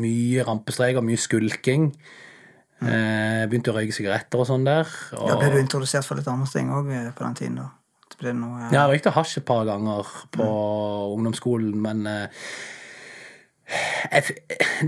mye 0.00 0.46
rampestreker, 0.48 1.04
mye 1.04 1.20
skulking. 1.20 1.90
Eh, 2.82 3.44
begynte 3.46 3.70
å 3.70 3.76
røyke 3.76 3.94
sigaretter 3.94 4.40
og 4.40 4.48
sånn 4.48 4.64
der. 4.66 4.88
Og, 5.20 5.28
Ja, 5.28 5.36
ble 5.38 5.52
du 5.52 5.60
introdusert 5.60 6.08
for 6.08 6.18
litt 6.18 6.26
andre 6.32 6.48
ting 6.50 6.72
òg 6.72 6.88
på 7.14 7.26
den 7.28 7.38
tiden? 7.38 7.60
da? 7.60 7.70
Noe, 8.32 8.60
ja. 8.60 8.68
Ja, 8.70 8.82
jeg 8.86 9.00
røykte 9.02 9.12
hasj 9.16 9.38
et 9.40 9.44
par 9.48 9.64
ganger 9.66 10.06
på 10.30 10.46
ungdomsskolen, 11.16 11.74
men 11.82 12.06
eh, 12.06 12.42
jeg, 13.72 14.36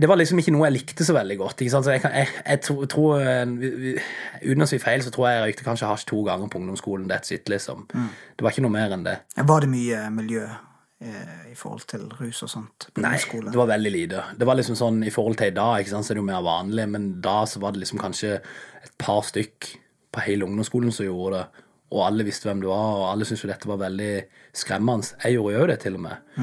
det 0.00 0.08
var 0.10 0.18
liksom 0.20 0.40
ikke 0.40 0.52
noe 0.54 0.68
jeg 0.68 0.76
likte 0.76 1.06
så 1.06 1.16
veldig 1.16 1.36
godt. 1.40 1.64
Så 1.70 1.82
jeg, 1.94 2.02
kan, 2.04 2.12
jeg, 2.16 2.28
jeg 2.42 2.60
tror, 2.66 2.84
tror 2.90 3.24
eh, 3.24 4.12
Uten 4.44 4.66
å 4.66 4.68
si 4.68 4.80
feil, 4.82 5.04
så 5.04 5.12
tror 5.14 5.28
jeg 5.28 5.38
jeg 5.38 5.46
røykte 5.46 5.66
kanskje 5.68 5.88
hasj 5.90 6.08
to 6.10 6.20
ganger 6.26 6.50
på 6.52 6.60
ungdomsskolen. 6.60 7.08
That's 7.10 7.32
it, 7.34 7.48
liksom. 7.52 7.86
Det 7.92 8.44
var 8.44 8.54
ikke 8.54 8.66
noe 8.66 8.74
mer 8.74 8.94
enn 8.94 9.06
det. 9.06 9.18
Var 9.40 9.64
det 9.64 9.70
mye 9.72 10.02
miljø 10.14 10.44
eh, 10.44 11.46
i 11.52 11.56
forhold 11.58 11.86
til 11.90 12.06
rus 12.20 12.42
og 12.46 12.52
sånt 12.52 12.88
på 12.92 13.04
Nei, 13.04 13.16
det 13.18 13.56
var 13.56 13.70
veldig 13.72 13.94
lite. 13.94 14.26
Det 14.36 14.48
var 14.48 14.58
liksom 14.60 14.78
sånn, 14.78 15.00
I 15.06 15.14
forhold 15.14 15.40
til 15.40 15.52
i 15.52 15.56
dag 15.56 15.80
ikke 15.80 15.94
sant, 15.94 16.06
så 16.06 16.12
er 16.12 16.20
det 16.20 16.24
jo 16.24 16.28
mer 16.32 16.44
vanlig, 16.44 16.86
men 16.92 17.08
da 17.24 17.40
så 17.48 17.62
var 17.64 17.74
det 17.74 17.84
liksom 17.84 18.02
kanskje 18.02 18.36
et 18.38 18.94
par 19.00 19.24
stykk 19.26 19.72
på 20.14 20.22
hele 20.28 20.46
ungdomsskolen 20.46 20.92
som 20.94 21.08
gjorde 21.08 21.40
det. 21.40 21.64
Og 21.94 22.00
alle 22.02 22.24
visste 22.26 22.48
hvem 22.48 22.62
det 22.62 22.70
var, 22.70 22.94
og 22.98 23.08
alle 23.12 23.26
syntes 23.28 23.44
jo 23.44 23.50
dette 23.50 23.68
var 23.70 23.78
veldig 23.84 24.12
skremmende. 24.56 25.14
Jeg 25.22 25.36
gjorde 25.36 25.58
jo 25.58 25.66
det, 25.70 25.76
til 25.84 25.98
og 25.98 26.02
med. 26.08 26.38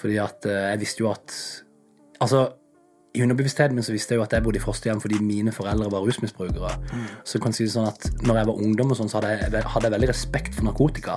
Fordi 0.00 0.16
at 0.22 0.46
eh, 0.48 0.62
jeg 0.72 0.80
visste 0.80 1.04
jo 1.04 1.10
at 1.12 1.34
Altså, 2.20 2.48
i 3.14 3.22
underbevisstheten 3.24 3.74
min 3.74 3.82
så 3.82 3.90
visste 3.90 4.14
jeg 4.14 4.20
jo 4.20 4.22
at 4.22 4.34
jeg 4.36 4.44
bodde 4.44 4.60
i 4.60 4.62
fosterhjem 4.62 5.00
fordi 5.02 5.18
mine 5.24 5.50
foreldre 5.52 5.88
var 5.90 6.04
rusmisbrukere. 6.06 6.70
Så 7.24 7.38
jeg 7.38 7.42
kan 7.42 7.54
si 7.56 7.64
det 7.66 7.72
sånn 7.72 7.88
at 7.90 8.06
når 8.22 8.38
jeg 8.38 8.48
var 8.50 8.60
ungdom, 8.62 8.92
og 8.94 9.00
sånn, 9.00 9.10
så 9.10 9.18
hadde 9.18 9.32
jeg, 9.34 9.64
hadde 9.72 9.88
jeg 9.88 9.94
veldig 9.96 10.10
respekt 10.12 10.54
for 10.54 10.68
narkotika. 10.68 11.16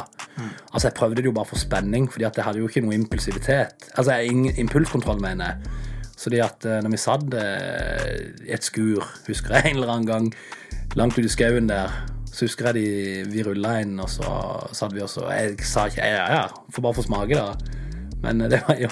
Altså 0.72 0.88
Jeg 0.88 0.98
prøvde 0.98 1.22
det 1.22 1.30
jo 1.30 1.36
bare 1.38 1.52
for 1.52 1.62
spenning, 1.62 2.10
fordi 2.10 2.26
at 2.26 2.40
jeg 2.40 2.48
hadde 2.48 2.64
jo 2.64 2.70
ikke 2.72 2.82
noe 2.86 2.98
impulsivitet. 2.98 3.92
Altså 3.94 4.18
jeg, 4.18 4.34
ingen 4.34 4.64
impulskontroll, 4.66 5.22
mener 5.22 5.52
jeg. 5.54 5.76
Så 6.18 6.30
det 6.34 6.42
at 6.46 6.66
eh, 6.66 6.80
når 6.82 6.94
vi 6.94 7.02
satt 7.02 7.38
eh, 7.38 8.48
i 8.48 8.54
et 8.56 8.66
skur, 8.66 9.06
husker 9.28 9.58
jeg 9.58 9.74
en 9.74 9.80
eller 9.82 9.94
annen 9.94 10.10
gang, 10.10 10.28
langt 10.98 11.18
ute 11.18 11.28
i 11.28 11.34
skauen 11.34 11.70
der, 11.70 11.94
så 12.34 12.48
husker 12.48 12.72
jeg 12.72 12.80
de, 12.80 13.30
vi 13.30 13.46
rulla 13.46 13.78
inn, 13.84 14.00
og 14.02 14.10
så 14.10 14.34
satt 14.74 14.94
vi 14.96 15.04
også 15.06 15.28
Jeg 15.30 15.60
sa 15.70 15.86
ikke 15.90 16.06
ja, 16.10 16.26
ja, 16.34 16.44
får 16.74 16.86
bare 16.88 16.98
få 16.98 17.06
smake, 17.06 17.38
da. 17.38 17.54
Men 18.26 18.42
eh, 18.42 18.50
det 18.56 18.64
var 18.66 18.82
jo 18.82 18.90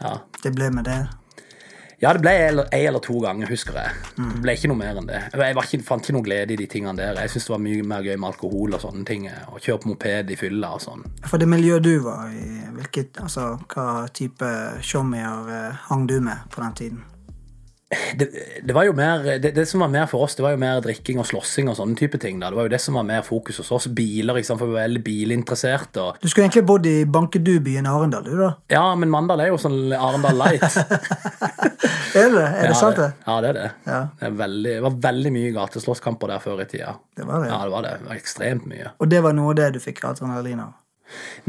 Ja. 0.00 0.14
Det 0.40 0.54
ble 0.56 0.70
med 0.72 0.88
det. 0.88 1.02
Ja, 2.00 2.14
det 2.16 2.22
ble 2.24 2.32
en 2.32 2.60
eller, 2.72 3.02
to 3.04 3.18
ganger, 3.20 3.50
husker 3.50 3.76
jeg. 3.76 3.92
Det 4.16 4.40
ble 4.40 4.54
ikke 4.56 4.70
noe 4.70 4.80
mer 4.80 4.96
enn 4.96 5.08
det. 5.10 5.18
Jeg 5.36 5.56
ikke, 5.60 5.82
fant 5.84 6.06
ikke 6.06 6.14
noe 6.16 6.24
glede 6.24 6.54
i 6.54 6.56
de 6.56 6.68
tingene 6.72 6.96
der. 6.96 7.18
Jeg 7.20 7.34
syntes 7.34 7.48
det 7.50 7.52
var 7.52 7.60
mye 7.66 7.84
mer 7.92 8.06
gøy 8.06 8.14
med 8.16 8.28
alkohol 8.30 8.76
og 8.78 8.80
sånne 8.80 9.04
ting. 9.08 9.26
Å 9.28 9.60
kjøre 9.60 9.82
på 9.82 9.90
moped 9.92 10.32
i 10.32 10.38
fylla 10.40 10.72
og 10.78 10.80
sånn. 10.80 11.04
For 11.26 11.36
det 11.42 11.50
miljøet 11.52 11.84
du 11.84 11.92
var 12.06 12.32
i, 12.32 12.46
hvilket, 12.78 13.20
altså, 13.20 13.50
hva 13.68 14.06
type 14.16 14.48
showmier 14.80 15.52
eh, 15.52 15.84
hang 15.90 16.08
du 16.08 16.16
med 16.24 16.48
på 16.54 16.64
den 16.64 16.78
tiden? 16.80 17.04
Det, 17.90 18.26
det 18.62 18.74
var 18.74 18.84
jo 18.86 18.92
mer 18.94 19.24
det, 19.42 19.50
det 19.56 19.64
som 19.66 19.82
var 19.82 19.88
mer 19.90 20.04
for 20.06 20.22
oss, 20.22 20.36
det 20.38 20.44
var 20.44 20.52
jo 20.54 20.60
mer 20.62 20.78
drikking 20.84 21.18
og 21.18 21.26
slåssing 21.26 21.66
og 21.72 21.74
sånne 21.74 21.98
type 21.98 22.20
ting. 22.22 22.38
da. 22.38 22.52
Det 22.52 22.58
var 22.60 22.68
jo 22.68 22.72
det 22.76 22.78
som 22.82 22.94
var 22.94 23.06
mer 23.08 23.24
fokus 23.26 23.58
hos 23.58 23.70
oss. 23.74 23.88
Biler, 23.90 24.38
ikke 24.38 24.50
sant, 24.52 24.60
for 24.62 24.70
vi 24.70 24.76
var 24.78 24.86
veldig 24.86 25.02
bilinteresserte. 25.06 26.04
og 26.04 26.20
Du 26.22 26.30
skulle 26.30 26.46
egentlig 26.46 26.62
bodd 26.68 26.86
i 26.86 27.02
Bankedubyen 27.04 27.88
Arendal, 27.90 28.28
du, 28.28 28.36
da? 28.38 28.52
Ja, 28.70 28.84
men 28.94 29.10
Mandal 29.10 29.42
er 29.42 29.50
jo 29.50 29.58
sånn 29.58 29.90
Arendal 29.96 30.38
Light. 30.38 30.68
Er 32.10 32.26
det 32.26 32.42
Er 32.42 32.64
det 32.64 32.70
ja, 32.72 32.74
sant, 32.74 32.96
det? 32.98 33.12
Ja, 33.22 33.34
det 33.42 33.50
er 33.52 33.54
det. 33.54 33.66
Ja. 33.86 33.98
Det, 34.18 34.26
er 34.26 34.32
veldig, 34.40 34.70
det 34.72 34.82
var 34.82 34.94
veldig 35.04 35.30
mye 35.34 35.50
gateslåsskamper 35.54 36.32
der 36.32 36.42
før 36.42 36.62
i 36.64 36.66
tida. 36.66 36.96
Det 37.14 37.26
var 37.26 37.44
det. 37.44 37.50
Ja, 37.52 37.58
det 37.62 37.74
var 37.74 37.84
det. 37.86 37.92
det 38.00 38.08
var 38.08 38.18
ekstremt 38.18 38.66
mye. 38.70 38.90
Og 38.98 39.10
det 39.12 39.20
var 39.22 39.36
noe 39.36 39.52
av 39.52 39.60
det 39.60 39.68
du 39.76 39.80
fikk 39.82 40.02
adrenalin 40.08 40.64
av? 40.64 40.72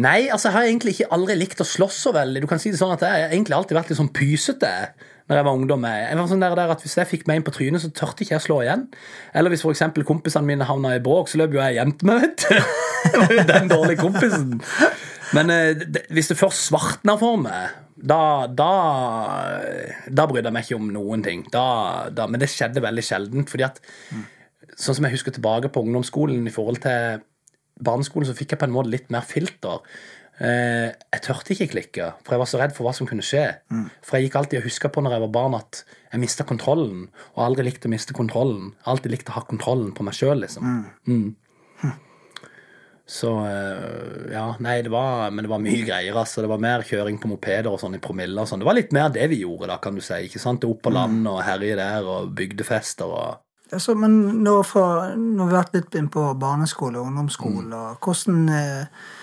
Nei, 0.01 0.29
altså 0.33 0.49
jeg 0.49 0.55
har 0.57 0.67
egentlig 0.67 0.93
ikke 0.95 1.09
aldri 1.17 1.37
likt 1.37 1.61
å 1.61 1.67
slåss 1.67 1.97
så 2.05 2.13
veldig. 2.15 2.43
Du 2.43 2.49
kan 2.49 2.61
si 2.61 2.73
det 2.73 2.79
sånn 2.81 2.93
at 2.93 3.05
Jeg 3.05 3.25
har 3.25 3.33
egentlig 3.33 3.57
alltid 3.57 3.77
vært 3.77 3.91
litt 3.91 3.99
sånn 4.01 4.13
pysete 4.13 4.71
når 5.31 5.39
jeg 5.39 5.47
var 5.47 5.55
ungdom. 5.55 5.85
Jeg 5.87 6.15
var 6.19 6.25
sånn 6.27 6.41
der, 6.43 6.53
der 6.59 6.71
at 6.73 6.81
Hvis 6.83 6.97
jeg 6.99 7.07
fikk 7.07 7.21
meg 7.29 7.39
inn 7.39 7.45
på 7.47 7.53
trynet, 7.55 7.79
så 7.79 7.89
tørte 7.95 8.25
ikke 8.25 8.35
jeg 8.35 8.43
slå 8.43 8.57
igjen. 8.65 8.89
Eller 9.31 9.53
hvis 9.53 9.63
eksempel 9.63 10.03
kompisene 10.07 10.43
mine 10.49 10.67
havna 10.67 10.97
i 10.97 11.03
bråk, 11.03 11.31
så 11.31 11.39
løp 11.39 11.55
jo 11.55 11.61
jeg 11.61 11.77
og 11.77 11.79
gjemte 11.79 12.09
meg. 12.09 12.25
vet 12.25 12.43
du. 12.43 12.73
Jeg 13.01 13.17
var 13.17 13.31
jo 13.33 13.43
den 13.49 13.69
dårlige 13.71 13.97
kompisen. 13.97 14.51
Men 15.33 15.49
eh, 15.49 15.71
det, 15.73 16.03
hvis 16.13 16.27
det 16.29 16.35
først 16.37 16.67
svartna 16.67 17.15
for 17.17 17.39
meg, 17.41 17.71
da, 17.97 18.45
da, 18.45 18.67
da 20.05 20.25
brydde 20.29 20.51
jeg 20.51 20.53
meg 20.53 20.67
ikke 20.67 20.77
om 20.77 20.91
noen 20.93 21.23
ting. 21.25 21.41
Da, 21.49 21.63
da, 22.13 22.27
men 22.29 22.43
det 22.43 22.51
skjedde 22.53 22.83
veldig 22.83 23.03
sjeldent. 23.07 23.49
fordi 23.49 23.65
at 23.65 23.81
sånn 24.77 24.99
som 24.99 25.07
jeg 25.07 25.15
husker 25.15 25.33
tilbake 25.33 25.71
på 25.73 25.81
ungdomsskolen 25.81 26.45
i 26.45 26.53
forhold 26.53 26.83
til 26.85 27.23
barneskolen, 27.81 28.29
så 28.29 28.37
fikk 28.37 28.53
jeg 28.53 28.61
på 28.61 28.69
en 28.69 28.75
måte 28.75 28.93
litt 28.93 29.09
mer 29.13 29.25
filter. 29.25 29.81
Eh, 30.41 30.89
jeg 31.13 31.21
tørte 31.21 31.53
ikke 31.53 31.69
klikke, 31.75 32.07
for 32.25 32.33
jeg 32.33 32.41
var 32.41 32.49
så 32.49 32.59
redd 32.61 32.71
for 32.73 32.87
hva 32.87 32.93
som 32.97 33.09
kunne 33.09 33.25
skje. 33.25 33.43
For 34.01 34.17
jeg 34.17 34.29
gikk 34.29 34.39
alltid 34.39 34.61
og 34.61 34.69
huska 34.69 34.89
på 34.93 35.03
når 35.03 35.17
jeg 35.17 35.25
var 35.27 35.35
barn, 35.35 35.57
at 35.59 35.83
jeg 36.11 36.23
mista 36.23 36.45
kontrollen. 36.47 37.09
Og 37.35 37.43
aldri 37.45 37.67
likte 37.67 37.89
å 37.89 37.93
miste 37.93 38.15
kontrollen. 38.17 38.71
Alltid 38.89 39.13
likte 39.13 39.33
å 39.33 39.37
ha 39.37 39.45
kontrollen 39.45 39.93
på 39.97 40.05
meg 40.07 40.17
sjøl, 40.17 40.41
liksom. 40.41 40.81
Mm. 41.05 41.29
Så 43.11 43.29
eh, 43.43 44.31
ja, 44.31 44.45
nei, 44.63 44.77
det 44.85 44.91
var 44.93 45.33
Men 45.35 45.43
det 45.43 45.49
var 45.51 45.59
mye 45.59 45.83
greier, 45.83 46.15
altså. 46.15 46.41
Det 46.41 46.49
var 46.49 46.63
mer 46.63 46.85
kjøring 46.87 47.19
på 47.21 47.29
mopeder 47.29 47.69
og 47.69 47.81
sånn 47.81 47.97
i 47.99 48.01
promille 48.01 48.41
og 48.41 48.49
sånn. 48.49 48.63
Det 48.63 48.69
var 48.69 48.77
litt 48.79 48.93
mer 48.95 49.13
det 49.13 49.27
vi 49.33 49.43
gjorde, 49.43 49.69
da, 49.73 49.77
kan 49.83 49.97
du 49.97 50.01
si. 50.01 50.23
ikke 50.25 50.41
sant? 50.41 50.65
Opp 50.65 50.83
på 50.87 50.93
land 50.95 51.27
og 51.29 51.41
herje 51.45 51.77
der, 51.79 52.07
og 52.07 52.33
bygdefester 52.37 53.15
og 53.21 53.47
Altså, 53.71 53.93
men 53.95 54.43
nå, 54.43 54.57
fra, 54.67 55.13
nå 55.15 55.45
har 55.45 55.47
vi 55.47 55.55
vært 55.55 55.75
litt 55.77 55.93
inn 55.95 56.09
på 56.11 56.25
barneskole 56.35 56.99
og 56.99 57.05
ungdomsskole. 57.07 57.61
Mm. 57.69 57.99
hvordan, 58.03 58.41
eh, 58.51 59.20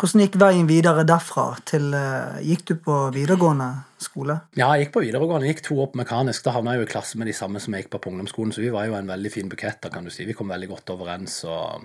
hvordan 0.00 0.22
gikk 0.24 0.36
veien 0.40 0.68
videre 0.68 1.04
derfra 1.04 1.44
til 1.68 1.92
eh, 1.96 2.40
Gikk 2.46 2.62
du 2.70 2.74
på 2.80 2.96
videregående 3.14 3.68
skole? 4.00 4.38
Ja, 4.56 4.70
jeg 4.72 4.86
gikk 4.86 4.94
på 4.94 5.02
videregående. 5.04 5.48
Jeg 5.48 5.58
gikk 5.58 5.66
to 5.66 5.76
år 5.82 5.90
på 5.92 6.00
mekanisk. 6.00 6.44
Da 6.46 6.54
havna 6.54 6.74
jeg 6.74 6.82
jo 6.82 6.88
i 6.88 6.92
klasse 6.94 7.20
med 7.20 7.28
de 7.28 7.34
samme 7.36 7.60
som 7.60 7.76
jeg 7.76 7.84
gikk 7.84 7.92
på 7.94 8.00
på 8.04 8.12
ungdomsskolen, 8.12 8.54
så 8.56 8.64
vi 8.64 8.72
var 8.72 8.88
jo 8.88 8.96
en 8.96 9.10
veldig 9.10 9.32
fin 9.34 9.50
bukett, 9.52 9.80
da, 9.84 9.92
kan 9.92 10.06
du 10.08 10.12
si. 10.14 10.24
Vi 10.28 10.36
kom 10.36 10.52
veldig 10.52 10.70
godt 10.72 10.94
overens. 10.96 11.42
og 11.44 11.84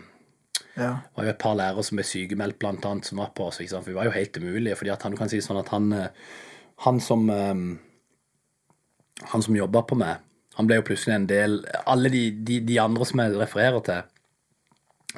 Ja. 0.76 0.92
Det 1.04 1.18
var 1.18 1.28
jo 1.28 1.34
et 1.34 1.44
par 1.44 1.58
lærere 1.60 1.84
som 1.84 2.00
ble 2.00 2.08
sykemeldt, 2.08 2.60
blant 2.60 2.86
annet, 2.86 3.06
som 3.06 3.20
var 3.20 3.34
på 3.36 3.50
oss. 3.50 3.60
For 3.60 3.90
vi 3.90 3.98
var 3.98 4.08
jo 4.08 4.16
helt 4.16 4.38
umulige. 4.38 4.76
fordi 4.76 4.96
han, 4.96 5.12
du 5.12 5.18
kan 5.18 5.30
si 5.30 5.42
sånn 5.44 5.60
at 5.60 5.74
han, 5.76 5.92
eh, 5.94 6.08
han 6.88 7.00
som 7.00 7.30
eh, 7.30 7.56
Han 9.32 9.42
som 9.42 9.56
jobba 9.56 9.82
på 9.88 9.96
meg, 9.96 10.18
han 10.56 10.68
ble 10.68 10.76
jo 10.76 10.84
plutselig 10.90 11.16
en 11.16 11.28
del 11.28 11.54
Alle 11.88 12.10
de, 12.10 12.32
de, 12.32 12.60
de 12.60 12.80
andre 12.80 13.06
som 13.06 13.20
jeg 13.20 13.38
refererer 13.40 13.80
til, 13.80 14.02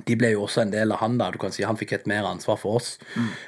de 0.06 0.16
ble 0.16 0.32
jo 0.34 0.44
også 0.46 0.62
en 0.62 0.72
del 0.72 0.92
av 0.92 1.00
han. 1.00 1.18
da, 1.18 1.32
du 1.32 1.38
kan 1.38 1.52
si 1.52 1.64
Han 1.64 1.78
fikk 1.78 1.94
et 1.94 2.08
mer 2.08 2.24
ansvar 2.26 2.58
for 2.58 2.76
oss. 2.78 2.98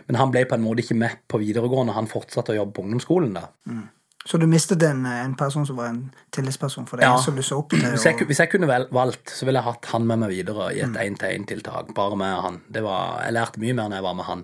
Men 0.07 0.15
han 0.15 0.31
ble 0.31 0.45
på 0.45 0.55
en 0.55 0.63
måte 0.63 0.81
ikke 0.83 0.95
med 0.97 1.17
på 1.27 1.39
videregående. 1.39 1.93
Han 1.93 2.07
fortsatte 2.07 2.51
å 2.53 2.55
jobbe 2.63 2.73
på 2.73 2.83
ungdomsskolen. 2.83 3.33
da. 3.33 3.47
Så 4.25 4.38
du 4.38 4.45
mistet 4.47 4.83
en, 4.83 5.05
en 5.05 5.35
person 5.35 5.65
som 5.65 5.77
var 5.79 5.88
en 5.93 6.12
tillitsperson 6.35 6.85
for 6.85 6.97
deg, 6.97 7.07
Ja. 7.07 7.17
som 7.23 7.35
du 7.35 7.41
så 7.41 7.57
opp 7.62 7.69
til? 7.71 7.79
Hvis 7.79 8.03
jeg, 8.05 8.17
hvis 8.27 8.39
jeg 8.39 8.49
kunne 8.51 8.67
valgt, 8.67 9.29
så 9.31 9.45
ville 9.47 9.59
jeg 9.62 9.63
hatt 9.71 9.85
han 9.93 10.05
med 10.05 10.19
meg 10.19 10.29
videre 10.29 10.73
i 10.75 10.81
et 10.83 10.97
én-til-én-tiltak. 11.05 11.93
Bare 11.95 12.15
med 12.19 12.35
han. 12.43 12.62
Det 12.69 12.83
var, 12.83 13.21
jeg 13.23 13.33
lærte 13.33 13.59
mye 13.63 13.73
mer 13.73 13.88
når 13.89 13.95
jeg 14.01 14.03
var 14.03 14.13
med 14.19 14.25
han. 14.25 14.43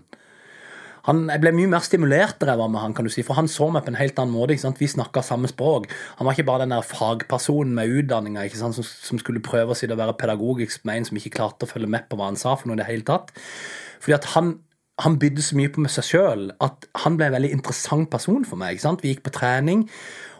Han. 1.05 1.25
Jeg 1.31 1.43
ble 1.43 1.53
mye 1.55 1.71
mer 1.71 1.85
stimulert 1.85 2.39
da 2.41 2.51
jeg 2.51 2.61
var 2.61 2.71
med 2.73 2.81
han, 2.81 2.95
kan 2.97 3.07
du 3.07 3.13
si, 3.13 3.23
for 3.25 3.37
han 3.37 3.49
så 3.51 3.69
meg 3.73 3.85
på 3.85 3.93
en 3.93 3.99
helt 3.99 4.19
annen 4.21 4.35
måte. 4.35 4.55
ikke 4.55 4.65
sant? 4.67 4.81
Vi 4.81 4.89
snakka 4.91 5.23
samme 5.25 5.49
språk. 5.51 5.87
Han 6.19 6.27
var 6.27 6.35
ikke 6.35 6.47
bare 6.49 6.65
den 6.65 6.75
der 6.75 6.85
fagpersonen 6.85 7.73
med 7.77 7.93
utdanninga 8.01 8.47
som, 8.55 8.73
som 8.75 9.21
skulle 9.21 9.43
prøve 9.45 9.73
å 9.73 9.77
si 9.77 9.89
å 9.89 9.97
være 9.97 10.17
pedagogisk 10.19 10.85
med 10.85 11.01
en 11.01 11.09
som 11.09 11.19
ikke 11.21 11.35
klarte 11.37 11.67
å 11.67 11.71
følge 11.71 11.91
med 11.91 12.09
på 12.09 12.19
hva 12.19 12.31
han 12.31 12.39
sa 12.39 12.57
for 12.57 12.69
noe 12.69 12.79
i 12.79 12.83
det 12.83 12.89
hele 12.89 13.07
tatt. 13.07 13.33
Fordi 14.03 14.19
at 14.19 14.31
han 14.35 14.55
han 15.03 15.17
bydde 15.19 15.43
så 15.43 15.57
mye 15.59 15.71
på 15.75 15.81
med 15.83 15.91
seg 15.91 16.05
sjøl 16.07 16.45
at 16.63 16.85
han 17.03 17.17
ble 17.19 17.27
en 17.27 17.35
veldig 17.35 17.51
interessant 17.57 18.07
person 18.11 18.45
for 18.47 18.59
meg. 18.59 18.75
ikke 18.75 18.85
sant? 18.85 19.01
Vi 19.03 19.11
gikk 19.11 19.25
på 19.25 19.33
trening, 19.35 19.89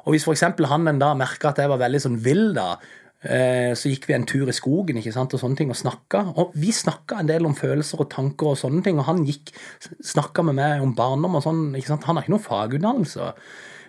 og 0.06 0.14
hvis 0.14 0.28
for 0.28 0.68
han 0.72 0.88
en 0.88 1.02
da 1.02 1.14
merka 1.18 1.50
at 1.50 1.60
jeg 1.60 1.72
var 1.72 1.82
veldig 1.82 2.02
sånn 2.04 2.20
vill, 2.24 2.54
da, 2.56 2.78
så 3.26 3.90
gikk 3.90 4.06
vi 4.10 4.14
en 4.14 4.26
tur 4.30 4.50
i 4.52 4.54
skogen 4.54 5.00
ikke 5.00 5.14
sant, 5.16 5.34
og 5.34 5.42
sånne 5.42 5.58
ting 5.58 5.72
og 5.74 5.80
snakka. 5.80 6.20
Og 6.38 6.52
vi 6.62 6.70
snakka 6.76 7.22
en 7.22 7.30
del 7.32 7.48
om 7.48 7.56
følelser 7.58 8.04
og 8.04 8.12
tanker 8.14 8.52
og 8.52 8.60
sånne 8.60 8.84
ting, 8.86 9.00
og 9.02 9.08
han 9.10 9.24
gikk 9.26 9.50
snakka 10.06 10.46
med 10.46 10.60
meg 10.60 10.84
om 10.86 10.94
barndom 10.98 11.40
og 11.40 11.46
sånn. 11.46 11.64
ikke 11.74 11.94
sant? 11.94 12.06
Han 12.10 12.20
har 12.20 12.26
ikke 12.26 12.36
noen 12.36 12.46
fagutdannelse, 12.46 13.32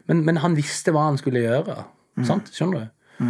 men, 0.09 0.25
men 0.25 0.41
han 0.41 0.57
visste 0.57 0.95
hva 0.97 1.11
han 1.11 1.21
skulle 1.21 1.45
gjøre. 1.45 1.79
sant? 2.25 2.49
Skjønner 2.57 2.87
du? 2.87 3.25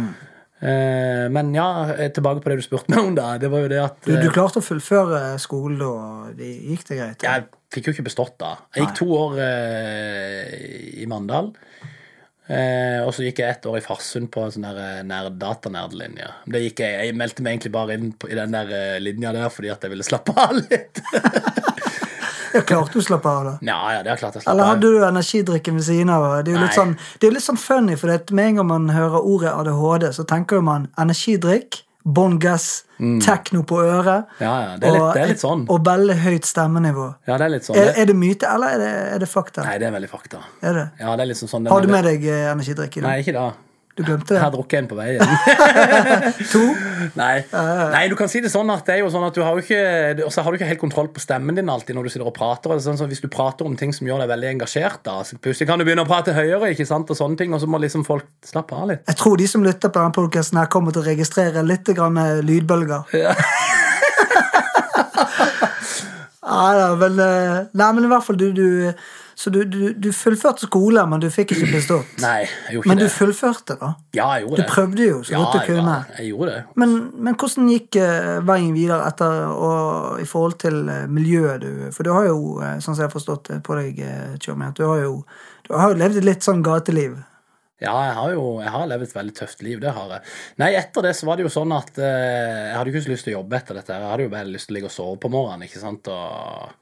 Eh, 0.59 1.27
men 1.29 1.51
ja, 1.53 1.67
tilbake 2.13 2.41
på 2.41 2.49
det 2.49 2.61
du 2.61 2.65
spurte 2.65 2.89
meg 2.93 3.03
om, 3.03 3.13
da. 3.17 3.35
Det 3.41 3.49
var 3.53 3.65
jo 3.65 3.69
det 3.71 3.81
at 3.83 3.99
du, 4.07 4.15
du 4.15 4.25
eh, 4.25 4.33
klarte 4.33 4.61
å 4.61 4.65
fullføre 4.65 5.21
skolen, 5.41 5.83
og 5.85 6.39
det 6.39 6.49
gikk 6.71 6.87
det 6.89 6.97
greit? 6.97 7.27
jeg 7.27 7.45
fikk 7.73 7.89
jo 7.89 7.95
ikke 7.95 8.07
bestått 8.07 8.37
da. 8.41 8.55
Jeg 8.73 8.87
gikk 8.87 8.97
to 9.03 9.09
år 9.19 9.37
eh, 9.43 10.57
i 11.03 11.07
Mandal. 11.09 11.51
Eh, 12.47 13.01
og 13.03 13.11
så 13.11 13.25
gikk 13.25 13.41
jeg 13.41 13.57
ett 13.57 13.65
år 13.67 13.81
i 13.81 13.83
Farsund 13.83 14.29
på 14.31 14.45
en 14.45 14.53
sånn 14.55 14.67
der 14.69 14.77
eh, 14.79 14.99
nerd, 15.07 15.35
datanerdlinje. 15.41 16.29
Det 16.47 16.61
gikk 16.63 16.83
jeg, 16.85 17.09
jeg 17.09 17.17
meldte 17.19 17.43
meg 17.43 17.57
egentlig 17.57 17.73
bare 17.75 17.97
inn 17.97 18.13
på, 18.15 18.29
i 18.31 18.37
den 18.39 18.55
der 18.55 18.71
eh, 18.71 18.99
linja 19.03 19.33
der 19.35 19.51
fordi 19.51 19.73
at 19.73 19.83
jeg 19.83 19.91
ville 19.91 20.07
slappe 20.07 20.35
av 20.35 20.55
litt. 20.61 21.03
Ja, 22.55 22.61
klarte 22.63 22.95
du 22.95 23.01
å 23.01 23.03
slappe 23.03 23.27
av, 23.29 23.43
da? 23.43 23.51
ja, 23.67 23.77
ja, 23.91 24.03
det 24.05 24.13
har 24.13 24.19
klart 24.21 24.37
jeg 24.37 24.45
slappe 24.45 24.53
Eller 24.55 24.69
hadde 24.71 24.89
du 24.89 25.03
energidrikken 25.05 25.75
ved 25.77 25.83
siden 25.85 26.11
av? 26.13 26.23
Det 26.45 26.53
er 26.53 26.55
jo 26.55 26.63
litt 26.63 26.77
sånn, 26.77 26.93
det 27.19 27.27
er 27.27 27.35
litt 27.35 27.45
sånn 27.45 27.59
funny, 27.59 27.97
for 27.99 28.31
med 28.31 28.53
en 28.53 28.61
gang 28.61 28.69
man 28.71 28.87
hører 28.95 29.19
ordet 29.19 29.51
ADHD, 29.51 30.07
så 30.15 30.25
tenker 30.31 30.63
man 30.65 30.87
energidrikk, 30.97 31.81
bånn 32.07 32.37
mm. 32.39 33.19
tekno 33.23 33.63
på 33.67 33.81
øret. 33.83 34.31
Ja, 34.39 34.53
ja, 34.63 34.73
det 34.79 34.87
er 34.87 34.95
litt, 34.95 35.07
det 35.13 35.21
er 35.23 35.31
litt 35.33 35.43
sånn. 35.43 35.65
Og 35.73 35.83
veldig 35.85 36.17
høyt 36.23 36.47
stemmenivå. 36.47 37.07
Ja, 37.27 37.37
det 37.37 37.47
er 37.47 37.53
litt 37.57 37.67
sånn. 37.67 37.77
Er, 37.77 37.91
Det, 37.91 37.95
er 38.01 38.09
det 38.11 38.15
myte, 38.15 38.49
eller 38.53 38.75
er 38.75 38.83
det, 38.83 38.91
er 39.13 39.23
det 39.23 39.29
fakta? 39.31 39.65
nei, 39.67 39.77
det 39.81 39.89
er 39.89 39.95
veldig 39.97 40.11
fakta. 40.11 40.41
Er 40.61 40.81
det? 40.81 40.85
Ja, 41.01 41.15
det 41.15 41.25
er 41.25 41.31
liksom 41.33 41.51
sånn. 41.51 41.67
det- 41.67 41.73
Har 41.73 41.81
du 41.81 41.91
med 41.91 42.03
deg 42.07 42.25
eh, 42.25 42.51
energidrikk 42.51 42.97
i 42.97 43.01
dag? 43.01 43.09
Nei, 43.09 43.19
ikke 43.23 43.35
da. 43.35 43.51
Du 43.97 44.03
glemte 44.05 44.35
Jeg 44.35 44.43
har 44.43 44.51
drukket 44.53 44.77
en 44.83 44.89
på 44.91 44.97
veien. 44.97 45.21
To? 46.51 46.61
Nei. 47.17 47.41
Nei, 47.49 48.03
du 48.11 48.15
kan 48.19 48.29
si 48.29 48.41
det 48.43 48.51
sånn 48.53 48.69
at 48.73 48.85
det 48.85 48.97
er 48.97 49.01
jo 49.01 49.09
sånn 49.13 49.25
at 49.25 49.35
du 49.35 49.41
har 49.41 49.57
jo 49.57 49.63
ikke 49.63 50.25
Og 50.25 50.31
så 50.33 50.43
har 50.45 50.53
du 50.53 50.59
ikke 50.59 50.69
helt 50.69 50.81
kontroll 50.81 51.09
på 51.13 51.23
stemmen 51.23 51.57
din 51.57 51.69
alltid 51.71 51.97
når 51.97 52.07
du 52.07 52.13
sitter 52.13 52.29
og 52.29 52.35
prater. 52.37 52.75
Sånn, 52.83 52.99
så 52.99 53.09
hvis 53.09 53.23
du 53.23 53.29
prater 53.33 53.65
om 53.65 53.77
ting 53.79 53.95
som 53.95 54.09
gjør 54.09 54.23
deg 54.23 54.31
veldig 54.35 54.51
engasjert, 54.53 55.01
da, 55.07 55.19
så 55.25 55.39
plutselig 55.41 55.69
kan 55.71 55.81
du 55.81 55.87
begynne 55.87 56.05
å 56.05 56.09
prate 56.09 56.35
høyere, 56.37 56.71
ikke 56.75 56.85
sant, 56.89 57.09
og 57.09 57.17
sånne 57.17 57.39
ting, 57.41 57.55
og 57.55 57.63
så 57.63 57.69
må 57.69 57.81
liksom 57.81 58.05
folk 58.07 58.29
slappe 58.45 58.77
av 58.77 58.91
litt. 58.91 59.03
Jeg 59.09 59.21
tror 59.23 59.41
de 59.41 59.49
som 59.49 59.65
lytter 59.65 59.89
på 59.89 60.01
denne 60.01 60.15
podcasten 60.15 60.61
her 60.61 60.69
kommer 60.71 60.93
til 60.95 61.05
å 61.05 61.09
registrere 61.09 61.65
litt 61.65 61.89
grann 61.97 62.17
med 62.17 62.45
lydbølger. 62.47 63.17
Ja. 63.17 63.35
Ja, 66.47 66.67
da, 66.79 66.89
men, 66.95 67.17
eh, 67.19 67.65
nei, 67.75 67.87
men 67.97 68.05
i 68.07 68.11
hvert 68.11 68.23
fall 68.23 68.37
du, 68.39 68.45
du 68.55 68.93
Så 69.37 69.51
du, 69.53 69.59
du, 69.69 69.91
du 69.93 70.07
fullførte 70.15 70.65
skole, 70.65 71.03
men 71.05 71.19
du 71.21 71.27
fikk 71.29 71.51
ikke 71.53 71.67
bestått. 71.75 72.15
Nei, 72.23 72.47
jeg 72.47 72.73
gjorde 72.73 72.79
ikke 72.79 72.89
Men 72.89 73.01
du 73.03 73.05
fullførte, 73.13 73.75
da. 73.77 73.89
Ja, 74.17 74.29
jeg 74.33 74.47
gjorde 74.47 74.55
Du 74.55 74.61
det. 74.63 74.67
prøvde 74.71 75.05
jo 75.11 75.19
så 75.27 75.35
ja, 75.35 75.41
godt 75.43 75.53
du 75.53 75.59
kunne. 75.67 75.97
Ja, 76.07 76.15
jeg 76.23 76.31
gjorde 76.31 76.55
det. 76.55 76.63
Men, 76.81 76.95
men 77.27 77.37
hvordan 77.37 77.69
gikk 77.69 77.99
eh, 78.01 78.31
veien 78.49 78.73
videre 78.73 79.03
etter 79.11 79.43
og 79.51 80.23
i 80.23 80.25
forhold 80.25 80.57
til 80.63 80.79
eh, 80.89 81.03
miljøet 81.19 81.61
du 81.61 81.69
For 81.93 82.07
du 82.07 82.15
har 82.15 82.25
jo, 82.31 82.39
sånn 82.81 82.95
som 82.95 83.03
jeg 83.03 83.09
har 83.11 83.13
forstått 83.13 83.51
det 83.51 83.59
på 83.67 83.77
deg, 83.77 84.01
Tjommi, 84.41 84.71
at 84.71 84.79
du 84.81 84.87
har 84.89 85.03
jo 85.05 85.13
du 85.67 85.73
har 85.75 85.91
jo 85.91 85.99
levd 85.99 86.21
et 86.21 86.25
litt 86.31 86.45
sånn 86.47 86.61
gateliv. 86.63 87.17
Ja, 87.77 87.93
jeg 88.07 88.13
har 88.17 88.31
jo 88.33 88.43
jeg 88.63 88.71
har 88.73 88.87
levd 88.89 89.05
et 89.05 89.15
veldig 89.15 89.35
tøft 89.37 89.59
liv. 89.61 89.79
Det 89.83 89.91
har 89.93 90.13
jeg. 90.15 90.21
Nei, 90.63 90.71
etter 90.79 91.05
det 91.05 91.11
så 91.17 91.27
var 91.29 91.37
det 91.37 91.45
jo 91.45 91.51
sånn 91.53 91.75
at 91.75 91.99
eh, 92.01 92.71
jeg 92.71 92.77
hadde 92.79 92.89
ikke 92.93 93.03
så 93.05 93.11
lyst 93.13 93.27
til 93.27 93.35
å 93.35 93.39
jobbe 93.39 93.59
etter 93.59 93.77
dette. 93.77 93.93
Jeg 93.99 94.09
hadde 94.11 94.25
jo 94.25 94.31
bare 94.33 94.49
lyst 94.49 94.69
til 94.69 94.73
å 94.73 94.77
ligge 94.79 94.89
og 94.89 94.95
sove 94.95 95.19
på 95.21 95.29
morgenen. 95.29 95.67
ikke 95.67 95.83
sant? 95.83 96.09
Og, 96.09 96.73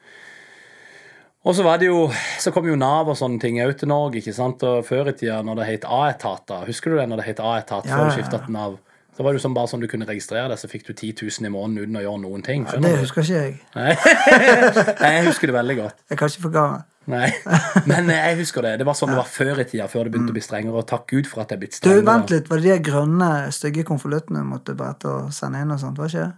og 1.45 1.53
så 1.57 1.65
var 1.67 1.77
det 1.81 1.89
jo 1.91 2.07
Så 2.41 2.49
kom 2.55 2.65
jo 2.65 2.77
Nav 2.79 3.11
og 3.11 3.19
sånne 3.19 3.41
ting 3.43 3.59
òg 3.61 3.75
til 3.77 3.91
Norge. 3.91 4.21
ikke 4.23 4.33
sant? 4.33 4.63
Og 4.63 4.87
før 4.87 5.11
i 5.11 5.17
tida, 5.19 5.41
når 5.45 5.59
det 5.61 5.67
het 5.73 5.85
A-etater 5.91 6.63
Husker 6.71 6.95
du 6.95 6.97
det 7.01 7.09
når 7.11 7.21
det 7.21 7.27
het 7.33 7.43
A-etat 7.43 7.85
Ja, 7.85 7.99
før 7.99 8.07
ja, 8.07 8.09
du 8.09 8.15
skifta 8.21 8.39
til 8.47 8.55
Nav? 8.55 8.79
Så 9.15 9.23
var 9.23 9.31
det 9.31 9.39
jo 9.39 9.45
sånn 9.45 9.53
bare 9.55 9.69
sånn 9.71 9.79
du 9.83 9.87
kunne 9.87 10.07
registrere 10.09 10.49
deg, 10.51 10.59
så 10.59 10.67
fikk 10.67 10.89
du 10.89 10.91
10 10.91 11.21
000 11.23 11.47
i 11.47 11.51
måneden 11.53 11.85
uten 11.85 11.99
å 11.99 12.01
gjøre 12.03 12.19
noen 12.19 12.41
ting. 12.43 12.65
Det 12.65 12.73
Skjønner 12.73 12.97
du? 12.97 13.03
husker 13.05 13.23
ikke 13.23 13.43
jeg. 13.45 13.53
Nei, 14.99 15.11
jeg 15.15 15.21
husker 15.29 15.47
det 15.47 15.55
veldig 15.55 15.75
godt. 15.77 16.01
Jeg 16.11 16.19
kan 16.19 16.33
ikke 16.33 16.43
forklare. 16.49 16.81
Nei, 17.11 17.27
Men 17.91 18.09
eh, 18.09 18.21
jeg 18.31 18.39
husker 18.41 18.65
det. 18.65 18.71
Det 18.81 18.85
var 18.87 18.97
sånn 18.97 19.11
det 19.13 19.19
var 19.19 19.27
før 19.29 19.61
i 19.61 19.65
tida, 19.69 19.85
før 19.91 20.07
det 20.07 20.15
begynte 20.15 20.33
å 20.33 20.37
bli 20.37 20.41
strengere. 20.45 20.79
Og 20.81 20.87
takk 20.89 21.05
Gud 21.11 21.27
for 21.29 21.43
at 21.43 21.51
det 21.51 21.57
er 21.57 21.61
blitt 21.65 21.77
strengere. 21.77 22.01
Du. 22.01 22.09
Vent 22.09 22.33
litt, 22.33 22.49
var 22.49 22.63
det 22.63 22.71
de 22.71 22.79
grønne, 22.89 23.29
stygge 23.53 23.85
konvoluttene 23.87 24.41
du 24.41 24.49
måtte 24.49 24.75
brette 24.77 25.11
og 25.11 25.29
sende 25.35 25.61
inn 25.61 25.73
og 25.75 25.81
sånt? 25.83 26.01
Var 26.01 26.09
ikke 26.09 26.23
det? 26.25 26.33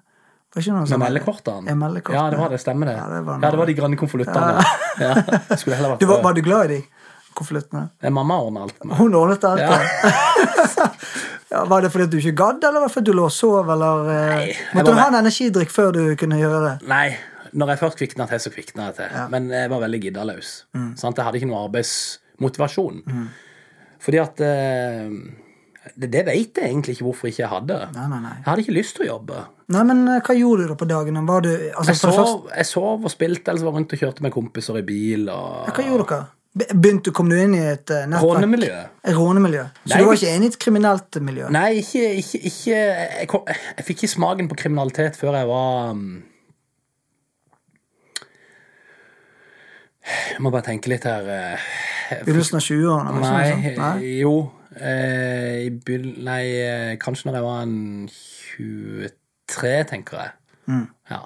Var 0.55 0.63
ikke 0.63 0.73
noe 0.75 0.83
Med 0.83 0.91
sånt? 0.91 1.03
meldekortene? 1.03 2.15
Ja, 2.17 2.29
det 2.31 2.37
var 2.39 2.49
det. 2.51 2.59
Stemmer 2.63 2.91
det. 2.91 2.97
Ja, 2.97 3.07
det 3.11 3.23
var 3.27 3.39
Ja, 3.43 3.51
det 3.51 3.61
var 3.61 3.71
de 3.71 3.77
grønne 3.79 3.99
konvoluttene. 3.99 4.67
Ja. 4.97 5.13
Vært 5.53 6.05
var, 6.07 6.21
var 6.23 6.33
du 6.33 6.41
glad 6.41 6.71
i 6.71 6.77
de 6.77 6.83
konvoluttene? 7.37 7.89
Eh, 8.01 8.09
Mamma 8.09 8.39
ordna 8.41 8.63
alt. 8.67 8.83
med. 8.83 8.97
Hun 8.97 9.13
ordnet 9.15 9.43
alt. 9.45 9.61
Ja. 9.61 9.77
Ja. 9.77 10.87
ja, 11.51 11.63
var 11.69 11.81
det 11.85 11.91
fordi 11.93 12.07
du 12.11 12.17
ikke 12.17 12.35
gadd, 12.39 12.63
eller 12.63 12.81
var 12.81 12.89
det 12.89 12.95
fordi 12.95 13.11
du 13.11 13.17
lå 13.19 13.27
og 13.27 13.35
sov? 13.35 13.69
Eller, 13.75 14.09
eh, 14.13 14.31
Nei, 14.33 14.53
måtte 14.79 14.95
du 14.95 14.99
ha 14.99 15.07
en 15.11 15.19
energidrikk 15.21 15.71
før 15.73 15.91
du 15.95 16.01
kunne 16.19 16.39
gjøre 16.41 16.61
det? 16.65 16.73
Nei, 16.89 17.07
når 17.57 17.73
jeg 17.73 17.79
først 17.81 17.97
kvikna 17.99 18.27
til, 18.29 18.39
så 18.43 18.51
kvikna 18.53 18.91
jeg 18.91 18.95
til. 19.01 19.17
Men 19.33 19.49
jeg 19.53 19.69
var 19.73 19.81
veldig 19.83 19.99
giddaløs. 20.03 20.53
Mm. 20.77 20.91
Sant? 20.99 21.17
Jeg 21.17 21.25
hadde 21.27 21.39
ikke 21.41 21.49
noe 21.49 21.63
arbeidsmotivasjon. 21.67 23.03
Fordi 24.05 24.19
at 24.21 24.41
eh, 24.45 25.11
Det, 25.95 26.09
det 26.11 26.21
vet 26.27 26.57
jeg 26.59 26.67
egentlig 26.67 26.97
ikke 26.97 27.05
hvorfor 27.07 27.29
ikke 27.29 27.41
jeg 27.45 27.49
hadde. 27.49 27.75
Nei, 27.95 28.07
nei, 28.11 28.17
nei. 28.19 28.33
Jeg 28.41 28.47
hadde 28.49 28.63
ikke 28.65 28.73
lyst 28.75 28.97
til 28.97 29.05
å 29.05 29.11
jobbe. 29.13 29.43
Nei, 29.71 29.83
men 29.87 30.01
eh, 30.11 30.17
hva 30.27 30.33
gjorde 30.35 30.65
du 30.65 30.71
da 30.73 30.75
på 30.81 30.87
dagene? 30.89 31.21
Var 31.27 31.45
du, 31.45 31.51
altså, 31.79 31.93
Jeg 31.93 32.01
sov, 32.01 32.49
jeg 32.51 32.67
sov 32.67 33.05
og 33.07 33.13
spilte, 33.13 33.53
eller 33.53 33.69
var 33.69 33.77
rundt 33.79 33.95
og 33.95 34.01
kjørte 34.01 34.25
med 34.25 34.33
kompiser 34.35 34.81
i 34.81 34.83
bil. 34.85 35.29
Og... 35.31 35.63
ja, 35.69 35.73
hva 35.77 35.85
gjorde 35.87 36.07
dere? 36.11 36.27
Be- 36.57 36.67
Begynte, 36.73 37.11
kom 37.15 37.29
du 37.31 37.37
inn 37.39 37.55
i 37.55 37.63
et 37.71 37.87
uh, 37.93 38.03
nettverk? 38.09 38.35
Rånemiljø. 38.35 38.77
Rånemiljø. 39.15 39.63
Så 39.85 39.93
Nei, 39.93 39.99
du 40.03 40.07
var 40.09 40.19
ikke 40.19 40.31
enig 40.35 40.47
i 40.49 40.51
et 40.51 40.59
kriminelt 40.67 41.19
miljø? 41.23 41.49
Nei, 41.55 41.67
ikke, 41.79 42.03
ikke, 42.21 42.39
ikke 42.51 42.77
jeg, 42.81 43.27
kom, 43.31 43.51
jeg 43.77 43.87
fikk 43.87 44.03
ikke 44.03 44.13
smaken 44.17 44.49
på 44.51 44.57
kriminalitet 44.65 45.19
før 45.19 45.37
jeg 45.39 45.49
var 45.53 45.93
Jeg 50.07 50.43
må 50.43 50.51
bare 50.53 50.67
tenke 50.69 50.91
litt 50.91 51.07
her. 51.07 51.25
Begynnelsen 52.23 52.59
av 52.59 52.63
20-årene? 52.63 53.15
Nei, 53.19 53.47
sånn? 53.51 53.65
Nei? 53.81 54.11
jo 54.21 54.35
eh, 54.81 55.65
i 55.65 55.71
byl, 55.71 56.05
Nei, 56.25 56.43
eh, 56.61 56.93
kanskje 57.01 57.29
når 57.29 57.39
jeg 57.39 57.45
var 57.47 57.65
en 57.65 57.75
23, 58.11 59.73
tenker 59.91 60.21
jeg. 60.21 60.35
Mm. 60.67 60.85
Ja. 61.11 61.21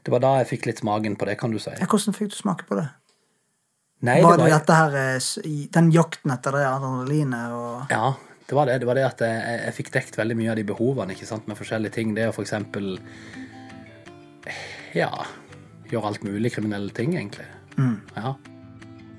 Det 0.00 0.14
var 0.14 0.24
da 0.24 0.32
jeg 0.40 0.48
fikk 0.54 0.70
litt 0.70 0.80
smaken 0.80 1.18
på 1.20 1.28
det, 1.28 1.36
kan 1.40 1.52
du 1.52 1.60
si. 1.60 1.72
Ja, 1.76 1.88
hvordan 1.90 2.16
fikk 2.16 2.32
du 2.32 2.38
smake 2.38 2.66
på 2.68 2.78
det? 2.80 2.88
Nei, 4.00 4.16
var 4.24 4.38
det 4.38 4.46
det 4.46 4.48
var, 4.48 4.54
dette 4.56 4.78
her, 4.78 4.94
eh, 4.96 5.66
den 5.76 5.90
jakten 5.92 6.32
etter 6.32 6.56
det 6.56 6.64
adrenalinet 6.64 7.52
og 7.52 7.92
Ja, 7.92 8.14
det 8.48 8.56
var 8.56 8.70
det. 8.70 8.78
Det 8.80 8.88
var 8.88 8.96
det 8.96 9.04
at 9.10 9.20
jeg, 9.26 9.42
jeg 9.66 9.76
fikk 9.76 9.92
dekt 9.98 10.16
veldig 10.16 10.38
mye 10.38 10.54
av 10.54 10.56
de 10.60 10.64
behovene 10.70 11.16
ikke 11.16 11.28
sant, 11.28 11.46
med 11.50 11.58
forskjellige 11.58 11.98
ting. 11.98 12.14
Det 12.16 12.30
å 12.30 12.34
for 12.34 12.46
eksempel 12.46 12.96
Ja, 14.96 15.10
gjøre 15.90 16.08
alt 16.08 16.24
mulig 16.24 16.54
kriminelle 16.56 16.94
ting, 16.96 17.12
egentlig. 17.18 17.46
Mm. 17.80 17.96
Ja. 18.16 18.34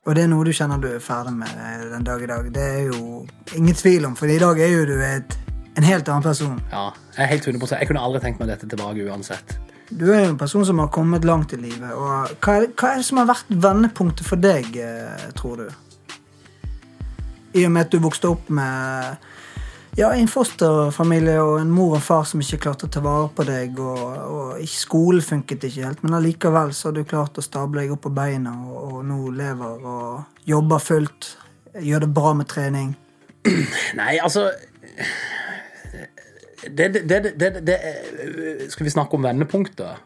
Og 0.01 0.15
det 0.17 0.23
er 0.25 0.29
noe 0.31 0.45
du 0.47 0.53
kjenner 0.55 0.81
du 0.81 0.87
er 0.89 1.01
ferdig 1.03 1.33
med 1.37 1.49
eh, 1.61 1.85
den 1.91 2.05
dag 2.07 2.21
i 2.23 2.29
dag. 2.29 2.47
Det 2.53 2.61
er 2.61 2.87
jo 2.89 3.23
ingen 3.57 3.77
tvil 3.77 4.07
om, 4.09 4.15
for 4.17 4.29
i 4.31 4.39
dag 4.41 4.61
er 4.61 4.71
jo 4.73 4.85
du 4.89 4.95
et, 5.05 5.35
en 5.77 5.85
helt 5.85 6.09
annen 6.09 6.25
person. 6.25 6.61
ja. 6.71 6.87
Jeg 7.11 7.25
er 7.25 7.29
helt 7.33 7.47
100 7.47 7.75
Jeg 7.75 7.87
kunne 7.89 8.01
aldri 8.07 8.21
tenkt 8.23 8.39
meg 8.39 8.47
dette 8.53 8.69
tilbake 8.71 9.03
uansett. 9.11 9.57
Du 9.91 10.05
er 10.13 10.21
jo 10.23 10.29
en 10.31 10.37
person 10.39 10.63
som 10.65 10.79
har 10.79 10.87
kommet 10.87 11.25
langt 11.27 11.51
i 11.53 11.59
livet. 11.59 11.91
Og 11.91 12.37
hva 12.39 12.53
er, 12.61 12.69
hva 12.71 12.93
er 12.93 13.01
det 13.01 13.07
som 13.09 13.19
har 13.19 13.27
vært 13.27 13.49
vendepunktet 13.51 14.23
for 14.25 14.39
deg, 14.39 14.69
eh, 14.79 15.25
tror 15.35 15.65
du? 15.65 15.67
I 17.59 17.65
og 17.67 17.73
med 17.75 17.83
at 17.83 17.91
du 17.91 17.99
vokste 17.99 18.31
opp 18.31 18.47
med 18.47 19.27
ja, 19.95 20.13
en 20.13 20.27
fosterfamilie 20.31 21.35
og 21.43 21.57
en 21.61 21.71
mor 21.73 21.97
og 21.97 22.03
far 22.05 22.23
som 22.27 22.41
ikke 22.43 22.61
klarte 22.65 22.87
å 22.87 22.91
ta 22.91 23.03
vare 23.03 23.27
på 23.35 23.45
deg, 23.47 23.79
og, 23.79 24.03
og 24.31 24.61
skolen 24.71 25.23
funket 25.25 25.67
ikke 25.67 25.87
helt, 25.89 26.03
men 26.05 26.15
allikevel 26.19 26.71
så 26.75 26.89
har 26.89 26.97
du 26.97 27.03
klart 27.07 27.39
å 27.39 27.45
stable 27.45 27.83
deg 27.83 27.95
opp 27.95 28.05
på 28.05 28.13
beina, 28.15 28.53
og, 28.67 28.77
og 28.87 29.01
nå 29.09 29.19
lever 29.35 29.87
og 29.95 30.47
jobber 30.47 30.83
fullt, 30.83 31.33
gjør 31.81 32.05
det 32.05 32.11
bra 32.15 32.33
med 32.39 32.49
trening. 32.51 32.95
Nei, 33.99 34.15
altså 34.21 34.49
det, 36.61 36.87
det, 36.93 37.19
det, 37.41 37.49
det, 37.65 37.77
Skal 38.69 38.85
vi 38.85 38.91
snakke 38.93 39.17
om 39.17 39.23
vendepunkter? 39.25 39.97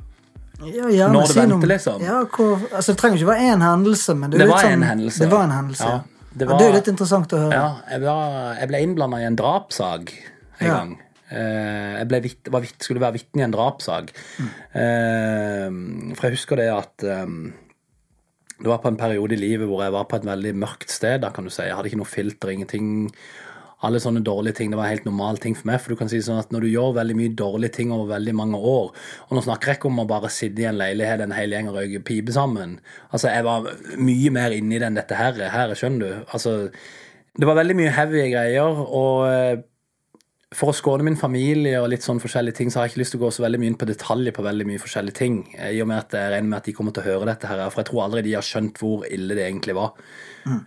Ja, 0.63 0.89
gjerne 0.89 1.13
Når 1.13 1.21
det 1.21 1.29
si 1.33 1.39
vendte, 1.39 1.67
liksom. 1.67 2.03
Ja, 2.03 2.21
hvor, 2.31 2.61
altså, 2.71 2.93
det 2.93 2.99
trenger 3.01 3.19
ikke 3.19 3.31
være 3.33 3.47
én 3.51 3.63
hendelse, 3.65 4.15
men 4.15 4.31
det, 4.31 4.39
Det 4.39 4.47
var 4.49 4.63
sånn, 4.63 4.77
en 4.77 4.85
hendelse. 4.87 5.23
Det 5.25 5.31
var 5.31 5.49
en 5.49 5.55
hendelse. 5.55 5.89
Ja, 5.89 6.14
Ja, 6.35 6.45
det 6.51 6.59
det, 6.59 6.67
er 6.67 6.73
litt 6.75 6.91
interessant 6.91 7.33
å 7.33 7.41
høre. 7.45 7.55
Ja, 7.55 7.67
jeg, 7.95 8.01
var, 8.03 8.55
jeg 8.59 8.71
ble 8.71 8.81
innblanda 8.83 9.21
i 9.23 9.27
en 9.27 9.37
drapssak 9.39 10.11
en 10.59 10.67
Ja. 10.67 10.73
gang. 10.79 10.95
Eh, 11.31 12.03
jeg 12.03 12.21
vitt, 12.21 12.49
var 12.53 12.61
vitt, 12.61 12.77
skulle 12.83 13.01
være 13.01 13.17
vitne 13.17 13.41
i 13.41 13.45
en 13.47 13.53
drapssak. 13.55 14.11
Eh, 14.75 15.69
for 16.15 16.27
jeg 16.27 16.35
husker 16.35 16.59
det 16.61 16.67
at 16.73 17.05
eh, 17.07 17.25
det 18.55 18.69
var 18.71 18.79
på 18.83 18.91
en 18.91 18.99
periode 18.99 19.35
i 19.35 19.39
livet 19.41 19.67
hvor 19.67 19.81
jeg 19.83 19.91
var 19.95 20.05
på 20.11 20.19
et 20.19 20.27
veldig 20.27 20.53
mørkt 20.55 20.91
sted. 20.93 21.21
da 21.23 21.31
kan 21.35 21.43
du 21.43 21.51
si. 21.51 21.63
Jeg 21.65 21.75
hadde 21.75 21.91
ikke 21.91 21.99
noe 22.03 22.11
filter, 22.11 22.51
ingenting. 22.53 22.91
Alle 23.83 23.99
sånne 23.99 24.23
dårlige 24.23 24.55
ting. 24.59 24.71
Det 24.71 24.79
var 24.79 24.87
helt 24.87 25.07
normal 25.07 25.37
ting 25.43 25.55
for 25.57 25.67
meg. 25.69 25.81
For 25.83 25.93
du 25.93 25.99
kan 25.99 26.09
si 26.11 26.21
sånn 26.23 26.39
at 26.39 26.53
når 26.55 26.65
du 26.65 26.71
gjør 26.71 26.95
veldig 26.99 27.17
mye 27.19 27.33
dårlige 27.37 27.75
ting 27.79 27.91
over 27.93 28.13
veldig 28.15 28.35
mange 28.37 28.57
år 28.57 28.91
Og 29.27 29.33
nå 29.35 29.43
snakker 29.43 29.71
jeg 29.73 29.79
ikke 29.79 29.89
om 29.91 30.03
å 30.03 30.07
bare 30.09 30.31
sitte 30.33 30.63
i 30.63 30.69
en 30.69 30.79
leilighet 30.79 31.25
en 31.25 31.35
hel 31.35 31.53
gjeng 31.53 31.71
og 31.71 31.79
røyke 31.79 32.03
pipe 32.07 32.35
sammen. 32.35 32.79
Altså, 33.11 33.29
jeg 33.33 33.45
var 33.47 33.67
mye 33.97 34.31
mer 34.35 34.55
inni 34.55 34.79
det 34.79 34.87
enn 34.89 34.99
dette 34.99 35.19
her, 35.19 35.41
her 35.51 35.75
skjønner 35.75 36.05
du. 36.05 36.27
Altså, 36.31 36.55
det 37.35 37.47
var 37.47 37.57
veldig 37.59 37.75
mye 37.75 37.91
heavy 37.91 38.27
greier, 38.31 38.77
og 38.95 39.25
eh, 39.27 39.63
for 40.55 40.71
å 40.71 40.75
skåne 40.77 41.03
min 41.03 41.17
familie 41.19 41.81
og 41.81 41.89
litt 41.91 42.05
sånn 42.05 42.21
forskjellige 42.23 42.61
ting, 42.61 42.71
så 42.71 42.79
har 42.79 42.87
jeg 42.87 42.93
ikke 42.93 43.01
lyst 43.01 43.15
til 43.15 43.19
å 43.19 43.25
gå 43.25 43.31
så 43.35 43.43
veldig 43.43 43.59
mye 43.59 43.73
inn 43.73 43.79
på 43.81 43.89
detaljer 43.89 44.35
på 44.35 44.45
veldig 44.45 44.67
mye 44.69 44.81
forskjellige 44.83 45.19
ting. 45.19 45.41
Eh, 45.57 45.73
I 45.75 45.81
og 45.83 45.89
med 45.91 45.99
at 45.99 46.15
jeg 46.15 46.31
regner 46.31 46.51
med 46.53 46.61
at 46.61 46.69
de 46.69 46.75
kommer 46.77 46.95
til 46.95 47.03
å 47.03 47.09
høre 47.09 47.29
dette 47.33 47.51
her, 47.51 47.65
for 47.67 47.83
jeg 47.83 47.91
tror 47.91 48.05
aldri 48.05 48.23
de 48.27 48.37
har 48.37 48.45
skjønt 48.45 48.79
hvor 48.79 49.03
ille 49.09 49.37
det 49.37 49.47
egentlig 49.49 49.77
var. 49.77 49.95
Mm. 50.45 50.59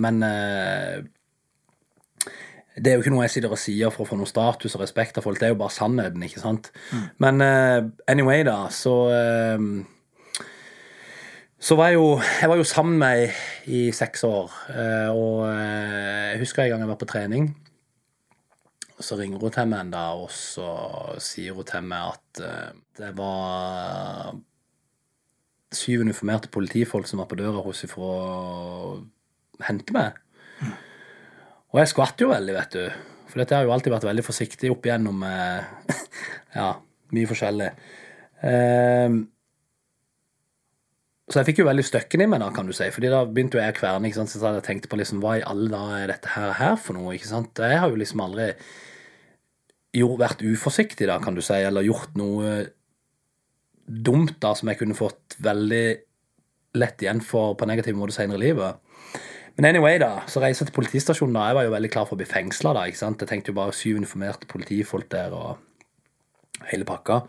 men 0.00 0.22
eh, 0.24 1.02
det 2.76 2.88
er 2.88 2.96
jo 2.96 3.02
ikke 3.04 3.12
noe 3.12 3.26
jeg 3.26 3.34
sitter 3.34 3.52
og 3.52 3.60
sier 3.60 3.92
for 3.92 4.06
å 4.06 4.08
få 4.08 4.16
noe 4.16 4.28
status 4.28 4.76
og 4.76 4.82
respekt 4.84 5.18
av 5.20 5.26
folk, 5.26 5.40
det 5.40 5.50
er 5.50 5.52
jo 5.52 5.60
bare 5.60 5.74
sannheten, 5.74 6.22
ikke 6.24 6.40
sant? 6.40 6.70
Men 7.20 7.44
uh, 7.44 7.80
anyway, 8.08 8.44
da, 8.48 8.64
så 8.72 8.94
uh, 9.12 10.44
så 11.62 11.76
var 11.78 11.92
jeg 11.92 12.00
jo 12.00 12.06
Jeg 12.18 12.48
var 12.50 12.58
jo 12.58 12.64
sammen 12.66 12.96
med 12.98 13.20
ei 13.20 13.26
i 13.62 13.82
seks 13.94 14.24
år, 14.26 14.54
uh, 14.72 15.10
og 15.12 15.44
jeg 15.52 16.40
husker 16.40 16.64
en 16.64 16.72
gang 16.72 16.86
jeg 16.86 16.92
var 16.94 17.02
på 17.02 17.10
trening. 17.12 17.52
Og 18.96 19.04
så 19.04 19.18
ringer 19.18 19.38
hun 19.38 19.52
til 19.52 19.68
meg 19.68 19.84
en 19.84 19.92
dag, 19.92 20.24
og 20.24 20.32
så 20.32 20.72
sier 21.22 21.54
hun 21.54 21.68
til 21.68 21.84
meg 21.86 22.16
at 22.16 22.42
det 22.98 23.12
var 23.18 24.32
syv 25.72 26.02
uniformerte 26.06 26.50
politifolk 26.52 27.08
som 27.08 27.22
var 27.22 27.28
på 27.30 27.38
døra 27.40 27.62
hos 27.64 27.82
henne 27.82 27.92
for 27.92 28.08
å 28.08 29.64
hente 29.66 29.94
meg. 29.96 30.18
Og 31.72 31.80
jeg 31.80 31.92
skvatt 31.92 32.20
jo 32.20 32.30
veldig, 32.32 32.54
vet 32.56 32.76
du. 32.76 32.86
For 33.32 33.40
dette 33.40 33.56
har 33.56 33.64
jo 33.64 33.72
alltid 33.72 33.94
vært 33.94 34.08
veldig 34.10 34.24
forsiktig 34.26 34.70
opp 34.74 34.84
igjennom 34.86 35.22
eh, 35.24 35.94
ja, 36.58 36.72
mye 37.16 37.30
forskjellig. 37.30 37.68
Eh, 38.44 39.14
så 41.32 41.40
jeg 41.40 41.48
fikk 41.48 41.62
jo 41.62 41.68
veldig 41.70 41.84
støkken 41.88 42.24
i 42.24 42.28
meg, 42.28 42.42
da, 42.42 42.50
kan 42.52 42.68
du 42.68 42.74
si. 42.76 42.90
fordi 42.92 43.08
da 43.08 43.22
begynte 43.24 43.56
jo 43.56 43.62
jeg 43.62 43.72
å 43.72 43.78
kverne. 43.78 44.08
ikke 44.08 44.20
sant? 44.20 44.34
Så 44.34 44.42
jeg 44.42 44.66
tenkte 44.66 44.90
på 44.92 44.98
liksom, 45.00 45.22
hva 45.24 45.38
i 45.38 45.46
alle 45.48 45.70
dager 45.72 46.02
er 46.02 46.12
dette 46.12 46.32
her, 46.34 46.52
her 46.58 46.76
for 46.76 46.98
noe? 46.98 47.14
ikke 47.16 47.30
sant? 47.30 47.62
Jeg 47.64 47.80
har 47.80 47.88
jo 47.88 48.00
liksom 48.02 48.20
aldri 48.26 48.50
jo, 49.96 50.10
vært 50.20 50.44
uforsiktig, 50.44 51.08
da, 51.08 51.16
kan 51.24 51.36
du 51.36 51.40
si, 51.44 51.56
eller 51.56 51.88
gjort 51.88 52.12
noe 52.20 52.52
dumt 53.86 54.36
da, 54.44 54.52
som 54.56 54.68
jeg 54.68 54.80
kunne 54.82 54.96
fått 54.96 55.38
veldig 55.42 55.86
lett 56.80 57.04
igjen 57.04 57.20
for 57.24 57.56
på 57.56 57.68
negativ 57.68 57.96
måte 57.96 58.16
senere 58.16 58.40
i 58.40 58.44
livet. 58.46 58.91
Men 59.56 59.68
anyway, 59.68 59.98
da, 60.00 60.22
så 60.30 60.40
reiser 60.40 60.64
jeg 60.64 60.72
til 60.72 60.78
politistasjonen. 60.80 61.34
da, 61.36 61.48
Jeg 61.50 61.58
var 61.58 61.66
jo 61.66 61.74
veldig 61.74 61.90
klar 61.92 62.06
for 62.08 62.16
å 62.16 62.20
bli 62.22 62.28
fengsla. 62.28 62.72
Jeg 62.88 63.18
tenkte 63.28 63.52
jo 63.52 63.58
bare 63.58 63.76
syv 63.76 63.98
uniformerte 64.00 64.48
politifolk 64.48 65.10
der 65.12 65.34
og 65.36 65.58
hele 66.70 66.86
pakka. 66.88 67.22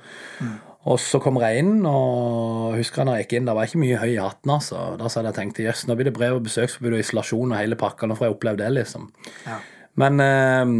Og 0.83 0.99
så 0.99 1.19
kommer 1.23 1.45
jeg 1.47 1.63
inn, 1.63 1.85
og 1.87 2.75
husker 2.75 3.01
jeg 3.01 3.07
når 3.07 3.15
jeg 3.17 3.25
gikk 3.25 3.37
inn, 3.37 3.45
det 3.47 3.55
var 3.55 3.69
ikke 3.69 3.83
mye 3.83 3.99
høy 4.01 4.09
i 4.11 4.19
hatten. 4.19 4.51
altså. 4.51 4.81
Da 4.99 5.07
så 5.07 5.19
hadde 5.19 5.31
jeg 5.31 5.39
tenkt 5.39 5.63
jøss, 5.63 5.85
nå 5.87 5.95
blir 5.95 6.09
det 6.09 6.15
brev 6.17 6.39
og 6.39 6.43
besøksforbud 6.47 6.97
og 6.97 7.03
isolasjon 7.03 7.53
og 7.53 7.59
hele 7.59 7.79
pakka. 7.79 8.07
Nå 8.07 8.17
får 8.19 8.27
jeg 8.27 8.35
oppleve 8.35 8.59
det, 8.59 8.71
liksom. 8.75 9.07
Ja. 9.47 9.59
Men 9.99 10.23
eh, 10.23 10.73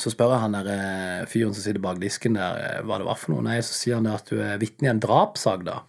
så 0.00 0.12
spør 0.12 0.32
jeg 0.32 0.44
han 0.46 0.56
der 0.56 0.70
eh, 0.72 1.26
fyren 1.28 1.52
som 1.52 1.64
sitter 1.66 1.84
bak 1.84 2.00
disken 2.00 2.38
der, 2.38 2.60
eh, 2.64 2.80
hva 2.88 3.00
det 3.00 3.08
var 3.08 3.20
for 3.20 3.34
noe. 3.34 3.44
Nei, 3.44 3.58
så 3.64 3.76
sier 3.76 4.00
han 4.00 4.08
at 4.08 4.32
du 4.32 4.40
er 4.40 4.60
vitne 4.62 4.88
i 4.88 4.92
en 4.94 5.02
drapssak, 5.02 5.66
da. 5.68 5.82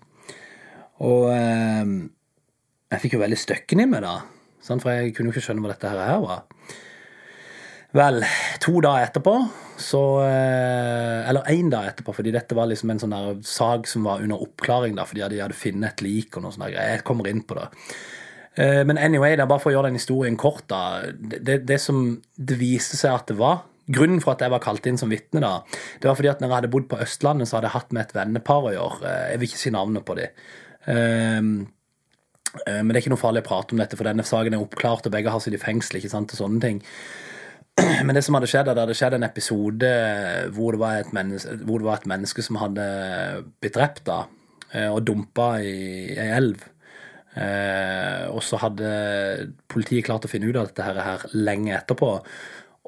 Og 1.08 1.30
eh, 1.32 1.94
jeg 2.94 3.04
fikk 3.04 3.18
jo 3.18 3.24
veldig 3.24 3.40
støkken 3.42 3.84
i 3.84 3.90
meg, 3.90 4.06
da. 4.06 4.16
For 4.64 4.94
jeg 4.94 5.14
kunne 5.16 5.32
jo 5.32 5.36
ikke 5.36 5.44
skjønne 5.50 5.66
hva 5.66 5.74
dette 5.74 5.92
her 5.92 6.22
var. 6.24 6.46
Vel, 7.94 8.24
to 8.64 8.80
dager 8.82 9.06
etterpå, 9.06 9.34
så 9.78 10.00
eh, 10.24 11.28
Eller 11.30 11.46
én 11.54 11.70
dag 11.70 11.92
etterpå, 11.92 12.16
fordi 12.18 12.32
dette 12.34 12.56
var 12.58 12.66
liksom 12.72 12.90
en 12.90 13.02
sånn 13.04 13.14
der 13.14 13.36
sak 13.46 13.86
som 13.90 14.08
var 14.08 14.24
under 14.24 14.42
oppklaring, 14.42 14.96
da, 14.98 15.06
fordi 15.06 15.28
de 15.36 15.42
hadde 15.44 15.58
funnet 15.58 15.92
et 15.92 16.02
lik 16.06 16.38
og 16.38 16.46
noe 16.46 16.56
sånt. 16.56 16.72
Jeg 16.74 17.04
kommer 17.06 17.30
inn 17.30 17.44
på 17.46 17.60
det. 17.60 17.68
Eh, 18.56 18.82
Men 18.90 18.98
anyway, 18.98 19.36
er 19.38 19.46
bare 19.46 19.62
for 19.62 19.70
å 19.70 19.76
gjøre 19.76 19.92
den 19.92 20.00
historien 20.02 20.40
kort, 20.42 20.66
da. 20.74 21.04
Det, 21.14 21.44
det, 21.46 21.60
det 21.70 21.78
som 21.82 22.02
det 22.38 22.58
viste 22.62 22.98
seg 22.98 23.14
at 23.20 23.30
det 23.34 23.38
var 23.42 23.62
Grunnen 23.84 24.22
for 24.24 24.32
at 24.32 24.40
jeg 24.40 24.48
var 24.54 24.62
kalt 24.64 24.86
inn 24.88 24.96
som 24.96 25.10
vitne, 25.12 25.42
da, 25.44 25.58
det 26.00 26.08
var 26.08 26.16
fordi 26.16 26.30
at 26.32 26.40
når 26.40 26.48
jeg 26.48 26.56
hadde 26.56 26.70
bodd 26.72 26.86
på 26.88 27.02
Østlandet, 27.04 27.50
så 27.50 27.58
hadde 27.58 27.68
jeg 27.68 27.76
hatt 27.76 27.90
med 27.92 28.06
et 28.06 28.14
vennepar 28.16 28.70
å 28.70 28.72
gjøre. 28.72 29.00
Eh, 29.10 29.26
Jeg 29.34 29.42
vil 29.42 29.50
ikke 29.50 29.60
si 29.60 29.74
navnet 29.76 30.06
på 30.08 30.16
dem. 30.16 31.66
Men 32.68 32.92
det 32.92 33.00
er 33.00 33.02
ikke 33.02 33.12
noe 33.16 33.22
farlig 33.22 33.42
å 33.42 33.48
prate 33.48 33.74
om 33.74 33.80
dette, 33.82 33.98
for 33.98 34.06
denne 34.06 34.26
saken 34.28 34.54
er 34.54 34.62
oppklart, 34.62 35.08
og 35.10 35.14
begge 35.16 35.32
har 35.34 35.42
sittet 35.42 35.58
i 35.58 35.64
fengsel. 35.64 35.98
ikke 35.98 36.12
sant, 36.12 36.36
og 36.36 36.38
sånne 36.38 36.62
ting. 36.62 36.82
Men 38.06 38.14
det 38.14 38.24
som 38.26 38.38
hadde 38.38 38.50
skjedd, 38.50 38.70
det 38.70 38.84
hadde 38.84 38.98
skjedd 38.98 39.18
en 39.18 39.26
episode 39.26 39.90
hvor 40.54 40.76
det 40.76 40.82
var 40.84 41.00
et 41.00 41.14
menneske, 41.16 41.56
var 41.66 41.98
et 41.98 42.10
menneske 42.12 42.46
som 42.46 42.60
hadde 42.62 42.86
blitt 43.64 43.78
drept 43.78 44.04
da, 44.10 44.20
eh, 44.72 44.90
og 44.92 45.02
dumpa 45.08 45.56
i 45.66 46.14
ei 46.14 46.30
elv. 46.38 46.68
Eh, 47.34 48.26
og 48.30 48.44
så 48.46 48.60
hadde 48.62 48.90
politiet 49.72 50.06
klart 50.06 50.28
å 50.28 50.30
finne 50.30 50.52
ut 50.52 50.60
av 50.60 50.70
dette 50.70 50.86
her, 50.86 51.26
lenge 51.34 51.74
etterpå. 51.80 52.12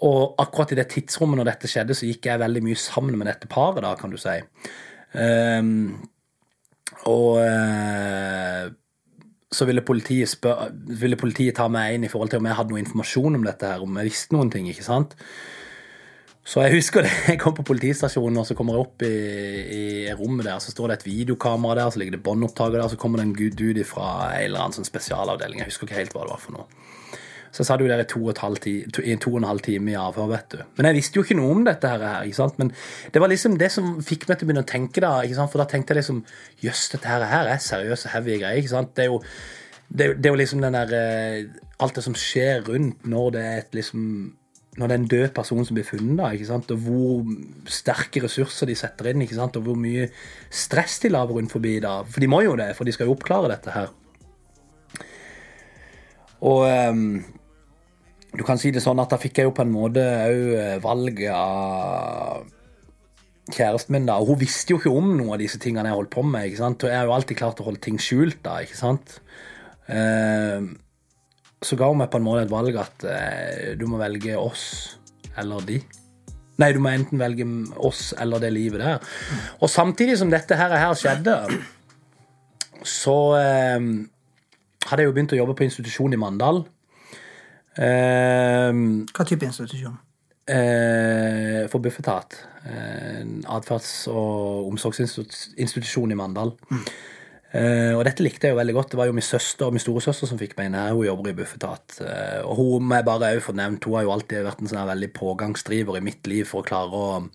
Og 0.05 0.36
akkurat 0.43 0.76
i 0.76 0.78
det 0.78 0.89
tidsrommet 0.91 1.39
når 1.39 1.49
dette 1.53 1.72
skjedde, 1.72 1.97
så 1.97 2.05
gikk 2.05 2.30
jeg 2.30 2.43
veldig 2.43 2.61
mye 2.68 2.78
sammen 2.78 3.18
med 3.18 3.32
dette 3.32 3.49
paret, 3.49 3.82
da, 3.82 3.95
kan 3.97 4.13
du 4.13 4.20
si. 4.22 4.38
Og 7.09 7.39
eh, 7.41 8.70
så 9.56 9.68
ville 9.70 9.84
politiet, 9.86 10.30
spør, 10.30 10.70
ville 10.99 11.20
politiet 11.20 11.58
ta 11.58 11.68
meg 11.72 11.95
inn 11.95 12.08
i 12.08 12.12
forhold 12.12 12.34
til 12.34 12.41
om 12.41 12.49
jeg 12.49 12.58
hadde 12.60 12.74
noe 12.74 12.82
informasjon 12.84 13.39
om 13.39 13.45
dette, 13.47 13.70
her, 13.72 13.84
om 13.84 14.01
jeg 14.01 14.12
visste 14.12 14.36
noen 14.36 14.51
ting. 14.53 14.68
ikke 14.72 14.86
sant? 14.86 15.16
Så 16.45 16.62
jeg 16.62 16.76
husker 16.76 17.01
det, 17.08 17.12
jeg 17.32 17.39
kom 17.41 17.56
på 17.58 17.66
politistasjonen, 17.66 18.38
og 18.38 18.45
så 18.45 18.53
kommer 18.58 18.76
jeg 18.78 18.86
opp 18.86 19.06
i, 19.08 19.16
i 19.76 19.86
rommet 20.14 20.45
der, 20.45 20.60
så 20.62 20.76
står 20.76 20.91
det 20.91 20.99
et 20.99 21.08
videokamera 21.08 21.80
der, 21.80 21.93
så 21.93 22.01
ligger 22.01 22.20
det 22.20 22.26
båndopptaker 22.28 22.78
der, 22.78 22.91
så 22.91 22.99
kommer 23.01 23.22
det 23.22 23.32
en 23.32 23.56
dude 23.58 23.88
fra 23.88 24.10
en 24.36 24.43
eller 24.43 24.68
annen 24.68 24.78
sånn 24.78 24.88
spesialavdeling. 24.88 25.64
Jeg 25.64 25.72
husker 25.72 25.89
ikke 25.89 26.03
helt 26.03 26.14
hva 26.14 26.28
det 26.28 26.36
var 26.36 26.43
for 26.43 26.60
noe. 26.60 26.93
Så 27.56 27.64
satt 27.64 27.80
jo 27.80 27.88
der 27.88 28.03
i 28.03 28.08
to 28.10 28.20
og, 28.20 28.36
to, 28.36 29.01
i 29.01 29.16
to 29.16 29.32
og 29.32 29.39
en 29.39 29.47
halv 29.47 29.64
time 29.64 29.93
i 29.93 29.99
avhør, 29.99 30.28
vet 30.34 30.49
du. 30.51 30.64
Men 30.76 30.89
jeg 30.89 30.97
visste 30.97 31.20
jo 31.20 31.24
ikke 31.24 31.38
noe 31.39 31.53
om 31.53 31.62
dette 31.64 31.88
her, 31.88 32.03
ikke 32.28 32.39
sant. 32.41 32.58
Men 32.60 32.74
det 33.14 33.22
var 33.24 33.32
liksom 33.32 33.56
det 33.62 33.70
som 33.72 33.93
fikk 34.03 34.28
meg 34.28 34.39
til 34.39 34.47
å 34.47 34.49
begynne 34.49 34.66
å 34.66 34.72
tenke, 34.72 35.03
da. 35.03 35.14
ikke 35.24 35.38
sant? 35.38 35.53
For 35.53 35.64
da 35.64 35.68
tenkte 35.72 35.95
jeg 35.95 36.01
liksom 36.01 36.24
Jøss, 36.66 36.89
dette 36.91 37.08
her 37.08 37.24
er 37.24 37.62
seriøse, 37.64 38.12
heavy 38.12 38.41
greier, 38.41 38.60
ikke 38.60 38.74
sant. 38.74 38.91
Det 38.97 39.06
er 39.06 39.14
jo, 39.14 39.22
det, 39.88 40.10
det 40.20 40.28
er 40.28 40.34
jo 40.36 40.41
liksom 40.41 40.66
den 40.66 40.76
der 40.76 40.97
eh, 40.99 41.62
Alt 41.84 41.97
det 41.97 42.06
som 42.06 42.14
skjer 42.16 42.62
rundt 42.70 43.08
når 43.12 43.32
det 43.36 43.41
er 43.43 43.58
et 43.60 43.74
liksom 43.76 44.03
når 44.76 44.89
det 44.89 44.95
er 44.95 44.99
en 44.99 45.12
død 45.12 45.30
person 45.36 45.66
som 45.68 45.78
blir 45.78 45.88
funnet, 45.88 46.18
da, 46.20 46.30
ikke 46.36 46.47
sant? 46.49 46.72
og 46.74 46.82
hvor 46.84 47.70
sterke 47.72 48.20
ressurser 48.26 48.68
de 48.68 48.76
setter 48.76 49.12
inn, 49.12 49.22
ikke 49.24 49.38
sant? 49.38 49.56
og 49.56 49.70
hvor 49.70 49.78
mye 49.80 50.10
stress 50.51 50.97
de 51.03 51.12
lager 51.14 51.38
rundt 51.38 51.53
forbi. 51.53 51.78
da, 51.84 52.01
For 52.03 52.24
de 52.24 52.28
må 52.32 52.41
jo 52.43 52.58
det, 52.60 52.74
for 52.76 52.88
de 52.88 52.91
skal 52.95 53.08
jo 53.08 53.16
oppklare 53.16 53.53
dette 53.53 53.72
her. 53.72 53.93
Og 56.43 56.66
ehm, 56.68 57.24
du 58.36 58.43
kan 58.47 58.59
si 58.59 58.71
det 58.75 58.83
sånn 58.83 58.99
at 59.01 59.13
da 59.13 59.19
fikk 59.21 59.39
jeg 59.39 59.49
jo 59.49 59.55
på 59.55 59.63
en 59.63 59.73
måte 59.73 60.03
òg 60.03 60.83
valg 60.83 61.21
av 61.31 62.45
kjæresten 63.53 63.93
min, 63.93 64.07
da. 64.07 64.17
Og 64.19 64.31
hun 64.33 64.41
visste 64.41 64.73
jo 64.73 64.79
ikke 64.79 64.93
om 64.93 65.11
noen 65.13 65.36
av 65.36 65.41
disse 65.41 65.59
tingene 65.61 65.91
jeg 65.91 65.99
holdt 65.99 66.13
på 66.15 66.23
med. 66.25 66.47
ikke 66.47 66.61
sant? 66.61 66.83
Og 66.83 66.91
jeg 66.91 66.97
har 66.97 67.09
jo 67.09 67.15
alltid 67.15 67.39
klart 67.39 67.61
å 67.61 67.67
holde 67.67 67.83
ting 67.83 67.99
skjult, 68.01 68.39
da, 68.45 68.57
ikke 68.65 68.79
sant. 68.79 69.19
Eh, 69.91 70.65
så 71.65 71.77
ga 71.79 71.89
hun 71.89 72.01
meg 72.01 72.09
på 72.13 72.21
en 72.21 72.25
måte 72.25 72.45
et 72.45 72.53
valg 72.53 72.79
at 72.81 73.05
eh, 73.09 73.75
du 73.77 73.86
må 73.89 74.01
velge 74.01 74.38
oss 74.39 74.65
eller 75.38 75.65
de. 75.67 75.79
Nei, 76.61 76.71
du 76.71 76.79
må 76.79 76.93
enten 76.93 77.19
velge 77.19 77.45
oss 77.83 78.13
eller 78.21 78.41
det 78.41 78.53
livet 78.55 78.81
der. 78.81 79.15
Og 79.59 79.69
samtidig 79.69 80.17
som 80.19 80.31
dette 80.31 80.57
her, 80.57 80.73
her 80.79 80.95
skjedde, 80.97 81.36
så 82.86 83.17
eh, 83.38 83.89
hadde 84.86 85.03
jeg 85.03 85.09
jo 85.11 85.17
begynt 85.17 85.36
å 85.36 85.41
jobbe 85.43 85.57
på 85.59 85.67
institusjon 85.67 86.15
i 86.15 86.21
Mandal. 86.21 86.63
Eh, 87.78 88.71
Hva 89.11 89.26
type 89.28 89.45
institusjon? 89.47 89.97
eh, 90.47 91.65
for 91.71 91.80
Bufetat. 91.80 92.38
En 92.65 93.43
atferds- 93.47 94.07
og 94.07 94.67
omsorgsinstitusjon 94.71 96.11
i 96.11 96.15
Mandal. 96.17 96.53
Eh, 97.55 97.93
og 97.95 98.03
dette 98.05 98.23
likte 98.23 98.47
jeg 98.47 98.53
jo 98.55 98.59
veldig 98.59 98.73
godt. 98.76 98.89
Det 98.91 98.97
var 98.99 99.05
jo 99.07 99.13
min 99.15 99.21
søster 99.26 99.65
og 99.67 99.73
min 99.73 99.80
storesøster 99.84 100.28
som 100.28 100.38
fikk 100.39 100.57
meg 100.57 100.67
inn 100.67 100.73
her. 100.80 100.93
Hun 100.93 101.05
jobber 101.05 101.30
i 101.32 101.34
Bufetat. 101.38 101.99
Eh, 102.01 102.41
og 102.43 102.55
hun 102.57 102.84
må 102.89 102.95
jeg 102.99 103.05
bare 103.05 103.39
få 103.41 103.53
nevnt, 103.55 103.84
hun 103.86 103.95
har 103.95 104.03
jo 104.03 104.11
alltid 104.11 104.43
vært 104.45 104.61
en 104.61 104.67
sånn 104.67 104.89
veldig 104.89 105.11
pågangsdriver 105.13 105.97
i 105.97 106.03
mitt 106.03 106.28
liv 106.28 106.45
for 106.45 106.61
å 106.61 106.67
klare 106.67 106.91
å 106.91 107.30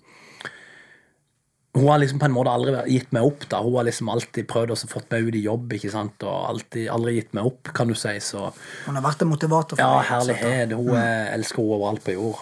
hun 1.73 1.87
har 1.87 2.01
liksom 2.01 2.19
på 2.19 2.27
en 2.27 2.33
måte 2.35 2.51
aldri 2.51 2.73
gitt 2.91 3.13
meg 3.15 3.23
opp. 3.23 3.45
da. 3.49 3.61
Hun 3.63 3.77
har 3.77 3.85
liksom 3.87 4.09
alltid 4.11 4.47
prøvd 4.49 4.73
å 4.73 4.79
få 4.91 5.03
meg 5.13 5.27
ut 5.27 5.35
i 5.39 5.43
jobb 5.45 5.75
ikke 5.77 5.91
sant? 5.93 6.25
og 6.27 6.47
alltid, 6.49 6.89
aldri 6.91 7.13
gitt 7.15 7.35
meg 7.37 7.47
opp, 7.47 7.69
kan 7.75 7.87
du 7.87 7.95
si. 7.95 8.17
Så 8.23 8.49
Hun 8.85 8.97
har 8.97 9.05
vært 9.05 9.23
en 9.23 9.31
motivator 9.31 9.79
for 9.79 9.85
ja, 9.85 10.01
deg, 10.01 10.09
altså. 10.17 10.35
herlighet. 10.35 10.73
Hun 10.75 10.89
mm. 10.91 11.29
elsker 11.37 11.61
henne 11.61 11.77
overalt 11.77 12.03
på 12.03 12.17
jord. 12.17 12.41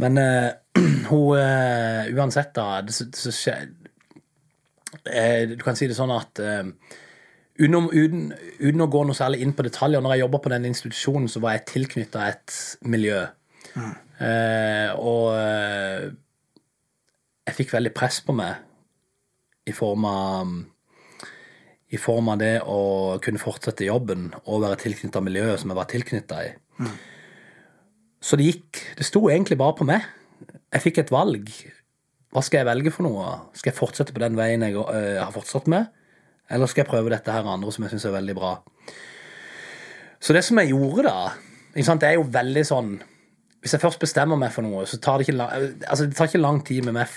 Men 0.00 0.22
uh, 0.22 0.48
hun 1.10 1.34
uh, 1.36 2.08
Uansett, 2.14 2.54
da 2.56 2.80
det, 2.86 2.94
så, 2.96 3.08
så 3.18 3.34
skje, 3.34 3.56
eh, 5.10 5.44
Du 5.50 5.60
kan 5.64 5.76
si 5.76 5.88
det 5.90 5.96
sånn 5.98 6.14
at 6.14 6.40
eh, 6.40 6.70
uten, 7.58 8.80
å 8.80 8.88
gå 8.88 9.02
noe 9.04 9.18
særlig 9.18 9.42
inn 9.44 9.52
på 9.58 9.66
detaljer 9.66 10.04
Når 10.04 10.14
jeg 10.14 10.24
jobba 10.24 10.40
på 10.44 10.52
den 10.54 10.68
institusjonen, 10.70 11.28
så 11.28 11.42
var 11.44 11.58
jeg 11.58 11.66
tilknytta 11.74 12.28
et 12.30 12.56
miljø. 12.86 13.26
Eh, 13.76 14.88
og 14.96 15.34
eh, 15.36 16.08
jeg 17.48 17.56
fikk 17.56 17.74
veldig 17.74 17.94
press 17.96 18.20
på 18.24 18.34
meg 18.36 19.68
i 19.68 19.74
form 19.76 20.04
av 20.08 20.52
i 21.88 21.96
form 21.96 22.28
av 22.34 22.40
det 22.40 22.58
å 22.68 22.80
kunne 23.24 23.40
fortsette 23.40 23.86
jobben 23.86 24.28
og 24.44 24.60
være 24.60 24.76
tilknytta 24.82 25.22
miljøet 25.24 25.62
som 25.62 25.72
jeg 25.72 25.78
var 25.78 25.88
tilknytta 25.88 26.40
i. 26.44 26.50
Så 28.20 28.36
det 28.36 28.48
gikk 28.48 28.80
Det 28.98 29.06
sto 29.06 29.22
egentlig 29.30 29.56
bare 29.58 29.76
på 29.78 29.86
meg. 29.88 30.04
Jeg 30.74 30.84
fikk 30.84 30.98
et 31.00 31.12
valg. 31.14 31.48
Hva 32.34 32.42
skal 32.44 32.60
jeg 32.60 32.68
velge 32.68 32.92
for 32.92 33.06
noe? 33.06 33.30
Skal 33.56 33.72
jeg 33.72 33.78
fortsette 33.78 34.12
på 34.12 34.20
den 34.20 34.36
veien 34.36 34.66
jeg 34.66 34.76
øh, 34.76 35.16
har 35.22 35.32
fortsatt 35.32 35.70
med? 35.70 35.88
Eller 36.50 36.68
skal 36.68 36.82
jeg 36.82 36.90
prøve 36.90 37.12
dette 37.12 37.32
her 37.32 37.46
andre 37.48 37.72
som 37.72 37.86
jeg 37.86 37.94
syns 37.94 38.04
er 38.08 38.16
veldig 38.18 38.36
bra? 38.36 38.52
Så 40.20 40.36
det 40.36 40.44
som 40.44 40.58
jeg 40.60 40.74
gjorde 40.74 41.06
da 41.06 41.30
Det 41.78 42.08
er 42.08 42.16
jo 42.18 42.24
veldig 42.26 42.64
sånn 42.66 42.96
Hvis 43.62 43.76
jeg 43.76 43.80
først 43.80 44.00
bestemmer 44.02 44.36
meg 44.36 44.50
for 44.52 44.66
noe, 44.66 44.84
så 44.86 44.98
tar 44.98 45.18
det 45.18 45.28
ikke 45.28 45.38
lang, 45.38 45.52
altså, 45.86 46.06
det 46.06 46.16
tar 46.18 46.28
ikke 46.28 46.42
lang 46.42 46.60
tid 46.66 46.84
med 46.84 46.98
meg 46.98 47.08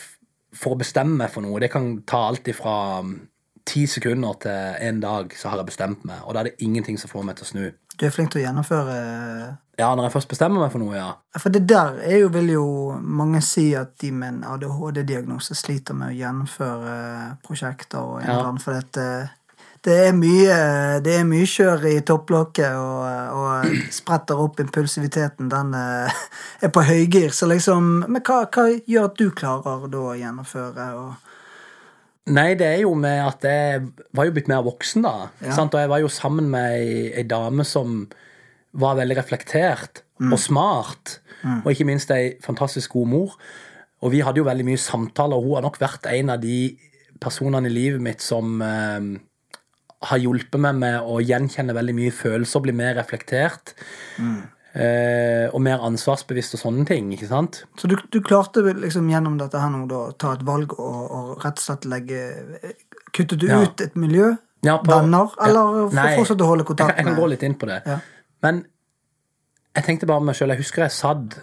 for 0.53 0.75
å 0.75 0.79
bestemme 0.81 1.15
meg 1.23 1.31
for 1.31 1.41
noe. 1.45 1.59
Det 1.63 1.71
kan 1.71 2.01
ta 2.07 2.27
alt 2.29 2.47
ifra 2.51 2.99
um, 2.99 3.13
ti 3.65 3.85
sekunder 3.87 4.33
til 4.41 4.87
en 4.89 4.99
dag, 5.03 5.33
så 5.37 5.49
har 5.51 5.61
jeg 5.61 5.69
bestemt 5.71 6.05
meg. 6.05 6.23
Og 6.25 6.33
da 6.33 6.41
er 6.41 6.49
det 6.49 6.65
ingenting 6.65 6.97
som 6.99 7.09
får 7.11 7.23
meg 7.27 7.37
til 7.39 7.45
å 7.45 7.51
snu. 7.51 7.65
Du 7.99 8.05
er 8.07 8.13
flink 8.15 8.31
til 8.33 8.41
å 8.41 8.45
gjennomføre 8.47 8.95
Ja, 9.77 9.89
når 9.95 10.07
jeg 10.07 10.13
først 10.13 10.29
bestemmer 10.29 10.61
meg 10.61 10.71
for 10.73 10.81
noe, 10.83 10.95
ja. 10.97 11.11
For 11.39 11.49
det 11.53 11.63
der 11.69 11.95
er 12.05 12.17
jo, 12.23 12.27
vil 12.33 12.49
jo 12.53 12.65
mange 13.01 13.41
si 13.45 13.71
at 13.77 13.95
de 14.01 14.11
med 14.13 14.27
en 14.35 14.43
ADHD-diagnose 14.53 15.55
sliter 15.57 15.95
med 15.97 16.11
å 16.11 16.17
gjennomføre 16.19 16.95
prosjekter 17.45 17.99
og 17.99 18.21
Ja. 18.21 18.35
innland, 18.35 18.61
for 18.61 18.73
dette, 18.73 19.05
det 19.85 19.97
er 20.07 20.11
mye 20.13 20.57
det 21.01 21.15
er 21.17 21.25
mye 21.25 21.47
kjør 21.49 21.87
i 21.89 21.95
topplokket, 22.05 22.75
og, 22.77 23.37
og 23.37 23.89
spretter 23.93 24.41
opp 24.43 24.61
impulsiviteten. 24.61 25.49
Den 25.51 25.73
eh, 25.77 26.21
er 26.65 26.73
på 26.73 26.83
høygir. 26.85 27.33
Så 27.33 27.49
liksom 27.49 28.03
Men 28.05 28.21
hva, 28.21 28.43
hva 28.45 28.67
gjør 28.69 29.09
at 29.09 29.17
du 29.17 29.27
klarer 29.33 29.87
da 29.91 30.03
å 30.11 30.17
gjennomføre? 30.19 30.87
Og, 31.01 31.27
Nei, 32.31 32.51
det 32.53 32.67
er 32.67 32.83
jo 32.83 32.93
med 32.93 33.17
at 33.25 33.45
jeg 33.49 33.87
var 34.13 34.27
jo 34.27 34.35
blitt 34.35 34.51
mer 34.51 34.61
voksen, 34.63 35.01
da. 35.07 35.31
Ja. 35.41 35.55
Sant? 35.57 35.73
Og 35.73 35.81
jeg 35.81 35.89
var 35.89 36.03
jo 36.03 36.11
sammen 36.13 36.51
med 36.53 36.77
ei, 36.77 37.09
ei 37.17 37.25
dame 37.25 37.65
som 37.65 38.05
var 38.77 38.99
veldig 39.01 39.17
reflektert 39.17 40.03
og 40.21 40.37
smart. 40.39 41.17
Og 41.63 41.71
ikke 41.73 41.87
minst 41.89 42.13
ei 42.13 42.35
fantastisk 42.43 42.93
god 42.93 43.09
mor. 43.09 43.35
Og 44.05 44.13
vi 44.13 44.21
hadde 44.21 44.41
jo 44.41 44.45
veldig 44.45 44.65
mye 44.69 44.81
samtaler, 44.81 45.37
og 45.37 45.49
hun 45.49 45.57
har 45.57 45.65
nok 45.65 45.81
vært 45.81 46.05
en 46.13 46.29
av 46.33 46.41
de 46.41 46.75
personene 47.21 47.69
i 47.69 47.73
livet 47.73 48.01
mitt 48.01 48.23
som 48.23 48.61
eh, 48.65 49.09
har 50.01 50.17
hjulpet 50.17 50.59
meg 50.63 50.75
med 50.81 51.01
å 51.05 51.19
gjenkjenne 51.21 51.75
veldig 51.77 51.93
mye 51.97 52.11
følelser, 52.15 52.63
bli 52.65 52.73
mer 52.73 52.95
reflektert. 52.97 53.75
Eh, 54.71 55.49
og 55.51 55.59
mer 55.61 55.81
ansvarsbevisst 55.83 56.55
og 56.55 56.61
sånne 56.61 56.85
ting. 56.87 57.09
ikke 57.13 57.27
sant? 57.27 57.63
Så 57.77 57.89
du, 57.91 57.97
du 58.13 58.21
klarte 58.23 58.63
liksom 58.71 59.09
gjennom 59.11 59.35
dette 59.41 59.59
her 59.59 59.69
nå 59.73 59.83
å 59.91 60.03
ta 60.15 60.31
et 60.37 60.45
valg 60.47 60.71
og, 60.79 61.01
og 61.11 61.43
rett 61.43 61.59
og 61.59 61.65
slett 61.65 61.85
legge 61.91 62.21
Kuttet 63.11 63.41
du 63.41 63.47
Ja. 63.49 63.59
ut 63.65 63.81
et 63.83 63.95
miljø? 63.99 64.29
Ja, 64.63 64.77
på- 64.79 64.87
venner? 64.93 65.27
Ja, 65.37 65.49
Eller 65.49 65.89
for 65.89 65.95
nei, 65.99 66.15
fortsatt 66.15 66.39
å 66.41 66.47
holde 66.47 66.63
Jeg 66.63 66.69
kontakt 66.71 66.95
kan, 66.95 66.97
jeg 67.01 67.05
kan 67.11 67.19
gå 67.19 67.27
litt 67.33 67.43
inn 67.43 67.55
på 67.59 67.67
det. 67.67 67.81
Ja. 67.85 67.97
Men 68.41 68.63
jeg 69.75 69.83
tenkte 69.89 70.07
bare 70.07 70.21
med 70.23 70.31
meg 70.31 70.35
sjøl 70.39 70.53
Jeg 70.55 70.61
husker 70.63 70.85
jeg 70.87 70.95
satt 70.95 71.37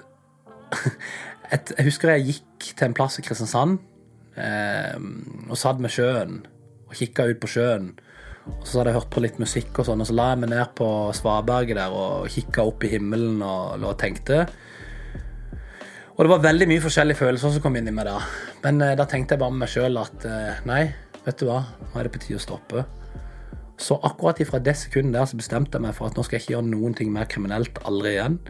et, 1.53 1.73
Jeg 1.77 1.85
husker 1.91 2.15
jeg 2.17 2.27
gikk 2.33 2.71
til 2.79 2.89
en 2.89 2.95
plass 2.97 3.19
i 3.21 3.23
Kristiansand 3.27 3.79
eh, 4.41 4.97
og 5.51 5.57
satt 5.61 5.79
med 5.85 5.93
sjøen 5.93 6.41
og 6.89 6.95
kikka 6.97 7.27
ut 7.29 7.41
på 7.43 7.49
sjøen. 7.53 7.91
Og 8.49 8.65
så 8.67 8.81
hadde 8.81 8.93
jeg 8.93 8.99
hørt 8.99 9.13
på 9.13 9.23
litt 9.25 9.39
musikk, 9.43 9.71
og 9.79 9.89
sånn, 9.89 10.03
og 10.03 10.09
så 10.09 10.17
la 10.17 10.31
jeg 10.33 10.41
meg 10.43 10.53
ned 10.55 10.75
på 10.79 10.89
svaberget 11.17 11.79
der 11.79 11.95
og 11.95 12.29
kikka 12.33 12.65
opp 12.69 12.85
i 12.85 12.93
himmelen 12.95 13.43
og, 13.45 13.85
og 13.85 13.97
tenkte. 14.01 14.47
Og 16.19 16.25
det 16.27 16.33
var 16.33 16.47
veldig 16.49 16.67
mye 16.67 16.83
forskjellige 16.83 17.21
følelser 17.21 17.53
som 17.55 17.63
kom 17.63 17.77
inn 17.79 17.91
i 17.91 17.95
meg 17.95 18.09
da. 18.09 18.17
Men 18.65 18.81
eh, 18.83 18.97
da 18.99 19.07
tenkte 19.07 19.37
jeg 19.37 19.43
bare 19.45 19.55
med 19.55 19.63
meg 19.63 19.71
sjøl 19.71 20.01
at 20.01 20.25
eh, 20.27 20.63
nei, 20.67 20.81
vet 21.23 21.39
du 21.39 21.47
hva, 21.47 21.61
nå 21.79 21.93
er 21.95 22.09
det 22.09 22.15
på 22.17 22.23
tide 22.25 22.41
å 22.41 22.43
stoppe. 22.43 22.83
Så 23.79 24.01
akkurat 24.03 24.41
ifra 24.43 24.59
det 24.59 24.75
sekundet 24.81 25.15
der 25.15 25.29
så 25.31 25.39
bestemte 25.39 25.79
jeg 25.79 25.87
meg 25.87 25.95
for 25.95 26.11
at 26.11 26.19
nå 26.19 26.25
skal 26.27 26.39
jeg 26.39 26.49
ikke 26.49 26.57
gjøre 26.57 26.71
noen 26.73 26.97
ting 26.99 27.13
mer 27.15 27.29
kriminelt 27.31 27.79
aldri 27.87 28.17
igjen. 28.17 28.41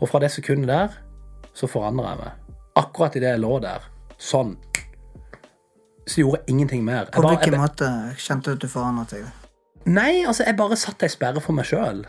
Og 0.00 0.10
fra 0.10 0.18
det 0.24 0.32
sekundet 0.34 0.72
der 0.72 0.96
så 1.54 1.70
forandra 1.70 2.16
jeg 2.16 2.22
meg. 2.24 2.56
Akkurat 2.82 3.14
idet 3.14 3.36
jeg 3.36 3.44
lå 3.44 3.52
der, 3.62 3.86
sånn, 4.18 4.56
så 6.06 6.20
gjorde 6.22 6.40
jeg 6.42 6.48
ingenting 6.54 6.84
mer. 6.84 7.04
Jeg 7.04 7.12
På 7.12 7.22
bare- 7.22 7.36
hvilken 7.36 7.52
jeg- 7.52 7.60
måte 7.60 8.16
kjente 8.18 8.44
du 8.44 8.52
at 8.52 8.58
du 8.60 8.68
forandret 8.68 9.10
deg? 9.10 9.24
Nei, 9.86 10.24
altså, 10.26 10.44
jeg 10.46 10.56
bare 10.56 10.76
satte 10.76 11.02
ei 11.04 11.08
sperre 11.12 11.40
for 11.40 11.52
meg 11.52 11.64
sjøl. 11.66 12.04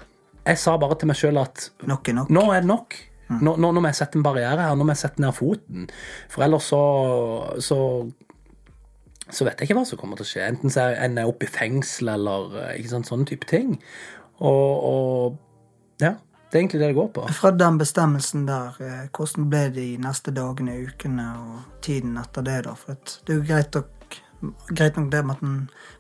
Jeg 0.46 0.58
sa 0.58 0.78
bare 0.78 0.96
til 0.96 1.08
meg 1.08 1.18
sjøl 1.18 1.38
at 1.42 1.70
Nok 1.88 2.10
er 2.10 2.14
nok. 2.14 2.30
nå 2.30 2.42
er 2.54 2.60
det 2.62 2.68
nok. 2.68 2.96
Nå, 3.30 3.56
nå, 3.58 3.72
nå 3.74 3.82
må 3.82 3.88
jeg 3.90 3.96
sette 3.96 4.16
en 4.20 4.24
barriere 4.24 4.62
her. 4.62 4.76
Nå 4.76 4.84
må 4.86 4.94
jeg 4.94 4.98
sette 4.98 5.20
ned 5.20 5.34
foten. 5.34 5.90
For 6.30 6.44
ellers 6.44 6.64
så, 6.70 7.60
så 7.60 8.12
så 9.32 9.44
vet 9.48 9.58
jeg 9.60 9.68
ikke 9.70 9.80
hva 9.80 9.86
som 9.88 9.98
kommer 9.98 10.16
til 10.20 10.26
å 10.26 10.30
skje. 10.30 10.44
Enten 10.48 10.70
så 10.70 10.84
ender 11.02 11.24
jeg 11.24 11.32
opp 11.34 11.44
i 11.44 11.48
fengsel 11.50 12.10
eller 12.14 12.76
ikke 12.78 12.90
sant, 12.92 13.08
sånne 13.10 13.26
type 13.26 13.48
ting. 13.50 13.80
Og, 14.40 14.84
og 14.86 15.38
ja, 16.04 16.12
det 16.56 16.60
er 16.60 16.64
egentlig 16.64 16.80
det 16.80 16.88
det 16.88 16.96
går 16.96 17.08
på. 17.12 17.22
Fra 17.36 17.50
den 17.52 17.78
bestemmelsen 17.78 18.46
der, 18.48 18.76
eh, 18.80 19.08
hvordan 19.12 19.50
ble 19.52 19.64
de 19.76 19.98
neste 20.00 20.32
dagene, 20.32 20.78
ukene 20.88 21.26
og 21.36 21.82
tiden 21.84 22.16
etter 22.18 22.46
det, 22.48 22.62
da? 22.64 22.76
For 22.80 22.96
det 22.96 23.34
er 23.34 23.42
jo 23.42 23.48
greit 23.50 23.76
nok, 23.76 24.16
greit 24.70 24.96
nok 24.96 25.10
det 25.12 25.22
med 25.26 25.36
at 25.36 25.44
en 25.44 25.58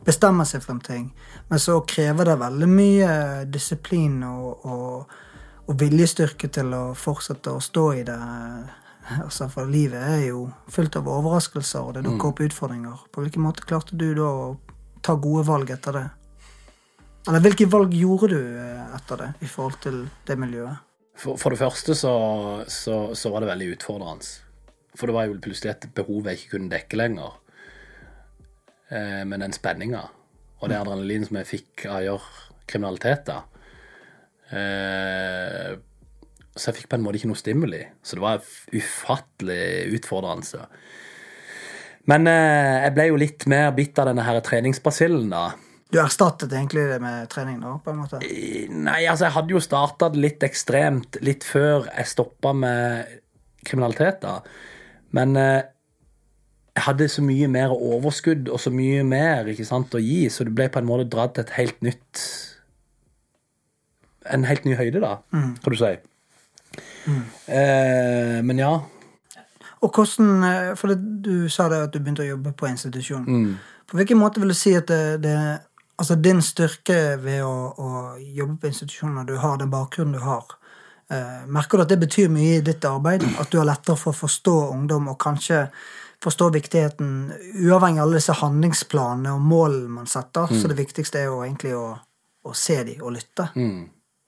bestemmer 0.07 0.47
seg 0.47 0.63
for 0.63 0.77
en 0.77 0.79
ting, 0.79 1.11
men 1.49 1.59
så 1.59 1.81
krever 1.83 2.31
det 2.31 2.37
veldig 2.39 2.69
mye 2.71 3.11
disiplin 3.51 4.23
og, 4.23 4.63
og, 4.63 5.19
og 5.67 5.79
viljestyrke 5.83 6.47
til 6.47 6.71
å 6.71 6.83
fortsette 6.95 7.51
å 7.51 7.59
stå 7.59 7.87
i 7.99 8.07
det. 8.07 8.19
Altså, 9.19 9.49
For 9.51 9.67
livet 9.67 10.07
er 10.07 10.27
jo 10.29 10.47
fullt 10.71 10.95
av 10.95 11.11
overraskelser, 11.11 11.83
og 11.83 11.97
det 11.97 12.07
dukker 12.07 12.31
opp 12.31 12.39
utfordringer. 12.47 13.03
På 13.11 13.25
hvilken 13.25 13.43
måte 13.43 13.67
klarte 13.67 13.99
du 13.99 14.13
da 14.15 14.31
å 14.31 14.53
ta 15.03 15.19
gode 15.19 15.43
valg 15.51 15.75
etter 15.75 15.99
det? 15.99 16.09
Eller 17.25 17.41
hvilke 17.41 17.67
valg 17.71 17.93
gjorde 17.97 18.29
du 18.35 18.41
eh, 18.41 18.97
etter 18.97 19.21
det 19.21 19.29
i 19.45 19.49
forhold 19.49 19.79
til 19.83 20.03
det 20.27 20.37
miljøet? 20.37 20.83
For, 21.17 21.39
for 21.39 21.53
det 21.53 21.61
første 21.61 21.95
så, 21.97 22.13
så, 22.67 22.97
så 23.15 23.31
var 23.31 23.41
det 23.41 23.49
veldig 23.53 23.71
utfordrende. 23.77 24.27
For 24.95 25.09
det 25.09 25.15
var 25.15 25.27
jo 25.27 25.39
plutselig 25.41 25.73
et 25.73 25.89
behov 25.95 26.27
jeg 26.29 26.39
ikke 26.39 26.57
kunne 26.57 26.71
dekke 26.71 26.99
lenger. 26.99 27.39
Eh, 28.93 29.23
men 29.25 29.41
den 29.41 29.55
spenninga 29.55 30.03
og 30.61 30.71
det 30.71 30.77
adrenalin 30.79 31.25
som 31.27 31.39
jeg 31.39 31.49
fikk 31.49 31.85
av 31.89 31.97
å 31.99 32.05
gjøre 32.05 32.61
kriminalitet. 32.69 33.27
da. 33.27 33.41
Eh, 34.55 35.73
så 36.55 36.69
jeg 36.69 36.79
fikk 36.79 36.89
på 36.91 36.97
en 36.97 37.03
måte 37.05 37.19
ikke 37.19 37.29
noe 37.29 37.41
stimuli. 37.41 37.81
Så 38.01 38.17
det 38.17 38.23
var 38.23 38.45
ufattelig 38.73 39.65
utfordrende. 39.97 40.65
Men 42.09 42.29
eh, 42.31 42.85
jeg 42.85 42.95
ble 42.95 43.07
jo 43.09 43.19
litt 43.19 43.45
mer 43.51 43.71
bitt 43.77 43.99
av 43.99 44.09
denne 44.09 44.41
treningsbasillen, 44.45 45.29
da. 45.33 45.45
Du 45.95 46.01
erstattet 46.03 46.51
egentlig 46.51 46.89
det 46.89 46.97
med 46.99 47.29
trening 47.31 47.61
nå? 47.61 47.77
på 47.83 47.93
en 47.93 48.01
måte? 48.01 48.19
Nei, 48.19 49.05
altså 49.07 49.29
jeg 49.29 49.35
hadde 49.37 49.53
jo 49.55 49.61
starta 49.63 50.09
litt 50.11 50.43
ekstremt 50.43 51.15
litt 51.23 51.45
før 51.47 51.85
jeg 51.87 52.09
stoppa 52.11 52.51
med 52.51 53.13
kriminalitet, 53.65 54.19
da. 54.25 54.41
Men 55.15 55.37
eh, 55.39 55.61
jeg 56.75 56.83
hadde 56.89 57.07
så 57.13 57.23
mye 57.23 57.47
mer 57.47 57.71
overskudd 57.71 58.49
og 58.51 58.59
så 58.59 58.73
mye 58.75 59.05
mer 59.07 59.47
ikke 59.53 59.67
sant, 59.67 59.95
å 59.95 60.01
gi, 60.03 60.25
så 60.27 60.43
du 60.43 60.51
ble 60.51 60.67
på 60.67 60.81
en 60.81 60.89
måte 60.89 61.07
dratt 61.13 61.37
til 61.37 61.45
et 61.45 61.55
helt 61.59 61.79
nytt 61.85 62.25
En 64.25 64.43
helt 64.49 64.63
ny 64.65 64.73
høyde, 64.73 64.99
da, 65.03 65.19
kan 65.31 65.69
du 65.69 65.77
si. 65.77 65.93
Eh, 67.45 68.39
men 68.41 68.57
ja. 68.57 68.71
Og 69.85 69.91
hvordan, 69.93 70.43
eh, 70.49 70.71
for 70.75 70.89
det, 70.89 70.97
Du 71.21 71.47
sa 71.47 71.69
det 71.69 71.83
at 71.83 71.93
du 71.93 71.99
begynte 71.99 72.25
å 72.25 72.31
jobbe 72.31 72.55
på 72.57 72.65
institusjon. 72.65 73.27
Mm. 73.29 73.51
På 73.85 73.99
hvilken 73.99 74.17
måte 74.17 74.41
vil 74.41 74.49
du 74.49 74.57
si 74.57 74.73
at 74.73 74.87
det, 74.89 75.21
det 75.21 75.37
altså 75.95 76.15
din 76.15 76.41
styrke 76.43 76.99
ved 77.21 77.43
å, 77.45 77.55
å 77.77 77.89
jobbe 78.19 78.59
på 78.61 78.71
institusjoner, 78.71 79.27
du 79.27 79.35
har 79.41 79.59
den 79.61 79.71
bakgrunnen 79.73 80.17
du 80.17 80.23
har, 80.23 80.55
eh, 81.11 81.45
merker 81.47 81.77
du 81.77 81.85
at 81.85 81.93
det 81.93 82.01
betyr 82.03 82.31
mye 82.33 82.59
i 82.59 82.65
ditt 82.65 82.85
arbeid? 82.85 83.25
At 83.39 83.51
du 83.51 83.59
har 83.61 83.69
lettere 83.69 83.99
for 83.99 84.13
å 84.13 84.21
forstå 84.25 84.55
ungdom 84.73 85.09
og 85.13 85.19
kanskje 85.21 85.65
forstå 86.23 86.49
viktigheten, 86.55 87.09
uavhengig 87.67 87.99
av 87.99 88.07
alle 88.07 88.19
disse 88.19 88.35
handlingsplanene 88.39 89.33
og 89.35 89.43
målene 89.45 89.99
man 89.99 90.07
setter, 90.09 90.49
så 90.49 90.71
det 90.71 90.77
viktigste 90.79 91.19
er 91.21 91.27
jo 91.29 91.43
egentlig 91.43 91.75
å, 91.77 91.89
å 92.45 92.53
se 92.55 92.79
dem 92.87 93.03
og 93.03 93.13
lytte. 93.17 93.49
Mm. 93.55 93.83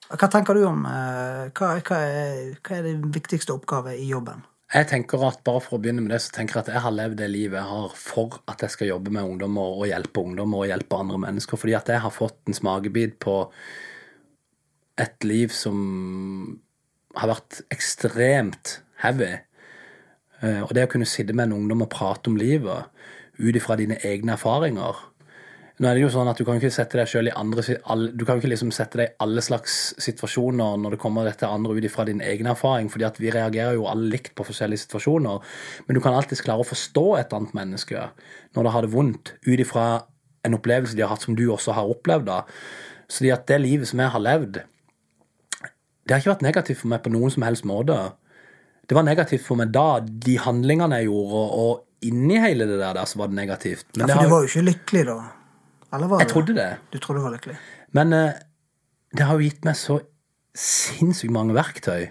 Hva 0.07 0.29
tenker 0.31 0.55
du 0.55 0.63
om 0.67 0.85
eh, 0.87 1.47
hva, 1.57 1.71
hva, 1.81 1.97
er, 2.03 2.53
hva 2.61 2.77
er 2.77 2.85
det 2.85 2.93
viktigste 3.15 3.55
oppgave 3.55 3.95
i 3.97 4.05
jobben? 4.07 4.45
Jeg 4.67 4.89
tenker 4.89 5.21
at 5.23 5.45
bare 5.47 5.61
for 5.63 5.77
å 5.77 5.79
begynne 5.79 6.03
med 6.03 6.11
det, 6.11 6.19
så 6.25 6.33
tenker 6.35 6.57
jeg 6.57 6.65
at 6.65 6.73
jeg 6.73 6.83
har 6.83 6.91
levd 6.91 7.21
det 7.21 7.29
livet 7.31 7.55
jeg 7.55 7.69
har 7.69 7.93
for 7.95 8.41
at 8.51 8.65
jeg 8.65 8.73
skal 8.73 8.89
jobbe 8.89 9.13
med 9.15 9.23
ungdommer 9.23 9.77
og 9.79 9.87
hjelpe 9.87 10.23
ungdommer 10.27 10.65
og 10.65 10.71
hjelpe 10.73 10.99
andre 10.99 11.19
mennesker. 11.23 11.59
Fordi 11.61 11.75
at 11.77 11.91
jeg 11.93 12.03
har 12.03 12.11
fått 12.11 12.41
en 12.51 12.57
smakebit 12.57 13.15
på 13.23 13.37
et 14.99 15.23
liv 15.23 15.53
som 15.55 15.77
har 17.15 17.31
vært 17.31 17.61
ekstremt 17.71 18.81
heavy. 19.05 19.37
Eh, 20.41 20.61
Og 20.65 20.73
det 20.75 20.83
å 20.83 20.91
kunne 20.91 21.07
sitte 21.07 21.33
med 21.33 21.47
en 21.47 21.61
ungdom 21.61 21.85
og 21.87 21.93
prate 21.93 22.27
om 22.27 22.35
livet 22.35 22.91
ut 23.39 23.55
ifra 23.55 23.77
dine 23.79 24.01
egne 24.03 24.35
erfaringer 24.35 24.99
Nå 25.77 25.85
er 25.85 25.93
det 25.93 26.01
jo 26.01 26.09
sånn 26.09 26.29
at 26.31 26.39
Du 26.39 26.45
kan 26.47 26.57
ikke 26.57 26.73
sette 26.73 26.97
deg 26.97 27.09
selv 27.09 27.29
i 27.29 27.35
andre 27.37 27.61
Du 28.17 28.23
kan 28.25 28.39
ikke 28.39 28.49
liksom 28.49 28.71
sette 28.73 28.97
deg 28.97 29.11
i 29.11 29.17
alle 29.21 29.43
slags 29.45 29.75
situasjoner 30.01 30.79
når 30.81 30.95
det 30.95 31.01
kommer 31.03 31.27
dette 31.27 31.49
andre 31.49 31.75
ut 31.77 31.85
ifra 31.85 32.07
din 32.07 32.23
egen 32.25 32.49
erfaring, 32.49 32.89
fordi 32.89 33.05
at 33.05 33.19
vi 33.21 33.33
reagerer 33.33 33.77
jo 33.77 33.85
alle 33.91 34.09
likt 34.15 34.33
på 34.37 34.45
forskjellige 34.47 34.87
situasjoner. 34.87 35.43
Men 35.85 35.97
du 35.97 36.01
kan 36.01 36.17
alltids 36.17 36.41
klare 36.45 36.65
å 36.65 36.67
forstå 36.67 37.05
et 37.19 37.35
annet 37.37 37.53
menneske 37.57 38.09
når 38.57 38.65
det 38.65 38.73
har 38.73 38.85
det 38.87 38.93
vondt, 38.95 39.33
ut 39.45 39.61
ifra 39.61 39.87
en 40.47 40.57
opplevelse 40.57 40.97
de 40.97 41.03
har 41.05 41.13
hatt 41.13 41.25
som 41.27 41.37
du 41.37 41.45
også 41.51 41.75
har 41.77 41.89
opplevd. 41.91 42.25
da. 42.25 42.41
Så 43.07 43.23
det 43.23 43.61
livet 43.61 43.87
som 43.87 44.01
jeg 44.01 44.13
har 44.13 44.23
levd, 44.23 44.61
det 46.07 46.15
har 46.15 46.23
ikke 46.23 46.33
vært 46.33 46.47
negativt 46.47 46.81
for 46.81 46.91
meg 46.91 47.03
på 47.03 47.11
noen 47.13 47.33
som 47.33 47.43
helst 47.45 47.67
måte. 47.67 47.97
Det 48.87 48.95
var 48.95 49.03
negativt 49.03 49.43
for 49.43 49.59
meg 49.59 49.73
da, 49.75 49.99
de 49.99 50.37
handlingene 50.39 51.01
jeg 51.01 51.09
gjorde, 51.09 51.43
og, 51.61 51.83
inni 52.07 52.37
hele 52.39 52.67
det 52.69 52.77
der, 52.77 52.93
der 52.93 53.07
så 53.09 53.19
var 53.19 53.31
det 53.31 53.39
negativt. 53.39 53.87
Ja, 53.97 54.05
det 54.05 54.13
for 54.13 54.27
du 54.27 54.31
var 54.31 54.43
jo 54.45 54.49
ikke 54.51 54.67
lykkelig 54.67 55.05
da. 55.09 55.17
Eller 55.93 56.11
var 56.11 56.21
jeg 56.21 56.29
du? 56.29 56.33
trodde 56.33 56.55
det. 56.57 56.69
Du 56.93 56.99
trodde 56.99 57.21
du 57.21 57.27
var 57.27 57.35
lykkelig? 57.37 57.57
Men 57.95 58.13
eh, 58.13 58.39
det 59.15 59.27
har 59.27 59.37
jo 59.37 59.47
gitt 59.47 59.67
meg 59.67 59.77
så 59.79 60.01
sinnssykt 60.57 61.33
mange 61.33 61.55
verktøy. 61.55 62.09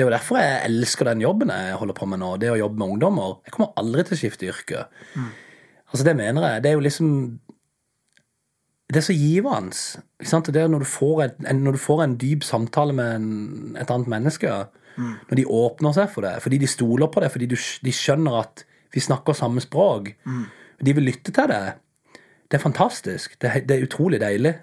Det 0.00 0.04
er 0.04 0.08
jo 0.08 0.14
derfor 0.14 0.38
jeg 0.40 0.64
elsker 0.64 1.10
den 1.10 1.20
jobben 1.20 1.50
jeg 1.52 1.76
holder 1.76 1.96
på 1.96 2.06
med 2.08 2.22
nå. 2.22 2.32
Det 2.40 2.48
å 2.52 2.58
jobbe 2.58 2.80
med 2.80 2.94
ungdommer. 2.94 3.40
Jeg 3.44 3.52
kommer 3.52 3.74
aldri 3.80 4.04
til 4.06 4.16
å 4.16 4.20
skifte 4.22 4.48
yrke. 4.48 4.84
Altså, 5.90 6.04
det 6.06 6.14
mener 6.16 6.46
jeg. 6.46 6.62
Det 6.62 6.70
er 6.70 6.78
jo 6.78 6.84
liksom 6.86 7.08
Det 8.90 8.96
er 8.96 9.06
så 9.06 9.14
givende. 9.14 9.76
Det 10.50 10.62
er 10.62 10.70
når 10.70 10.82
du 10.82 10.88
får, 10.88 11.22
et, 11.24 11.36
en, 11.46 11.60
når 11.62 11.76
du 11.76 11.78
får 11.78 12.02
en 12.04 12.16
dyp 12.18 12.46
samtale 12.46 12.94
med 12.96 13.10
en, 13.18 13.76
et 13.78 13.90
annet 13.90 14.08
menneske. 14.10 14.54
Når 15.00 15.36
de 15.38 15.46
åpner 15.46 15.94
seg 15.96 16.10
for 16.10 16.26
det. 16.26 16.38
Fordi 16.42 16.58
de 16.58 16.70
stoler 16.70 17.06
på 17.12 17.20
det. 17.22 17.30
Fordi 17.30 17.50
du, 17.52 17.56
de 17.56 17.92
skjønner 17.94 18.40
at 18.40 18.64
vi 18.94 19.04
snakker 19.04 19.36
samme 19.36 19.62
språk. 19.62 20.14
mm. 20.24 20.44
de 20.80 20.94
vil 20.96 21.04
lytte 21.04 21.32
til 21.32 21.52
det. 21.52 21.74
Det 22.50 22.58
er 22.58 22.62
fantastisk. 22.64 23.38
Det, 23.40 23.50
er- 23.54 23.62
det 23.68 23.76
er 23.78 23.86
utrolig 23.86 24.18
deilig. 24.20 24.56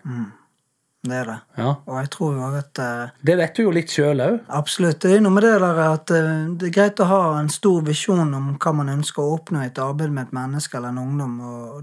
Det 1.08 1.14
er 1.16 1.28
det. 1.30 1.36
Ja. 1.56 1.70
Og 1.88 2.00
jeg 2.02 2.10
tror 2.12 2.34
jo 2.36 2.48
at 2.58 2.80
uh, 2.84 3.10
Det 3.24 3.36
vet 3.40 3.56
du 3.56 3.62
jo 3.64 3.72
litt 3.72 3.94
sjøl 3.94 4.20
òg. 4.26 4.40
Absolutt. 4.58 4.98
Det 5.06 5.14
er 5.16 5.22
noe 5.24 5.32
med 5.32 5.46
det 5.46 5.54
der 5.62 5.80
at 5.86 6.12
uh, 6.12 6.32
det 6.60 6.68
er 6.68 6.74
greit 6.76 7.00
å 7.00 7.08
ha 7.08 7.20
en 7.40 7.48
stor 7.54 7.86
visjon 7.88 8.34
om 8.36 8.50
hva 8.60 8.74
man 8.76 8.90
ønsker 8.98 9.24
å 9.24 9.38
oppnå 9.38 9.62
i 9.64 9.70
et 9.70 9.80
arbeid 9.80 10.12
med 10.12 10.28
et 10.28 10.34
menneske 10.36 10.76
eller 10.80 10.92
en 10.92 11.00
ungdom, 11.06 11.38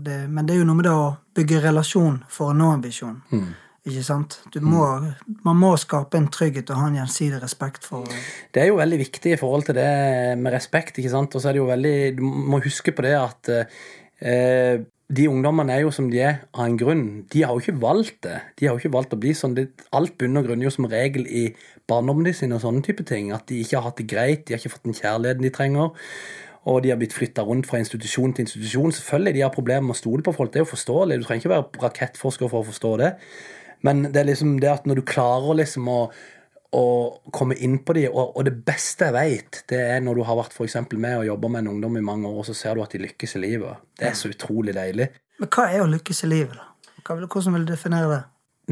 det, 0.04 0.18
men 0.28 0.44
det 0.44 0.56
er 0.56 0.60
jo 0.60 0.66
noe 0.68 0.76
med 0.82 0.88
det 0.90 0.92
å 0.98 1.06
bygge 1.38 1.62
relasjon 1.70 2.18
for 2.28 2.52
å 2.52 2.56
nå 2.58 2.72
en 2.74 2.84
visjon. 2.84 3.16
Ikke 3.84 4.04
sant? 4.04 4.38
Du 4.52 4.60
må, 4.64 4.82
Man 5.44 5.58
må 5.60 5.74
skape 5.80 6.16
en 6.20 6.28
trygghet 6.32 6.70
og 6.72 6.78
ha 6.82 6.86
en 6.90 6.94
gjensidig 7.00 7.40
respekt 7.42 7.84
for 7.84 8.04
Det 8.52 8.62
er 8.62 8.70
jo 8.70 8.78
veldig 8.80 8.98
viktig 9.06 9.34
i 9.34 9.40
forhold 9.40 9.66
til 9.70 9.76
det 9.76 9.88
med 10.40 10.52
respekt, 10.56 10.98
ikke 11.00 11.12
sant. 11.12 11.34
Og 11.36 11.40
så 11.44 11.48
er 11.50 11.56
det 11.56 11.60
jo 11.62 11.68
veldig 11.68 11.96
Du 12.16 12.22
må 12.24 12.60
huske 12.64 12.92
på 12.96 13.04
det 13.04 13.12
at 13.18 13.50
eh, 14.20 14.84
de 15.12 15.26
ungdommene 15.28 15.72
er 15.74 15.82
jo 15.84 15.90
som 15.92 16.06
de 16.08 16.20
er 16.24 16.36
av 16.54 16.64
en 16.64 16.78
grunn. 16.80 17.04
De 17.32 17.42
har 17.44 17.52
jo 17.52 17.60
ikke 17.60 17.80
valgt 17.82 18.22
det. 18.24 18.38
De 18.56 18.66
har 18.66 18.72
jo 18.74 18.80
ikke 18.80 18.94
valgt 18.94 19.12
å 19.12 19.20
bli 19.20 19.34
sånn. 19.36 19.56
Alt 19.92 20.16
bunner 20.20 20.40
og 20.40 20.48
grunner 20.48 20.64
jo 20.64 20.72
som 20.72 20.88
regel 20.88 21.26
i 21.28 21.44
barndommen 21.90 22.32
sin 22.32 22.54
og 22.56 22.62
sånne 22.62 22.80
type 22.86 23.04
ting. 23.04 23.28
At 23.36 23.44
de 23.50 23.60
ikke 23.60 23.76
har 23.76 23.90
hatt 23.90 24.00
det 24.00 24.08
greit, 24.08 24.46
de 24.46 24.54
har 24.54 24.62
ikke 24.62 24.72
fått 24.78 24.88
den 24.88 24.96
kjærligheten 24.96 25.44
de 25.44 25.52
trenger. 25.52 26.08
Og 26.64 26.80
de 26.80 26.94
har 26.94 26.96
blitt 27.00 27.12
flytta 27.12 27.44
rundt 27.44 27.68
fra 27.68 27.82
institusjon 27.82 28.32
til 28.32 28.46
institusjon. 28.46 28.94
Selvfølgelig 28.96 29.36
de 29.36 29.44
har 29.44 29.52
problemer 29.52 29.84
med 29.84 29.96
å 29.98 30.00
stole 30.00 30.24
på 30.24 30.32
folk, 30.32 30.54
det 30.54 30.62
er 30.62 30.64
jo 30.64 30.72
forståelig. 30.72 31.20
Du 31.20 31.28
trenger 31.28 31.44
ikke 31.44 31.52
være 31.52 31.84
rakettforsker 31.84 32.48
for 32.48 32.64
å 32.64 32.70
forstå 32.70 32.94
det. 33.02 33.10
Men 33.84 34.06
det 34.08 34.22
er 34.22 34.30
liksom 34.30 34.56
det 34.64 34.72
at 34.72 34.88
når 34.88 35.02
du 35.02 35.08
klarer 35.10 35.60
liksom 35.60 35.90
å, 35.92 35.98
å 36.74 36.84
komme 37.34 37.56
inn 37.62 37.78
på 37.86 37.94
de, 37.96 38.08
og, 38.10 38.34
og 38.34 38.46
det 38.48 38.54
beste 38.66 39.08
jeg 39.08 39.14
vet, 39.14 39.60
det 39.70 39.80
er 39.94 40.00
når 40.02 40.18
du 40.18 40.24
har 40.26 40.38
vært 40.40 40.56
for 40.56 40.98
med 40.98 41.18
og 41.20 41.26
jobba 41.28 41.50
med 41.52 41.64
en 41.64 41.74
ungdom 41.74 41.98
i 42.00 42.04
mange 42.04 42.28
år, 42.28 42.40
og 42.42 42.48
så 42.48 42.54
ser 42.58 42.74
du 42.74 42.82
at 42.82 42.94
de 42.94 43.02
lykkes 43.04 43.36
i 43.38 43.42
livet. 43.44 43.84
Det 43.98 44.08
er 44.08 44.16
så 44.18 44.32
utrolig 44.32 44.74
deilig. 44.74 45.10
Men 45.40 45.50
hva 45.54 45.68
er 45.70 45.84
å 45.84 45.90
lykkes 45.90 46.24
i 46.26 46.30
livet, 46.30 46.56
da? 46.58 46.70
Vil, 47.14 47.28
hvordan 47.28 47.58
vil 47.58 47.66
du 47.66 47.72
definere 47.74 48.10
det? 48.10 48.22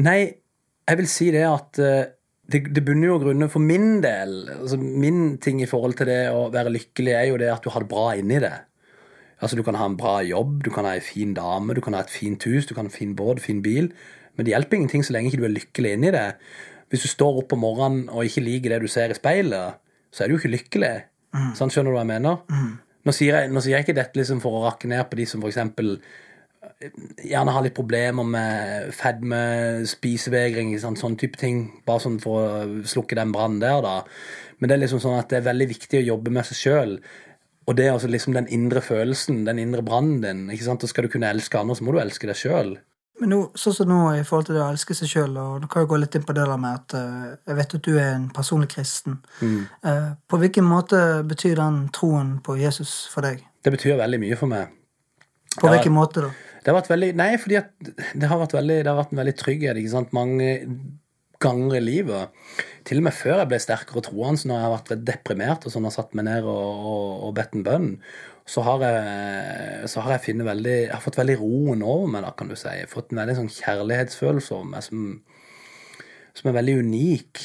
Nei, 0.03 0.19
jeg 0.89 0.99
vil 0.99 1.09
si 1.11 1.29
det 1.31 1.43
at 1.47 1.79
eh, 1.79 2.11
det, 2.49 2.63
det 2.75 2.83
bunner 2.83 3.11
jo 3.11 3.17
grunnen 3.21 3.45
grunner 3.45 3.51
for 3.53 3.63
min 3.63 4.01
del. 4.03 4.35
Altså 4.57 4.79
min 4.81 5.37
ting 5.43 5.61
i 5.63 5.69
forhold 5.69 5.95
til 5.99 6.09
det 6.09 6.21
å 6.33 6.47
være 6.53 6.73
lykkelig, 6.73 7.13
er 7.15 7.27
jo 7.29 7.39
det 7.39 7.51
at 7.53 7.63
du 7.63 7.71
har 7.73 7.85
det 7.85 7.91
bra 7.91 8.07
inni 8.19 8.41
det. 8.43 8.55
Altså 9.43 9.59
Du 9.59 9.63
kan 9.63 9.75
ha 9.75 9.85
en 9.89 9.99
bra 9.99 10.21
jobb, 10.23 10.61
du 10.63 10.71
kan 10.71 10.87
ha 10.87 10.93
ei 10.95 11.01
en 11.01 11.07
fin 11.07 11.33
dame, 11.35 11.75
du 11.75 11.81
kan 11.83 11.95
ha 11.97 12.03
et 12.03 12.11
fint 12.11 12.43
hus, 12.47 12.65
du 12.65 12.73
kan 12.73 12.85
ha 12.85 12.91
en 12.91 12.95
fin 12.95 13.15
båt, 13.15 13.41
fin 13.43 13.61
bil. 13.63 13.91
Men 14.35 14.45
det 14.45 14.53
hjelper 14.53 14.79
ingenting 14.79 15.03
så 15.05 15.13
lenge 15.13 15.29
ikke 15.29 15.43
du 15.43 15.47
er 15.49 15.57
lykkelig 15.57 15.91
inni 15.97 16.13
det. 16.15 16.29
Hvis 16.93 17.07
du 17.07 17.09
står 17.09 17.39
opp 17.41 17.53
om 17.55 17.63
morgenen 17.65 18.03
og 18.13 18.27
ikke 18.27 18.43
liker 18.45 18.75
det 18.75 18.83
du 18.83 18.91
ser 18.91 19.09
i 19.09 19.17
speilet, 19.17 19.79
så 20.13 20.23
er 20.23 20.29
du 20.29 20.35
jo 20.35 20.41
ikke 20.43 20.53
lykkelig. 20.53 20.93
Sånn, 21.57 21.71
skjønner 21.73 21.89
du 21.89 21.97
hva 21.97 22.03
jeg 22.05 22.11
mener? 22.13 22.43
Nå, 23.03 23.11
sier 23.17 23.39
jeg, 23.39 23.49
nå 23.51 23.63
sier 23.65 23.73
jeg 23.79 23.87
ikke 23.87 23.97
dette 23.97 24.19
liksom 24.19 24.39
for 24.43 24.59
å 24.59 24.67
rakke 24.67 24.87
ned 24.91 25.01
på 25.09 25.17
de 25.17 25.25
som 25.27 25.41
for 25.41 25.49
eksempel 25.49 25.97
gjerne 27.23 27.51
har 27.55 27.63
litt 27.65 27.75
problemer 27.75 28.27
med 28.27 28.93
fedme, 28.95 29.41
spisevegring, 29.89 30.73
sånn, 30.79 30.95
sånn 30.99 31.17
type 31.19 31.39
ting. 31.39 31.65
Bare 31.87 32.03
sånn 32.03 32.19
for 32.23 32.39
å 32.39 32.85
slukke 32.87 33.17
den 33.19 33.33
brannen 33.35 33.59
der, 33.63 33.81
da. 33.83 33.95
Men 34.59 34.69
det 34.69 34.77
er 34.77 34.83
liksom 34.85 35.01
sånn 35.03 35.17
at 35.19 35.31
det 35.31 35.41
er 35.41 35.49
veldig 35.49 35.69
viktig 35.73 35.99
å 35.99 36.07
jobbe 36.13 36.33
med 36.37 36.47
seg 36.47 36.59
sjøl. 36.61 36.95
Og 37.67 37.77
det 37.79 37.87
er 37.87 37.95
altså 37.95 38.09
liksom 38.11 38.35
den 38.35 38.49
indre 38.51 38.83
følelsen, 38.83 39.43
den 39.47 39.59
indre 39.63 39.83
brannen 39.83 40.21
din. 40.23 40.47
ikke 40.51 40.67
sant? 40.67 40.83
Og 40.83 40.91
skal 40.91 41.07
du 41.07 41.13
kunne 41.13 41.31
elske 41.31 41.59
andre, 41.59 41.75
så 41.79 41.87
må 41.87 41.95
du 41.95 42.01
elske 42.03 42.27
deg 42.29 42.39
sjøl. 42.39 42.75
Men 43.21 43.29
nå, 43.29 43.39
sånn 43.59 43.75
som 43.77 43.87
nå 43.91 43.97
i 44.17 44.23
forhold 44.25 44.47
til 44.47 44.55
det 44.57 44.63
å 44.63 44.71
elske 44.73 44.95
seg 44.97 45.11
sjøl, 45.11 45.35
og 45.37 45.61
du 45.61 45.67
kan 45.71 45.83
jo 45.83 45.89
gå 45.91 45.99
litt 46.01 46.15
inn 46.17 46.25
på 46.25 46.33
det 46.35 46.47
der 46.49 46.57
med 46.59 46.79
at 46.79 46.95
eh, 46.97 47.27
jeg 47.51 47.57
vet 47.59 47.75
at 47.77 47.83
du 47.85 47.91
er 47.93 48.07
en 48.15 48.25
personlig 48.33 48.71
kristen. 48.73 49.19
Mm. 49.41 49.67
på 50.27 50.39
hvilken 50.41 50.65
måte 50.65 50.97
betyr 51.29 51.55
den 51.61 51.77
troen 51.93 52.39
på 52.43 52.57
Jesus 52.59 53.03
for 53.13 53.21
deg? 53.27 53.43
Det 53.63 53.71
betyr 53.75 53.99
veldig 54.01 54.19
mye 54.25 54.39
for 54.39 54.49
meg. 54.51 54.73
På 55.59 55.69
Ja. 55.69 55.75
hvilken 55.75 55.93
måte, 55.93 56.25
da? 56.25 56.31
Det 56.63 56.71
har 56.71 56.79
vært 56.81 56.89
veldig 56.89 57.11
Nei, 57.19 57.37
fordi 57.37 57.61
det 58.17 58.27
har 58.31 58.39
vært, 58.39 58.53
veldig, 58.57 58.77
det 58.83 58.89
har 58.89 58.97
vært 58.97 59.13
en 59.13 59.19
veldig 59.21 59.37
trygghet 59.37 59.77
ikke 59.77 59.93
sant? 59.93 60.13
mange 60.15 60.49
ganger 61.43 61.75
i 61.75 61.83
livet. 61.83 62.29
Til 62.87 63.01
og 63.01 63.03
med 63.03 63.13
før 63.13 63.41
jeg 63.41 63.49
ble 63.51 63.59
sterkere 63.59 64.01
troende, 64.05 64.47
når 64.47 64.55
jeg 64.55 64.63
har 64.63 64.73
vært 64.77 65.05
deprimert 65.05 65.65
og 65.67 65.73
sånn, 65.73 65.83
har 65.83 65.91
satt 65.91 66.13
meg 66.15 66.25
ned 66.29 66.45
og, 66.47 66.85
og, 66.93 67.09
og 67.27 67.33
bedt 67.35 67.57
en 67.57 67.65
bønn, 67.67 67.89
så 68.45 68.61
har 68.65 68.81
jeg, 68.83 69.89
så 69.89 70.01
har 70.03 70.17
jeg 70.17 70.35
veldig 70.43 70.75
Jeg 70.75 70.91
har 70.91 71.01
fått 71.01 71.17
veldig 71.17 71.37
roen 71.39 71.83
over 71.83 72.09
meg, 72.11 72.25
da, 72.25 72.33
kan 72.35 72.49
du 72.51 72.55
si. 72.59 72.67
Jeg 72.67 72.87
har 72.87 72.91
fått 72.91 73.13
en 73.13 73.21
veldig 73.21 73.37
sånn 73.37 73.53
kjærlighetsfølelse 73.55 74.55
over 74.57 74.69
meg 74.73 74.83
som, 74.83 75.05
som 76.35 76.49
er 76.49 76.57
veldig 76.59 76.75
unik. 76.83 77.43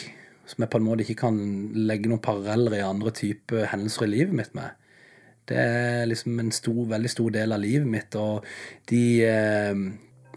Som 0.48 0.64
jeg 0.64 0.72
på 0.72 0.80
en 0.80 0.86
måte 0.88 1.04
ikke 1.04 1.20
kan 1.22 1.38
legge 1.86 2.10
noen 2.10 2.24
paralleller 2.24 2.78
i 2.80 2.84
andre 2.84 3.12
typer 3.14 3.68
hendelser 3.70 4.08
i 4.08 4.12
livet 4.16 4.34
mitt 4.34 4.54
med. 4.58 4.74
Det 5.48 5.56
er 5.56 6.08
liksom 6.08 6.40
en 6.42 6.50
stor, 6.52 6.80
veldig 6.90 7.10
stor 7.12 7.30
del 7.32 7.54
av 7.56 7.62
livet 7.62 7.88
mitt, 7.88 8.16
og 8.20 8.44
de 8.90 9.02
eh, 9.24 9.84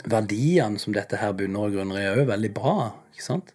verdiene 0.07 0.79
som 0.79 0.95
dette 0.95 1.19
her 1.19 1.33
bunner 1.35 1.67
og 1.67 1.75
grunner 1.75 1.99
i, 1.99 2.05
er 2.07 2.21
jo 2.21 2.27
veldig 2.29 2.51
bra, 2.55 2.75
ikke 3.11 3.25
sant? 3.25 3.51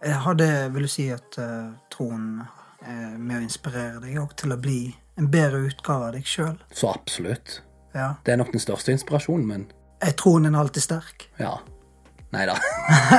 Eh, 0.00 0.16
Har 0.24 0.38
det, 0.38 0.50
vil 0.74 0.88
du 0.88 0.90
si, 0.90 1.06
at 1.14 1.38
uh, 1.38 1.70
troen 1.92 2.40
er 2.82 3.14
med 3.18 3.38
å 3.38 3.44
inspirere 3.44 4.02
deg 4.02 4.18
òg 4.22 4.34
til 4.38 4.54
å 4.54 4.58
bli 4.62 4.80
en 5.18 5.30
bedre 5.32 5.64
utgave 5.68 6.08
av 6.10 6.14
deg 6.16 6.28
sjøl? 6.28 6.54
Så 6.74 6.92
absolutt. 6.92 7.60
Ja. 7.96 8.14
Det 8.24 8.34
er 8.34 8.40
nok 8.40 8.52
den 8.54 8.62
største 8.62 8.94
inspirasjonen 8.94 9.48
min. 9.48 9.66
Er 10.04 10.14
troen 10.18 10.46
din 10.46 10.58
alltid 10.58 10.84
sterk? 10.84 11.26
Ja. 11.40 11.56
Nei 12.34 12.44
da. 12.48 12.58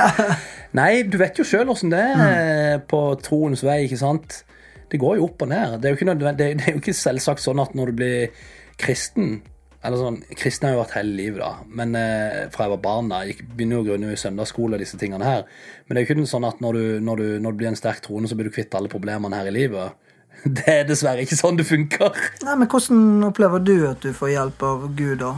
Nei, 0.78 1.02
du 1.10 1.18
vet 1.20 1.38
jo 1.38 1.44
sjøl 1.46 1.72
åssen 1.72 1.90
det 1.92 2.00
er 2.00 2.78
på 2.88 3.02
troens 3.24 3.64
vei, 3.66 3.82
ikke 3.88 3.98
sant? 4.00 4.42
Det 4.90 4.98
går 5.02 5.18
jo 5.18 5.26
opp 5.26 5.42
og 5.44 5.50
ned. 5.50 5.78
Det 5.82 5.90
er 5.90 5.94
jo 5.94 5.98
ikke, 5.98 6.34
det 6.38 6.50
er 6.50 6.76
jo 6.76 6.82
ikke 6.82 6.94
selvsagt 6.96 7.42
sånn 7.42 7.62
at 7.62 7.74
når 7.78 7.90
du 7.90 7.98
blir 8.02 8.44
kristen 8.80 9.40
eller 9.80 9.96
sånn, 9.96 10.18
Kristen 10.36 10.68
har 10.68 10.74
jo 10.74 10.82
vært 10.82 10.96
hele 10.98 11.14
livet, 11.16 11.40
da. 11.40 11.64
Men 11.72 11.94
eh, 11.96 12.42
fra 12.52 12.66
jeg 12.66 12.72
var 12.74 12.82
barn, 12.84 13.06
da. 13.08 13.22
Jeg 13.24 13.46
begynner 13.48 13.78
jo 13.78 13.80
å 13.80 13.86
grunne 13.86 14.10
i 14.12 14.18
søndagsskole 14.20 14.76
og 14.76 14.82
disse 14.82 14.98
tingene 15.00 15.24
her. 15.24 15.46
Men 15.86 15.96
det 15.96 16.02
er 16.02 16.04
jo 16.04 16.16
ikke 16.18 16.28
sånn 16.28 16.44
at 16.44 16.60
når 16.60 16.76
du, 16.76 16.82
når, 17.06 17.22
du, 17.22 17.28
når 17.40 17.54
du 17.54 17.60
blir 17.62 17.70
en 17.70 17.78
sterk 17.80 18.02
troende, 18.04 18.28
så 18.28 18.36
blir 18.36 18.50
du 18.50 18.52
kvitt 18.52 18.76
alle 18.76 18.92
problemene 18.92 19.40
her 19.40 19.48
i 19.48 19.54
livet. 19.56 20.09
Det 20.56 20.66
er 20.72 20.84
dessverre 20.88 21.24
ikke 21.24 21.36
sånn 21.36 21.58
det 21.58 21.66
funker. 21.68 22.14
Nei, 22.46 22.54
men 22.56 22.68
Hvordan 22.70 23.26
opplever 23.28 23.60
du 23.60 23.74
at 23.90 24.00
du 24.00 24.14
får 24.16 24.34
hjelp 24.34 24.62
av 24.64 24.86
Gud, 24.96 25.18
da? 25.20 25.34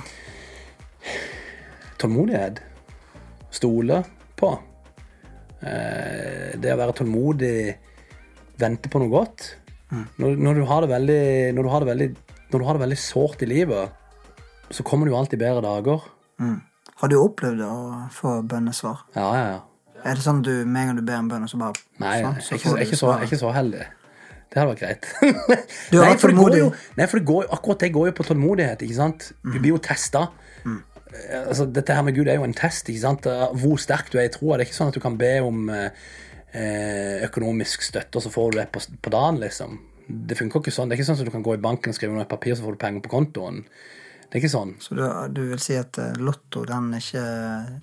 tålmodighet. 2.03 2.61
Stole 3.51 4.03
på. 4.39 4.51
Eh, 5.63 6.59
det 6.59 6.75
å 6.75 6.79
være 6.81 6.97
tålmodig, 6.99 7.57
vente 8.59 8.91
på 8.91 9.03
noe 9.03 9.13
godt. 9.13 9.49
Når, 9.93 10.39
når, 10.41 10.57
du 10.57 10.67
har 10.71 10.85
det 10.85 10.89
veldig, 10.89 11.25
når, 11.53 11.67
du 11.67 11.71
har 11.71 11.85
det 11.85 11.91
veldig, 11.91 12.09
når 12.53 12.63
du 12.63 12.67
har 12.67 12.79
det 12.79 12.85
veldig 12.87 12.99
sårt 12.99 13.43
i 13.45 13.49
livet, 13.51 13.99
så 14.73 14.85
kommer 14.89 15.07
det 15.07 15.13
jo 15.13 15.19
alltid 15.21 15.43
bedre 15.43 15.65
dager. 15.67 16.07
Har 17.03 17.13
du 17.13 17.19
opplevd 17.21 17.61
å 17.67 17.75
få 18.15 18.39
bønnesvar? 18.49 19.05
Ja, 19.19 19.29
ja, 19.37 19.45
ja. 19.53 19.61
Er 20.03 20.19
det 20.19 20.25
sånn 20.25 20.41
at 20.41 20.49
du 20.49 20.65
med 20.67 20.81
en 20.81 20.89
gang 20.91 20.97
du 20.99 21.05
ber 21.07 21.21
en 21.21 21.29
bønn, 21.31 21.45
og 21.47 21.51
så 21.53 21.61
bare 21.61 21.77
Nei, 22.03 22.17
sånn, 22.25 22.39
jeg 22.41 22.47
så 22.47 22.55
er 22.55 22.59
ikke, 22.59 22.71
jeg 22.71 22.73
er 22.73 22.89
ikke, 22.89 22.99
så, 22.99 23.11
jeg 23.13 23.21
er 23.21 23.29
ikke 23.29 23.43
så 23.43 23.53
heldig. 23.55 23.85
Det 24.53 24.61
hadde 24.61 24.75
vært 24.75 24.83
greit. 24.85 25.07
Du 25.91 25.99
har 25.99 26.11
vært 26.13 26.23
tålmodig. 26.27 26.63
nei, 26.99 27.07
for 27.09 27.19
det 27.23 27.27
går, 27.29 27.47
akkurat 27.57 27.85
det 27.87 27.93
går 27.95 28.11
jo 28.11 28.15
på 28.19 28.27
tålmodighet. 28.29 28.83
ikke 28.85 28.99
sant? 28.99 29.31
Vi 29.49 29.59
blir 29.59 29.73
jo 29.75 29.79
testa. 29.83 30.27
Altså, 31.43 31.67
dette 31.69 31.93
her 31.97 32.05
med 32.05 32.15
Gud 32.17 32.29
er 32.29 32.39
jo 32.39 32.45
en 32.45 32.55
test. 32.57 32.89
ikke 32.89 33.01
sant? 33.03 33.27
Eh, 33.29 33.47
Hvor 33.63 33.81
sterk 33.81 34.13
du 34.13 34.19
er 34.21 34.29
i 34.29 34.33
troa. 34.33 34.57
Det 34.59 34.67
er 34.67 34.71
ikke 34.71 34.79
sånn 34.79 34.93
at 34.93 34.97
du 34.97 35.01
kan 35.05 35.17
be 35.21 35.33
om 35.45 35.65
eh, 35.73 35.89
eh, 36.53 37.25
økonomisk 37.29 37.85
støtte, 37.85 38.17
og 38.21 38.25
så 38.27 38.33
får 38.33 38.53
du 38.53 38.61
det 38.61 38.69
på, 38.73 38.81
på 39.03 39.13
dagen, 39.13 39.41
liksom. 39.43 39.79
Det 40.09 40.37
funker 40.37 40.61
ikke 40.61 40.75
sånn. 40.75 40.89
Det 40.91 40.97
er 40.97 41.01
ikke 41.03 41.09
sånn 41.11 41.21
at 41.21 41.29
du 41.29 41.35
kan 41.35 41.45
gå 41.47 41.57
i 41.57 41.63
banken 41.65 41.93
og 41.93 41.97
skrive 41.97 42.13
under 42.15 42.25
et 42.27 42.33
papir, 42.33 42.57
så 42.57 42.65
får 42.67 42.77
du 42.77 42.81
penger 42.85 43.05
på 43.05 43.13
kontoen. 43.13 43.63
Det 44.25 44.39
er 44.39 44.41
ikke 44.43 44.53
sånn. 44.53 44.75
Så 44.81 44.97
du, 44.97 45.03
du 45.37 45.43
vil 45.51 45.61
si 45.61 45.77
at 45.81 45.97
eh, 46.01 46.15
lotto, 46.21 46.65
den 46.69 46.93
er 46.97 47.05
ikke 47.05 47.25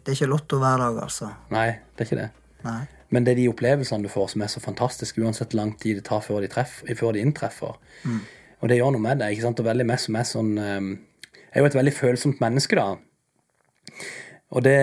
Det 0.05 0.13
er 0.13 0.17
ikke 0.17 0.31
lotto 0.33 0.61
hver 0.61 0.81
dag, 0.81 1.01
altså? 1.05 1.29
Nei, 1.53 1.67
det 1.97 2.05
er 2.05 2.09
ikke 2.09 2.21
det. 2.23 2.29
Nei. 2.65 2.79
Men 3.11 3.23
det 3.25 3.31
er 3.31 3.39
de 3.41 3.47
opplevelsene 3.49 4.03
du 4.05 4.09
får 4.13 4.27
som 4.35 4.41
er 4.45 4.47
så 4.53 4.59
fantastiske, 4.61 5.21
uansett 5.21 5.49
hvor 5.53 5.61
lang 5.63 5.71
tid 5.81 5.95
det 5.97 6.05
tar 6.05 6.21
før 6.21 6.41
de, 6.41 6.47
treffer, 6.51 6.91
før 6.95 7.15
de 7.15 7.23
inntreffer. 7.25 7.75
Og 8.61 8.69
det 8.69 8.77
gjør 8.77 8.91
noe 8.93 9.01
med 9.01 9.17
deg. 9.23 9.31
ikke 9.33 9.47
sant? 9.47 9.59
Og 9.63 9.65
veldig 9.65 9.85
meg 9.89 9.99
som 10.03 10.15
er 10.19 10.27
sånn 10.29 10.51
eh, 10.59 10.89
Jeg 11.49 11.55
er 11.57 11.63
jo 11.63 11.69
et 11.71 11.77
veldig 11.79 11.93
følsomt 11.97 12.41
menneske, 12.43 12.75
da. 12.75 12.97
Og 14.51 14.63
det 14.65 14.77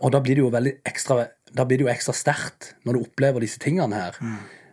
Og 0.00 0.10
da 0.12 0.20
blir 0.22 0.34
det 0.38 0.42
jo 0.44 0.50
veldig 0.50 0.72
ekstra 0.88 1.26
Da 1.54 1.64
blir 1.68 1.78
det 1.80 1.86
jo 1.86 1.92
ekstra 1.92 2.14
sterkt 2.16 2.72
når 2.86 2.96
du 2.98 3.04
opplever 3.06 3.44
disse 3.44 3.60
tingene 3.62 3.94
her, 3.98 4.16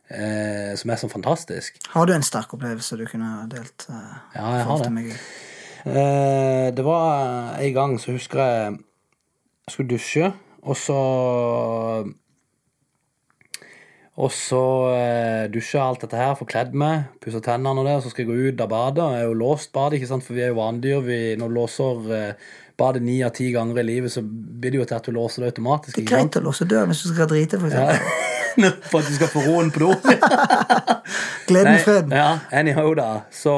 eh, 0.09 0.75
som 0.79 0.89
er 0.89 0.97
så 1.01 1.09
fantastisk. 1.11 1.75
Har 1.93 2.05
du 2.07 2.13
en 2.15 2.23
sterk 2.25 2.53
opplevelse 2.55 2.97
du 2.97 3.05
kunne 3.09 3.47
delt? 3.51 3.85
eh, 3.89 4.13
Ja, 4.35 4.53
jeg 4.57 4.65
har 4.65 4.83
det. 4.83 4.91
meg? 4.95 5.09
Eh, 5.85 6.69
det 6.75 6.85
var 6.85 7.57
en 7.59 7.73
gang 7.75 7.97
så 7.99 8.11
husker 8.15 8.39
jeg 8.39 8.77
jeg 9.69 9.73
skulle 9.75 9.89
dusje, 9.91 10.31
og 10.69 10.77
så 10.77 10.99
Og 14.19 14.33
så 14.35 14.61
eh, 14.91 15.45
dusja 15.47 15.85
alt 15.87 16.01
dette 16.03 16.17
her, 16.19 16.33
får 16.35 16.47
kledd 16.49 16.73
meg, 16.75 17.05
pusser 17.23 17.39
tennene 17.39 17.79
og 17.79 17.85
det, 17.87 17.93
og 17.95 18.01
så 18.03 18.09
skal 18.11 18.25
jeg 18.25 18.27
gå 18.27 18.49
ut 18.49 18.63
av 18.65 18.67
badet. 18.73 19.05
Jeg 19.15 19.23
er 19.23 19.29
jo 19.29 19.37
låst 19.39 19.71
badet, 19.71 19.95
ikke 19.95 20.09
sant, 20.09 20.25
for 20.25 20.35
vi 20.35 20.43
er 20.43 20.51
jo 20.51 20.57
vanedyr. 20.57 21.05
Vi, 21.05 21.19
når 21.39 21.53
du 21.53 21.55
låser 21.55 22.09
eh, 22.17 22.49
badet 22.79 23.03
ni 23.05 23.21
av 23.23 23.31
ti 23.37 23.47
ganger 23.55 23.79
i 23.79 23.85
livet, 23.87 24.11
så 24.11 24.23
blir 24.23 24.75
det 24.75 24.81
jo 24.81 24.89
til 24.89 24.97
at 24.97 25.07
du 25.07 25.15
låser 25.15 25.45
det 25.45 25.53
automatisk. 25.53 25.95
Det 25.95 26.03
er 26.03 26.11
greit 26.11 26.35
å 26.35 26.43
låse 26.43 26.67
døren 26.67 26.91
hvis 26.91 27.05
du 27.05 27.13
skal 27.13 27.31
drite, 27.31 27.61
for 27.61 27.71
eksempel. 27.71 28.27
For 28.89 28.99
at 28.99 29.07
du 29.07 29.15
skal 29.15 29.29
få 29.31 29.41
roen 29.45 29.69
på 29.71 29.85
do. 29.85 29.93
Gleden 31.47 31.77
freden. 31.79 32.11
Ja, 32.11 32.39
anyhow, 32.51 32.91
da. 32.97 33.21
Så 33.31 33.53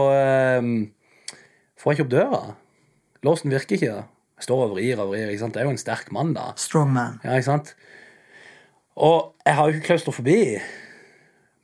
um, 0.62 0.74
får 1.80 1.92
jeg 1.92 1.98
ikke 1.98 2.06
opp 2.06 2.12
døra. 2.12 2.42
Låsen 3.26 3.54
virker 3.54 3.80
ikke. 3.80 3.96
Jeg 3.96 4.04
står 4.46 4.68
og 4.68 4.76
vrir 4.76 5.00
og 5.02 5.12
vrir. 5.14 5.30
ikke 5.32 5.44
sant? 5.44 5.56
Det 5.56 5.64
er 5.64 5.70
jo 5.70 5.74
en 5.76 5.82
sterk 5.82 6.12
mann, 6.16 6.36
da. 6.38 6.52
Strong 6.60 6.94
man. 6.96 7.18
Ja, 7.26 7.38
ikke 7.38 7.50
sant? 7.50 7.74
Og 9.02 9.34
jeg 9.46 9.58
har 9.58 9.68
jo 9.68 9.76
ikke 9.76 9.88
klaustrofobi. 9.92 10.40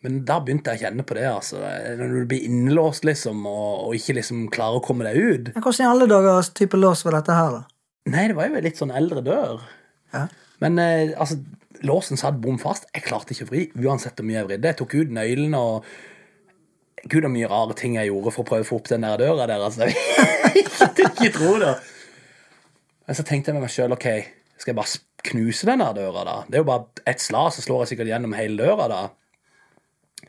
Men 0.06 0.20
da 0.28 0.38
begynte 0.44 0.72
jeg 0.72 0.80
å 0.80 0.86
kjenne 0.88 1.06
på 1.08 1.18
det. 1.18 1.26
altså. 1.30 1.62
Når 2.00 2.14
du 2.14 2.20
blir 2.30 2.46
innelåst 2.48 3.08
liksom, 3.08 3.46
og, 3.50 3.88
og 3.88 3.98
ikke 3.98 4.20
liksom 4.20 4.46
klarer 4.54 4.80
å 4.80 4.86
komme 4.86 5.08
deg 5.08 5.18
ut. 5.18 5.54
Men 5.56 5.66
Hvordan 5.66 5.84
i 5.86 5.90
alle 5.92 6.10
dager 6.12 6.52
type 6.58 6.80
lås 6.80 7.04
var 7.08 7.18
dette 7.20 7.38
her, 7.38 7.60
da? 7.60 7.64
Nei, 8.08 8.28
det 8.30 8.38
var 8.38 8.48
jo 8.48 8.60
en 8.60 8.68
litt 8.68 8.80
sånn 8.80 8.94
eldre 8.96 9.24
dør. 9.26 9.64
Ja. 10.16 10.28
Men 10.64 10.80
eh, 10.80 11.12
altså, 11.20 11.42
låsen 11.86 12.20
satt 12.20 12.40
bom 12.44 12.62
fast. 12.62 12.88
Jeg 12.96 13.08
klarte 13.10 13.36
ikke 13.36 13.50
å 13.50 13.52
vri, 13.52 13.66
uansett 13.84 14.16
hvor 14.16 14.30
mye 14.30 14.40
jeg 14.40 14.50
vridde. 14.52 14.72
Jeg 14.72 14.80
tok 14.80 14.96
ut 14.96 15.18
nøkkelen 15.18 15.58
og 15.58 15.90
Gud, 17.08 17.24
så 17.24 17.30
mye 17.32 17.48
rare 17.48 17.76
ting 17.78 17.94
jeg 17.96 18.10
gjorde 18.10 18.32
for 18.34 18.44
å 18.44 18.48
prøve 18.48 18.66
å 18.66 18.68
få 18.68 18.80
opp 18.82 18.90
den 18.90 19.06
der 19.06 19.20
døra 19.22 19.46
der. 19.48 19.62
altså. 19.64 19.86
Jeg 20.58 20.64
ikke 21.12 21.30
tro 21.36 21.54
det. 21.62 21.76
Men 23.08 23.16
så 23.16 23.24
tenkte 23.24 23.50
jeg 23.52 23.58
med 23.58 23.64
meg 23.64 23.72
sjøl 23.72 23.96
OK, 23.96 24.08
skal 24.60 24.74
jeg 24.74 24.78
bare 24.78 25.00
knuse 25.30 25.68
den 25.70 25.84
døra, 25.96 26.26
da? 26.28 26.36
Det 26.48 26.60
er 26.60 26.64
jo 26.64 26.68
bare 26.68 27.08
ett 27.08 27.24
slag, 27.24 27.54
så 27.56 27.64
slår 27.64 27.86
jeg 27.86 27.94
sikkert 27.94 28.12
gjennom 28.12 28.36
hele 28.36 28.60
døra, 28.60 28.88
da. 28.92 30.28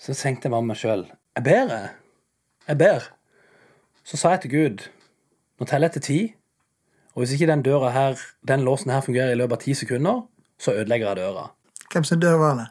Så 0.00 0.16
tenkte 0.16 0.48
jeg 0.48 0.54
bare 0.54 0.64
med 0.64 0.74
meg 0.74 0.80
sjøl 0.80 1.04
Jeg 1.08 1.44
ber, 1.44 1.72
jeg. 1.72 1.92
Jeg 2.68 2.78
ber. 2.80 3.10
Så 4.06 4.16
sa 4.16 4.34
jeg 4.34 4.44
til 4.44 4.54
Gud 4.54 4.86
Nå 5.60 5.66
teller 5.68 5.88
jeg 5.88 5.96
til 5.96 6.06
ti. 6.06 6.20
Og 7.14 7.22
hvis 7.22 7.32
ikke 7.32 7.48
den 7.48 7.62
døra 7.64 7.90
her, 7.90 8.18
den 8.48 8.64
låsen 8.64 8.92
her 8.92 9.00
fungerer 9.00 9.32
i 9.32 9.38
løpet 9.40 9.56
av 9.56 9.62
ti 9.62 9.74
sekunder, 9.74 10.18
så 10.60 10.74
ødelegger 10.76 11.06
jeg 11.08 11.16
døra. 11.16 11.46
Hvem 11.92 12.04
som 12.04 12.20
dør, 12.20 12.36
var 12.36 12.58
det? 12.58 12.66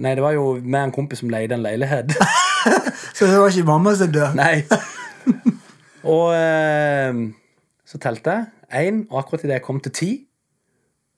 Nei, 0.00 0.14
det 0.16 0.24
var 0.24 0.32
jo 0.32 0.46
og 0.56 0.64
en 0.64 0.92
kompis 0.92 1.20
som 1.20 1.28
leide 1.32 1.56
en 1.56 1.64
leilighet. 1.64 2.12
Så 3.16 3.26
det 3.26 3.36
var 3.40 3.52
ikke 3.52 3.68
mamma 3.68 3.94
som 3.96 4.12
dør? 4.12 4.32
Nei. 4.36 4.64
Og 6.16 6.32
eh, 6.32 7.20
så 7.88 8.00
telte 8.02 8.34
jeg 8.34 8.88
én, 8.88 9.04
og 9.08 9.22
akkurat 9.22 9.46
idet 9.46 9.58
jeg 9.58 9.64
kom 9.64 9.78
til 9.84 9.94
ti, 9.96 10.10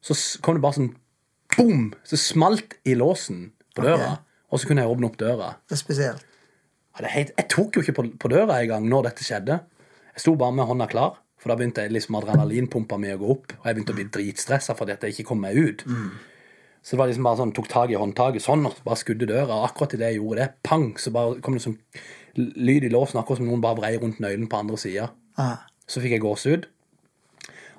så 0.01 0.15
kom 0.45 0.57
det 0.57 0.65
bare 0.65 0.79
sånn 0.79 0.93
boom! 1.57 1.89
Så 2.07 2.19
smalt 2.21 2.79
i 2.87 2.95
låsen 2.99 3.49
på 3.75 3.85
døra. 3.85 4.13
okay. 4.15 4.27
Og 4.51 4.61
så 4.61 4.71
kunne 4.71 4.85
jeg 4.85 4.93
åpne 4.93 5.11
opp 5.11 5.19
døra. 5.21 5.51
Det 5.69 5.77
er 5.77 5.81
spesielt. 5.83 6.27
Ja, 6.95 7.05
det 7.05 7.11
helt, 7.15 7.35
jeg 7.39 7.51
tok 7.53 7.77
jo 7.77 7.83
ikke 7.85 7.97
på, 7.99 8.07
på 8.23 8.31
døra 8.33 8.61
engang 8.63 8.87
når 8.91 9.11
dette 9.11 9.27
skjedde. 9.27 9.61
Jeg 10.15 10.25
sto 10.25 10.35
bare 10.39 10.55
med 10.57 10.67
hånda 10.71 10.89
klar, 10.91 11.21
for 11.41 11.53
da 11.53 11.57
begynte 11.59 11.85
jeg 11.85 11.95
liksom 11.95 12.19
adrenalinpumpa 12.19 12.99
mi 13.01 13.13
å 13.15 13.21
gå 13.21 13.31
opp. 13.35 13.55
Og 13.61 13.69
jeg 13.69 13.79
begynte 13.79 13.95
å 13.95 13.99
bli 13.99 14.09
dritstressa 14.17 14.77
fordi 14.79 14.95
at 14.97 15.07
jeg 15.07 15.17
ikke 15.17 15.31
kom 15.31 15.43
meg 15.43 15.59
ut. 15.59 15.85
Så 16.81 16.95
det 16.95 17.01
var 17.01 17.11
liksom 17.11 17.27
bare 17.29 17.41
sånn, 17.43 17.55
tok 17.57 17.69
tak 17.71 17.93
i 17.93 17.99
håndtaket 18.01 18.45
sånn, 18.45 18.67
og 18.69 18.79
bare 18.87 18.99
skudde 19.01 19.29
døra. 19.29 19.61
Og 19.61 19.69
akkurat 19.69 19.95
idet 19.97 20.13
jeg 20.13 20.21
gjorde 20.21 20.43
det, 20.43 20.49
pang, 20.67 20.87
så 21.01 21.13
bare 21.15 21.43
kom 21.45 21.59
det 21.59 21.65
sånn 21.67 21.79
lyd 22.39 22.87
i 22.87 22.93
låsen, 22.93 23.21
akkurat 23.21 23.43
som 23.43 23.51
noen 23.51 23.63
bare 23.65 23.79
vrei 23.79 23.93
rundt 24.01 24.23
nøkkelen 24.23 24.51
på 24.51 24.63
andre 24.63 24.79
sida. 24.81 25.11
Ja. 25.39 25.51
Så 25.91 26.03
fikk 26.03 26.15
jeg 26.15 26.23
gåsehud. 26.23 26.69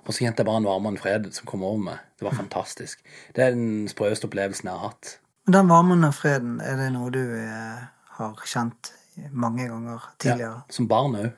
Og 0.01 0.09
så 0.11 0.25
kjente 0.25 0.41
jeg 0.41 0.49
bare 0.49 0.59
en 0.63 0.67
varme 0.67 0.89
og 0.89 0.95
en 0.95 1.01
fred 1.01 1.29
som 1.35 1.47
kom 1.47 1.63
over 1.63 1.79
meg. 1.85 2.01
Det 2.19 2.25
var 2.25 2.35
fantastisk. 2.35 3.03
Det 3.35 3.43
er 3.45 3.53
den 3.55 3.87
sprøeste 3.91 4.27
opplevelsen 4.27 4.67
jeg 4.67 4.75
har 4.75 4.91
hatt. 4.91 5.15
Den 5.51 5.69
varmen 5.69 6.03
og 6.05 6.15
freden, 6.17 6.57
er 6.61 6.77
det 6.79 6.89
noe 6.93 7.11
du 7.13 7.21
eh, 7.21 7.85
har 8.17 8.43
kjent 8.45 8.91
mange 9.31 9.67
ganger 9.69 10.03
tidligere? 10.21 10.61
Ja, 10.65 10.73
Som 10.73 10.89
barn 10.89 11.15
òg. 11.17 11.31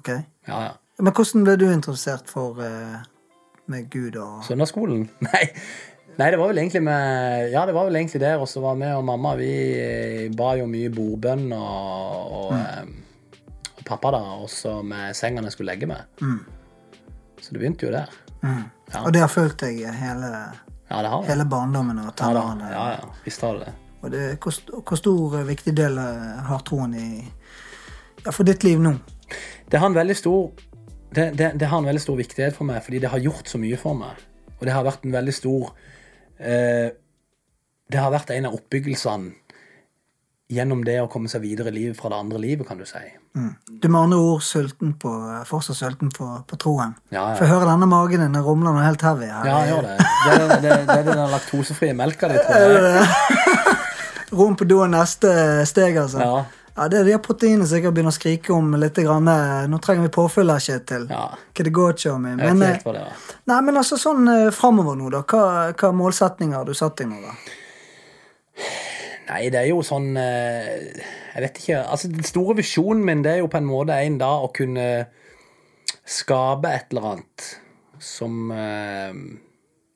Ok. 0.00 0.10
Ja, 0.48 0.58
ja. 0.66 0.72
Men 1.02 1.14
hvordan 1.16 1.46
ble 1.46 1.56
du 1.60 1.66
interessert 1.70 2.28
for 2.30 2.60
eh, 2.64 2.98
med 3.72 3.88
Gud 3.92 4.18
og 4.20 4.42
Søndagsskolen? 4.48 5.06
Nei. 5.28 5.46
Nei, 6.18 6.26
det 6.28 6.36
var 6.36 6.50
vel 6.50 6.60
egentlig 6.60 6.82
med 6.84 7.52
Ja, 7.54 7.62
det 7.64 7.72
var 7.72 7.86
vel 7.88 7.96
egentlig 7.96 8.20
der. 8.20 8.40
Og 8.42 8.48
så 8.50 8.60
var 8.60 8.76
vi 8.80 8.90
og 8.92 9.04
mamma 9.08 9.36
Vi 9.38 9.52
eh, 9.80 10.26
ba 10.36 10.52
jo 10.60 10.68
mye 10.68 10.92
bordbønn 10.92 11.48
og, 11.56 12.36
og, 12.40 12.52
eh, 12.58 12.82
og 12.84 12.98
pappa, 13.86 14.10
da. 14.14 14.20
Også 14.44 14.82
med 14.86 15.14
sengene 15.16 15.48
jeg 15.50 15.56
skulle 15.56 15.72
legge 15.72 15.86
meg. 15.90 16.04
Så 17.42 17.52
det 17.54 17.60
begynte 17.62 17.86
jo 17.88 17.92
der. 17.94 18.10
mm. 18.42 18.62
Ja. 18.92 19.00
Og 19.06 19.12
det 19.14 19.22
har 19.22 19.28
fulgt 19.32 19.62
deg 19.64 19.78
hele, 19.96 20.28
Ja, 20.90 20.98
det 21.00 21.08
har 21.08 21.22
det. 21.22 21.28
hele 21.30 21.44
barndommen 21.48 21.98
og 22.02 22.10
Ja, 22.10 22.12
tenårene? 22.18 22.66
ja, 22.70 22.82
ja. 22.98 23.06
Visst 23.24 23.40
har 23.40 23.54
det 23.56 23.66
det. 23.66 23.72
Og 24.02 24.10
det, 24.10 24.24
hvor, 24.42 24.82
hvor 24.82 24.96
stor 25.00 25.36
eh, 25.38 25.46
viktig 25.48 25.72
del 25.78 25.96
eh, 25.98 26.42
har 26.48 26.58
troen 26.66 26.92
i 26.94 27.06
ja, 28.26 28.30
for 28.34 28.44
ditt 28.44 28.64
liv 28.66 28.78
nå? 28.82 28.92
Det 29.70 29.78
har 29.80 29.86
en 29.88 29.94
veldig 29.96 30.16
stor 30.18 30.50
det, 31.14 31.30
det, 31.38 31.52
det 31.60 31.68
har 31.70 31.78
en 31.78 31.84
veldig 31.88 32.00
stor 32.02 32.16
viktighet 32.20 32.54
for 32.56 32.64
meg, 32.68 32.82
fordi 32.84 32.98
det 33.00 33.08
har 33.12 33.18
gjort 33.24 33.48
så 33.48 33.58
mye 33.62 33.76
for 33.80 33.94
meg. 33.96 34.20
Og 34.58 34.66
det 34.66 34.72
har 34.74 34.84
vært 34.84 35.04
en 35.08 35.12
veldig 35.16 35.34
stor 35.34 35.72
eh, 36.38 36.90
Det 37.92 37.98
har 38.00 38.12
vært 38.12 38.30
en 38.36 38.46
av 38.50 38.54
oppbyggelsene 38.60 39.32
gjennom 40.50 40.82
det 40.84 40.98
å 41.00 41.08
komme 41.08 41.28
seg 41.32 41.40
videre 41.44 41.70
i 41.70 41.76
livet 41.76 41.96
fra 41.96 42.10
det 42.12 42.16
andre 42.18 42.38
livet, 42.42 42.66
kan 42.68 42.78
du 42.80 42.84
si. 42.84 43.00
Mm. 43.36 43.52
Du 43.80 43.88
med 43.88 44.00
andre 44.02 44.18
ord 44.20 44.42
sulten 44.44 44.92
på, 45.00 45.12
fortsatt 45.48 45.78
sulten 45.78 46.10
på, 46.12 46.26
på 46.46 46.58
troen. 46.60 46.92
Ja, 47.10 47.30
ja. 47.30 47.36
For 47.38 47.46
jeg 47.46 47.54
hører 47.54 47.70
denne 47.72 47.88
magen 47.88 48.20
din 48.26 48.42
rumler 48.44 48.74
noe 48.76 48.84
helt 48.84 49.02
heavy 49.06 49.30
her. 49.30 49.46
Ja, 49.48 49.60
gjør 49.70 49.86
det. 49.86 49.94
Det 50.00 50.32
er, 50.32 50.48
det, 50.48 50.74
det 50.90 50.96
er 50.98 51.06
den 51.08 51.22
laktosefrie 51.32 51.94
melka 51.96 52.28
di, 52.32 52.40
tror 52.42 52.76
jeg. 52.90 53.06
Rom 54.36 54.56
på 54.56 54.64
do 54.68 54.80
er 54.84 54.92
neste 54.92 55.30
steg, 55.68 55.96
altså. 56.00 56.20
Ja. 56.20 56.42
Ja, 56.72 56.86
Det 56.88 57.02
er 57.02 57.04
de 57.04 57.16
proteinene 57.20 57.66
som 57.68 57.76
jeg 57.76 57.92
begynner 57.92 58.14
å 58.14 58.16
skrike 58.16 58.52
om 58.56 58.70
litt. 58.80 58.96
Grann. 59.04 59.28
eh, 59.28 59.66
Nå 59.68 59.76
trenger 59.84 60.06
vi 60.06 60.12
påfyll 60.14 60.48
her, 60.48 60.60
Kjetil. 60.64 61.04
Ja. 61.10 61.26
Hva 61.52 61.64
det 61.66 61.72
går 61.76 61.92
ikke 61.96 62.12
om 62.14 62.24
vet 62.24 62.38
Men, 62.40 62.62
eh, 62.62 63.26
nei, 63.44 63.58
men 63.60 63.76
altså 63.76 63.98
sånn 64.00 64.28
eh, 64.32 64.46
framover 64.56 64.96
nå, 64.96 65.10
da. 65.12 65.20
Hva, 65.28 65.72
hva 65.76 65.90
målsetninger 65.92 66.56
har 66.56 66.64
du 66.64 66.72
satt 66.76 66.96
deg 67.02 67.10
nå, 67.12 67.20
da? 67.20 67.34
Nei, 69.32 69.46
det 69.48 69.62
er 69.62 69.70
jo 69.70 69.80
sånn 69.86 70.12
eh, 70.20 70.92
Jeg 71.32 71.44
vet 71.46 71.60
ikke. 71.62 71.80
Altså, 71.80 72.10
Den 72.12 72.26
store 72.26 72.58
visjonen 72.58 73.04
min 73.06 73.24
det 73.24 73.36
er 73.36 73.42
jo 73.42 73.50
på 73.52 73.60
en 73.62 73.68
måte 73.68 73.96
en 73.96 74.18
dag 74.20 74.44
å 74.44 74.52
kunne 74.52 74.88
skape 76.02 76.68
et 76.68 76.90
eller 76.92 77.06
annet 77.12 77.46
som 78.02 78.50
eh, 78.50 79.12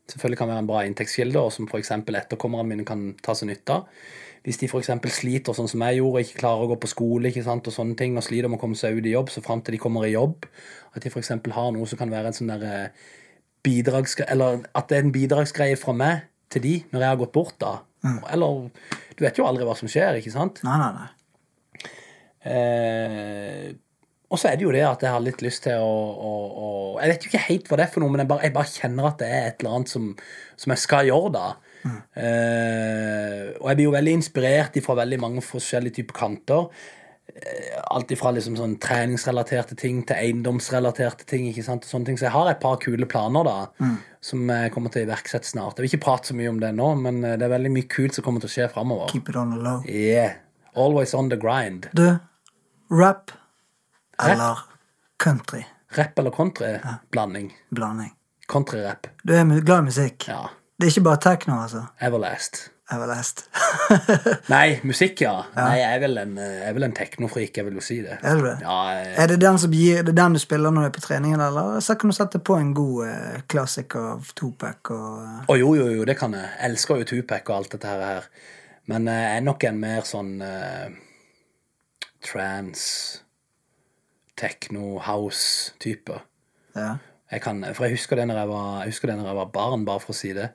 selvfølgelig 0.07 0.39
kan 0.39 0.49
være 0.53 0.63
en 0.63 0.69
bra 0.71 0.85
inntektskilde, 0.87 1.41
og 1.41 1.51
som 1.53 1.67
f.eks. 1.67 1.91
etterkommerne 1.91 2.71
mine 2.71 2.87
kan 2.87 3.09
ta 3.23 3.35
seg 3.35 3.51
nytte 3.51 3.75
av. 3.81 3.91
Hvis 4.47 4.61
de 4.61 4.69
f.eks. 4.71 4.93
sliter 5.11 5.57
sånn 5.57 5.69
som 5.69 5.83
jeg 5.83 5.99
gjorde, 5.99 6.23
ikke 6.23 6.41
klarer 6.45 6.65
å 6.65 6.71
gå 6.71 6.79
på 6.85 6.91
skole 6.93 7.33
ikke 7.33 7.43
sant, 7.43 7.67
og 7.67 7.75
sånne 7.75 7.99
ting, 7.99 8.15
og 8.15 8.23
sliter 8.23 8.53
med 8.53 8.61
å 8.61 8.63
komme 8.63 8.79
seg 8.79 9.01
ut 9.01 9.09
i 9.09 9.17
jobb, 9.17 9.33
så 9.35 9.43
fram 9.43 9.65
til 9.67 9.75
de 9.75 9.83
kommer 9.83 10.07
i 10.07 10.15
jobb, 10.15 10.47
at 10.95 11.03
de 11.03 11.11
f.eks. 11.11 11.35
har 11.59 11.75
noe 11.75 11.91
som 11.91 12.01
kan 12.01 12.15
være 12.15 12.31
en 12.31 12.39
sånn 12.39 12.55
der 12.55 12.67
eh, 12.71 13.11
bidragsgreie 13.67 14.31
Eller 14.31 14.63
at 14.79 14.87
det 14.89 15.01
er 15.01 15.05
en 15.09 15.15
bidragsgreie 15.15 15.79
fra 15.81 15.97
meg 15.97 16.29
til 16.55 16.63
de 16.63 16.75
når 16.93 17.03
jeg 17.03 17.11
har 17.11 17.21
gått 17.25 17.35
bort, 17.35 17.57
da. 17.59 17.73
Eller 18.33 18.71
Du 19.17 19.25
vet 19.25 19.39
jo 19.39 19.47
aldri 19.49 19.65
hva 19.65 19.77
som 19.79 19.91
skjer, 19.91 20.21
ikke 20.21 20.35
sant? 20.35 20.61
Nei, 20.67 20.77
nei, 20.83 20.93
nei. 20.97 21.11
Eh, 22.47 23.69
og 24.27 24.39
så 24.39 24.51
er 24.51 24.59
det 24.59 24.67
jo 24.67 24.75
det 24.75 24.83
at 24.87 25.03
jeg 25.03 25.15
har 25.15 25.23
litt 25.23 25.43
lyst 25.43 25.65
til 25.65 25.83
å, 25.83 25.87
å, 25.87 26.33
å 26.67 26.69
Jeg 27.01 27.13
vet 27.13 27.25
jo 27.25 27.31
ikke 27.31 27.47
helt 27.47 27.71
hva 27.71 27.79
det 27.79 27.87
er 27.87 27.93
for 27.95 28.03
noe, 28.03 28.13
men 28.13 28.25
jeg 28.25 28.31
bare, 28.31 28.45
jeg 28.49 28.55
bare 28.57 28.73
kjenner 28.73 29.09
at 29.09 29.23
det 29.23 29.31
er 29.31 29.49
et 29.51 29.63
eller 29.63 29.79
annet 29.79 29.93
som, 29.93 30.11
som 30.59 30.75
jeg 30.75 30.83
skal 30.83 31.09
gjøre, 31.11 31.33
da. 31.37 31.47
Eh, 32.19 33.55
og 33.61 33.69
jeg 33.71 33.79
blir 33.79 33.87
jo 33.87 33.95
veldig 33.95 34.15
inspirert 34.19 34.79
fra 34.83 34.97
veldig 34.99 35.19
mange 35.23 35.45
forskjellige 35.47 36.01
typer 36.01 36.19
kanter. 36.19 36.67
Eh, 37.37 37.77
alt 37.93 38.13
ifra 38.15 38.33
liksom 38.35 38.57
sånn 38.59 38.77
treningsrelaterte 38.83 39.79
ting 39.79 40.03
til 40.09 40.19
eiendomsrelaterte 40.19 41.29
ting. 41.29 41.49
ikke 41.51 41.67
sant, 41.67 41.87
og 41.87 41.93
sånne 41.93 42.11
ting. 42.11 42.19
Så 42.19 42.29
jeg 42.29 42.37
har 42.37 42.51
et 42.51 42.63
par 42.63 42.79
kule 42.83 43.09
planer 43.11 43.47
da, 43.47 43.57
som 44.27 44.43
kommer 44.75 44.91
til 44.91 45.05
å 45.05 45.07
iverksette 45.07 45.47
snart. 45.47 45.79
Jeg 45.79 45.85
vil 45.85 45.93
ikke 45.93 46.05
prate 46.07 46.33
så 46.33 46.37
mye 46.39 46.51
om 46.51 46.59
det 46.63 46.73
nå, 46.75 46.89
men 46.99 47.23
eh, 47.23 47.37
det 47.39 47.47
er 47.47 47.55
veldig 47.55 47.73
mye 47.77 47.89
kult 47.93 48.17
som 48.17 48.27
kommer 48.27 48.43
til 48.43 48.51
å 48.51 48.55
skje 48.57 48.69
framover. 48.75 49.13
Keep 49.13 49.31
it 49.31 49.39
on 49.39 49.55
the 49.55 49.61
low. 49.63 49.85
Yeah. 49.87 50.41
Always 50.77 51.15
on 51.15 51.31
the 51.33 51.39
grind. 51.41 51.89
Du, 51.97 52.19
rap 52.91 53.31
eller 54.23 54.59
country? 55.23 55.65
Rap 55.97 56.19
eller 56.19 56.31
country-blanding. 56.31 57.55
Blanding. 57.71 58.13
Country-rap. 58.49 59.07
Du 59.23 59.35
er 59.35 59.61
glad 59.61 59.79
i 59.79 59.91
musikk? 59.91 60.29
Ja. 60.29 60.49
Det 60.77 60.89
er 60.89 60.93
ikke 60.93 61.07
bare 61.07 61.23
techno, 61.23 61.63
altså? 61.63 61.87
Everlast. 62.01 62.67
Lest. 62.87 63.49
Nei, 64.55 64.79
musikk, 64.87 65.21
ja. 65.25 65.41
Nei, 65.57 65.81
jeg 65.81 65.97
er 65.97 66.03
vel 66.05 66.21
en, 66.21 66.37
jeg 66.39 66.71
er 66.71 66.93
teknofrik, 66.95 67.57
jeg 67.59 67.67
vil 67.67 67.81
jo 67.81 67.83
si 67.83 67.97
det. 68.05 68.21
Er 68.23 68.39
du 68.39 68.45
det? 68.47 68.53
Ja, 68.63 68.77
jeg, 68.95 69.09
Er 69.19 69.31
det 69.33 69.41
den 69.43 69.59
som 69.59 69.73
gir, 69.75 70.05
det 70.07 70.15
den 70.15 70.37
du 70.37 70.39
spiller 70.39 70.71
når 70.71 70.87
du 70.87 70.87
er 70.87 70.95
på 70.95 71.03
treningen, 71.03 71.43
eller 71.43 71.81
så 71.83 71.97
kan 71.99 72.13
du 72.13 72.15
sette 72.15 72.39
på 72.39 72.55
en 72.55 72.71
god 72.79 73.01
eh, 73.09 73.41
klassiker 73.51 74.13
av 74.13 74.31
Tupac 74.39 74.93
og 74.95 75.51
oh, 75.51 75.59
jo, 75.59 75.73
jo, 75.75 75.89
jo, 75.97 76.05
det 76.07 76.15
kan 76.21 76.37
jeg. 76.39 76.47
Jeg 76.47 76.71
elsker 76.71 77.03
jo 77.03 77.09
Tupac 77.11 77.51
og 77.51 77.57
alt 77.57 77.75
dette 77.75 77.91
her. 77.91 78.31
Men 78.87 79.11
eh, 79.11 79.23
jeg 79.25 79.41
er 79.41 79.47
nok 79.49 79.67
en 79.67 79.83
mer 79.83 80.07
sånn 80.07 80.31
eh, 80.47 80.87
trans, 82.23 82.85
techno, 84.39 85.01
house-type. 85.03 86.21
Ja. 86.79 86.93
Jeg 87.35 87.43
kan, 87.43 87.67
for 87.75 87.89
jeg 87.89 87.99
husker 87.99 88.21
det 88.21 88.29
når 88.31 88.45
jeg 88.45 88.53
var, 88.53 88.71
jeg 88.85 88.95
husker 88.95 89.11
det 89.11 89.19
når 89.19 89.33
jeg 89.33 89.41
var 89.41 89.53
barn, 89.59 89.87
bare 89.89 90.07
for 90.07 90.15
å 90.15 90.19
si 90.21 90.31
det. 90.39 90.53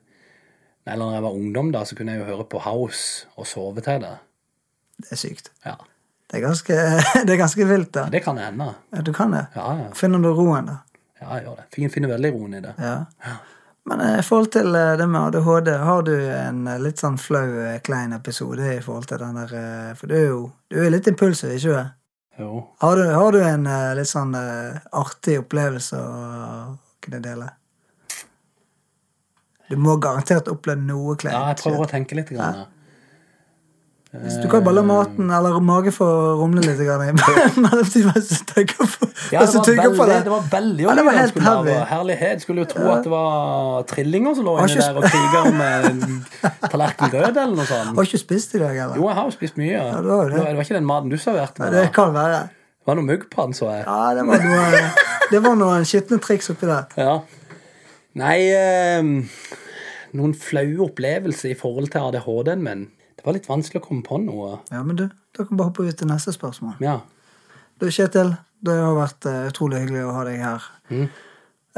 Eller 0.87 1.05
når 1.05 1.13
jeg 1.13 1.23
var 1.23 1.35
ungdom, 1.37 1.71
da, 1.71 1.83
så 1.85 1.95
kunne 1.95 2.11
jeg 2.15 2.21
jo 2.23 2.29
høre 2.31 2.45
på 2.49 2.59
house 2.65 3.27
og 3.37 3.45
sove 3.47 3.81
til 3.85 4.01
det. 4.01 4.15
Det 5.01 5.11
er 5.13 5.19
sykt. 5.21 5.51
Ja, 5.65 5.75
Det 6.31 6.39
er 6.39 6.47
ganske, 6.47 6.73
det 7.27 7.33
er 7.33 7.37
ganske 7.41 7.65
vilt, 7.67 7.91
da. 7.93 8.05
Det 8.09 8.23
kan 8.23 8.37
hende. 8.39 8.73
Ja, 8.95 9.01
du 9.05 9.11
kan 9.13 9.31
det. 9.35 9.45
Ja, 9.55 9.67
ja. 9.77 9.89
Finner 9.93 10.19
du 10.23 10.31
roen, 10.33 10.65
da? 10.71 10.77
Ja, 11.21 11.35
jeg 11.37 11.45
gjør 11.45 11.55
det. 11.59 11.65
Fin- 11.75 11.89
Finner 11.93 12.09
veldig 12.15 12.31
roen 12.33 12.53
i 12.57 12.61
det. 12.65 12.71
Ja. 12.81 12.95
Men 13.85 14.01
eh, 14.01 14.19
i 14.19 14.23
forhold 14.25 14.51
til 14.53 14.75
eh, 14.77 14.95
det 14.97 15.07
med 15.09 15.21
ADHD, 15.35 15.69
har 15.83 16.01
du 16.07 16.13
en 16.15 16.67
eh, 16.69 16.79
litt 16.81 17.01
sånn 17.01 17.17
flau, 17.21 17.45
klein 17.85 18.13
episode 18.17 18.73
i 18.75 18.81
forhold 18.81 19.07
til 19.09 19.17
den 19.21 19.37
der 19.41 19.95
For 19.97 20.07
du 20.09 20.15
er 20.17 20.27
jo 20.29 20.41
du 20.69 20.77
er 20.85 20.89
litt 20.93 21.07
impulsiv, 21.09 21.53
ikke 21.57 21.75
sant? 21.77 21.97
Jo. 22.39 22.63
Har 22.81 22.95
du, 22.97 23.03
har 23.11 23.31
du 23.35 23.41
en 23.43 23.65
litt 23.97 24.07
sånn 24.09 24.31
artig 24.97 25.35
opplevelse 25.43 25.97
å 25.99 26.77
kunne 27.03 27.19
dele? 27.21 27.49
Du 29.71 29.79
må 29.79 29.95
garantert 30.03 30.51
oppleve 30.51 30.83
noe 30.83 31.15
kleint. 31.15 31.35
Ja, 31.37 31.47
jeg 31.53 31.61
prøver 31.63 31.87
å 31.87 31.89
tenke 31.89 32.17
litt. 32.19 32.29
Grann. 32.35 32.65
Så 34.11 34.41
du 34.43 34.47
kan 34.51 34.59
bare 34.65 34.75
la 34.75 34.81
maten 34.83 35.29
eller 35.31 35.53
magen 35.63 35.93
få 35.95 36.05
rumle 36.41 36.59
litt 36.65 36.81
mens 36.83 38.27
du 38.27 38.41
tenker 38.49 38.81
på, 38.83 39.07
Ja, 39.31 39.45
det 39.45 39.53
var 39.55 39.63
veldig, 39.63 40.25
det. 40.25 40.31
var 40.33 40.49
veldig 40.51 40.83
Ja, 40.83 40.95
det 40.99 41.05
var 41.07 41.15
helt 41.15 41.37
heavy. 41.45 41.75
Herlighet. 41.93 42.41
Skulle 42.43 42.65
jo 42.65 42.67
tro 42.73 42.89
at 42.91 43.05
det 43.07 43.13
var 43.13 43.85
trillinger 43.87 44.35
som 44.35 44.49
lå 44.49 44.57
inni 44.65 44.81
der 44.81 44.99
og 44.99 45.07
kriga 45.07 45.43
om 45.47 45.63
en 45.63 46.03
tallerken 46.73 47.13
rød 47.15 47.39
eller 47.39 47.55
noe 47.61 47.69
sånt. 47.69 47.95
Har 48.01 48.09
ikke 48.11 48.19
spist 48.25 48.57
i 48.59 48.61
dag, 48.65 48.75
eller? 48.75 48.99
Jo, 48.99 49.07
jeg 49.07 49.15
har 49.21 49.29
jo 49.31 49.35
spist 49.37 49.61
mye. 49.63 49.79
det 49.79 50.11
var 50.11 50.27
det. 50.35 50.43
det 50.43 50.55
var 50.59 50.67
ikke 50.67 50.79
den 50.81 50.89
maten 50.91 51.13
du 51.13 51.17
serverte 51.17 51.63
Ja, 51.63 51.69
meg. 51.69 51.77
det 51.79 51.87
kan 51.95 52.11
være. 52.19 52.41
Det 52.51 52.91
var 52.91 52.99
noe 52.99 53.07
mugg 53.13 53.23
på 53.31 53.47
den, 53.47 53.55
så 53.55 53.71
jeg. 53.71 53.85
Ja, 53.87 54.01
det 54.19 54.27
var 54.27 54.43
noe, 54.43 54.83
det 55.31 55.41
var 55.47 55.55
noen 55.63 55.87
skitne 55.87 56.19
triks 56.19 56.51
oppi 56.51 56.67
der. 56.67 56.91
Ja. 56.99 57.15
Nei 58.19 58.37
eh, 58.51 59.13
Noen 60.17 60.33
flaue 60.37 60.79
opplevelser 60.87 61.53
i 61.53 61.57
forhold 61.57 61.91
til 61.93 62.09
ADHD-en 62.09 62.63
min. 62.65 62.85
Det 63.15 63.27
var 63.27 63.37
litt 63.37 63.49
vanskelig 63.49 63.81
å 63.81 63.85
komme 63.85 64.05
på 64.05 64.17
noe. 64.23 64.55
Ja, 64.73 64.81
men 64.83 64.97
du, 64.97 65.05
da 65.07 65.43
kan 65.43 65.53
vi 65.53 65.59
bare 65.59 65.69
hoppe 65.69 65.85
ut 65.85 65.97
til 65.97 66.09
neste 66.09 66.33
spørsmål. 66.35 66.79
Ja. 66.83 66.99
Du, 67.81 67.87
Kjetil, 67.93 68.33
det 68.65 68.77
har 68.77 68.95
vært 68.97 69.27
eh, 69.29 69.43
utrolig 69.51 69.83
hyggelig 69.83 70.07
å 70.07 70.15
ha 70.15 70.23
deg 70.27 70.41
her. 70.41 70.65
Mm. 70.89 71.05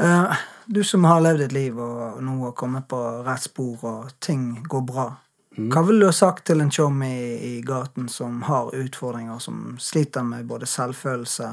Eh, 0.04 0.46
du 0.66 0.80
som 0.84 1.04
har 1.04 1.20
levd 1.24 1.44
et 1.46 1.54
liv 1.54 1.76
og 1.78 2.22
nå 2.24 2.38
har 2.46 2.56
kommet 2.58 2.88
på 2.90 3.00
rett 3.26 3.44
spor, 3.44 3.76
og 3.84 4.16
ting 4.24 4.48
går 4.68 4.86
bra. 4.88 5.10
Mm. 5.54 5.68
Hva 5.70 5.84
ville 5.86 6.02
du 6.02 6.08
ha 6.08 6.16
sagt 6.16 6.46
til 6.48 6.64
en 6.64 6.72
chom 6.74 7.02
i, 7.06 7.18
i 7.38 7.54
gaten 7.66 8.08
som 8.10 8.42
har 8.48 8.74
utfordringer, 8.74 9.38
som 9.38 9.76
sliter 9.78 10.26
med 10.26 10.48
både 10.50 10.66
selvfølelse 10.66 11.52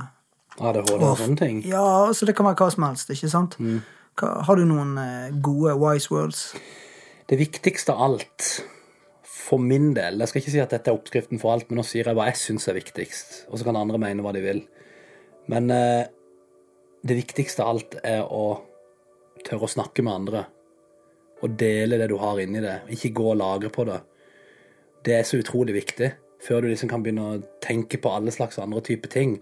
ADHD 0.59 0.93
og 0.97 1.17
sånne 1.19 1.39
ting. 1.39 1.61
Ja, 1.67 1.83
altså 2.07 2.27
det 2.27 2.35
kan 2.37 2.47
være 2.49 2.59
hva 2.59 2.69
som 2.73 2.87
helst, 2.87 3.11
ikke 3.13 3.29
sant? 3.31 3.59
Mm. 3.61 3.81
Har 4.21 4.59
du 4.59 4.65
noen 4.69 4.95
eh, 5.01 5.33
gode 5.43 5.73
wise 5.81 6.11
words? 6.13 6.51
Det 7.29 7.39
viktigste 7.39 7.93
av 7.95 8.03
alt, 8.05 8.47
for 9.23 9.61
min 9.63 9.91
del 9.95 10.19
Jeg 10.21 10.29
skal 10.29 10.41
ikke 10.41 10.53
si 10.53 10.59
at 10.63 10.73
dette 10.73 10.91
er 10.91 10.97
oppskriften 10.97 11.39
for 11.41 11.53
alt, 11.53 11.69
men 11.69 11.81
nå 11.81 11.85
sier 11.87 12.07
jeg 12.07 12.17
hva 12.17 12.27
jeg 12.29 12.39
syns 12.39 12.67
er 12.69 12.77
viktigst. 12.77 13.37
Og 13.49 13.59
så 13.59 13.67
kan 13.67 13.79
andre 13.79 13.99
mene 14.01 14.23
hva 14.25 14.33
de 14.35 14.43
vil. 14.43 14.63
Men 15.51 15.71
eh, 15.73 16.05
det 17.01 17.17
viktigste 17.17 17.65
av 17.65 17.75
alt 17.75 17.97
er 18.05 18.25
å 18.25 18.61
tørre 19.45 19.65
å 19.65 19.73
snakke 19.73 20.05
med 20.05 20.13
andre. 20.13 20.43
Og 21.41 21.55
dele 21.57 21.97
det 21.97 22.11
du 22.11 22.19
har 22.21 22.39
inni 22.41 22.61
det. 22.61 22.81
Ikke 22.93 23.15
gå 23.17 23.31
og 23.31 23.39
lagre 23.41 23.71
på 23.73 23.87
det. 23.89 23.97
Det 25.01 25.17
er 25.17 25.25
så 25.25 25.39
utrolig 25.41 25.73
viktig. 25.79 26.11
Før 26.41 26.61
du 26.61 26.69
liksom 26.69 26.89
kan 26.89 27.01
begynne 27.01 27.25
å 27.25 27.41
tenke 27.61 27.97
på 28.01 28.11
alle 28.13 28.33
slags 28.33 28.59
andre 28.61 28.83
typer 28.85 29.09
ting. 29.13 29.39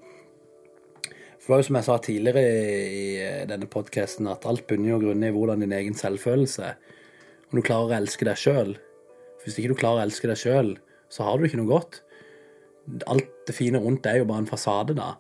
Det 1.50 1.56
var 1.56 1.64
jo 1.64 1.66
som 1.66 1.78
jeg 1.80 1.86
sa 1.88 1.94
tidligere 2.06 2.42
i 2.46 3.06
i 3.40 3.46
denne 3.50 3.66
podkasten, 3.66 4.28
at 4.30 4.44
alt 4.46 4.68
bunner 4.70 5.00
og 5.00 5.02
grunner 5.02 5.32
i 5.32 5.34
hvordan 5.34 5.64
din 5.64 5.72
egen 5.74 5.96
selvfølelse. 5.98 6.68
Om 7.50 7.58
du 7.58 7.64
klarer 7.66 7.90
å 7.90 7.98
elske 7.98 8.28
deg 8.28 8.38
sjøl. 8.38 8.76
Hvis 9.42 9.58
ikke 9.58 9.72
du 9.72 9.80
klarer 9.80 10.04
å 10.04 10.06
elske 10.06 10.30
deg 10.30 10.38
sjøl, 10.38 10.70
så 11.10 11.26
har 11.26 11.40
du 11.40 11.48
ikke 11.48 11.58
noe 11.58 11.72
godt. 11.72 12.04
Alt 13.10 13.32
det 13.50 13.58
fine 13.58 13.82
rundt 13.82 14.06
er 14.06 14.20
jo 14.20 14.28
bare 14.30 14.44
en 14.44 14.52
fasade, 14.52 14.94
da. 14.94 15.16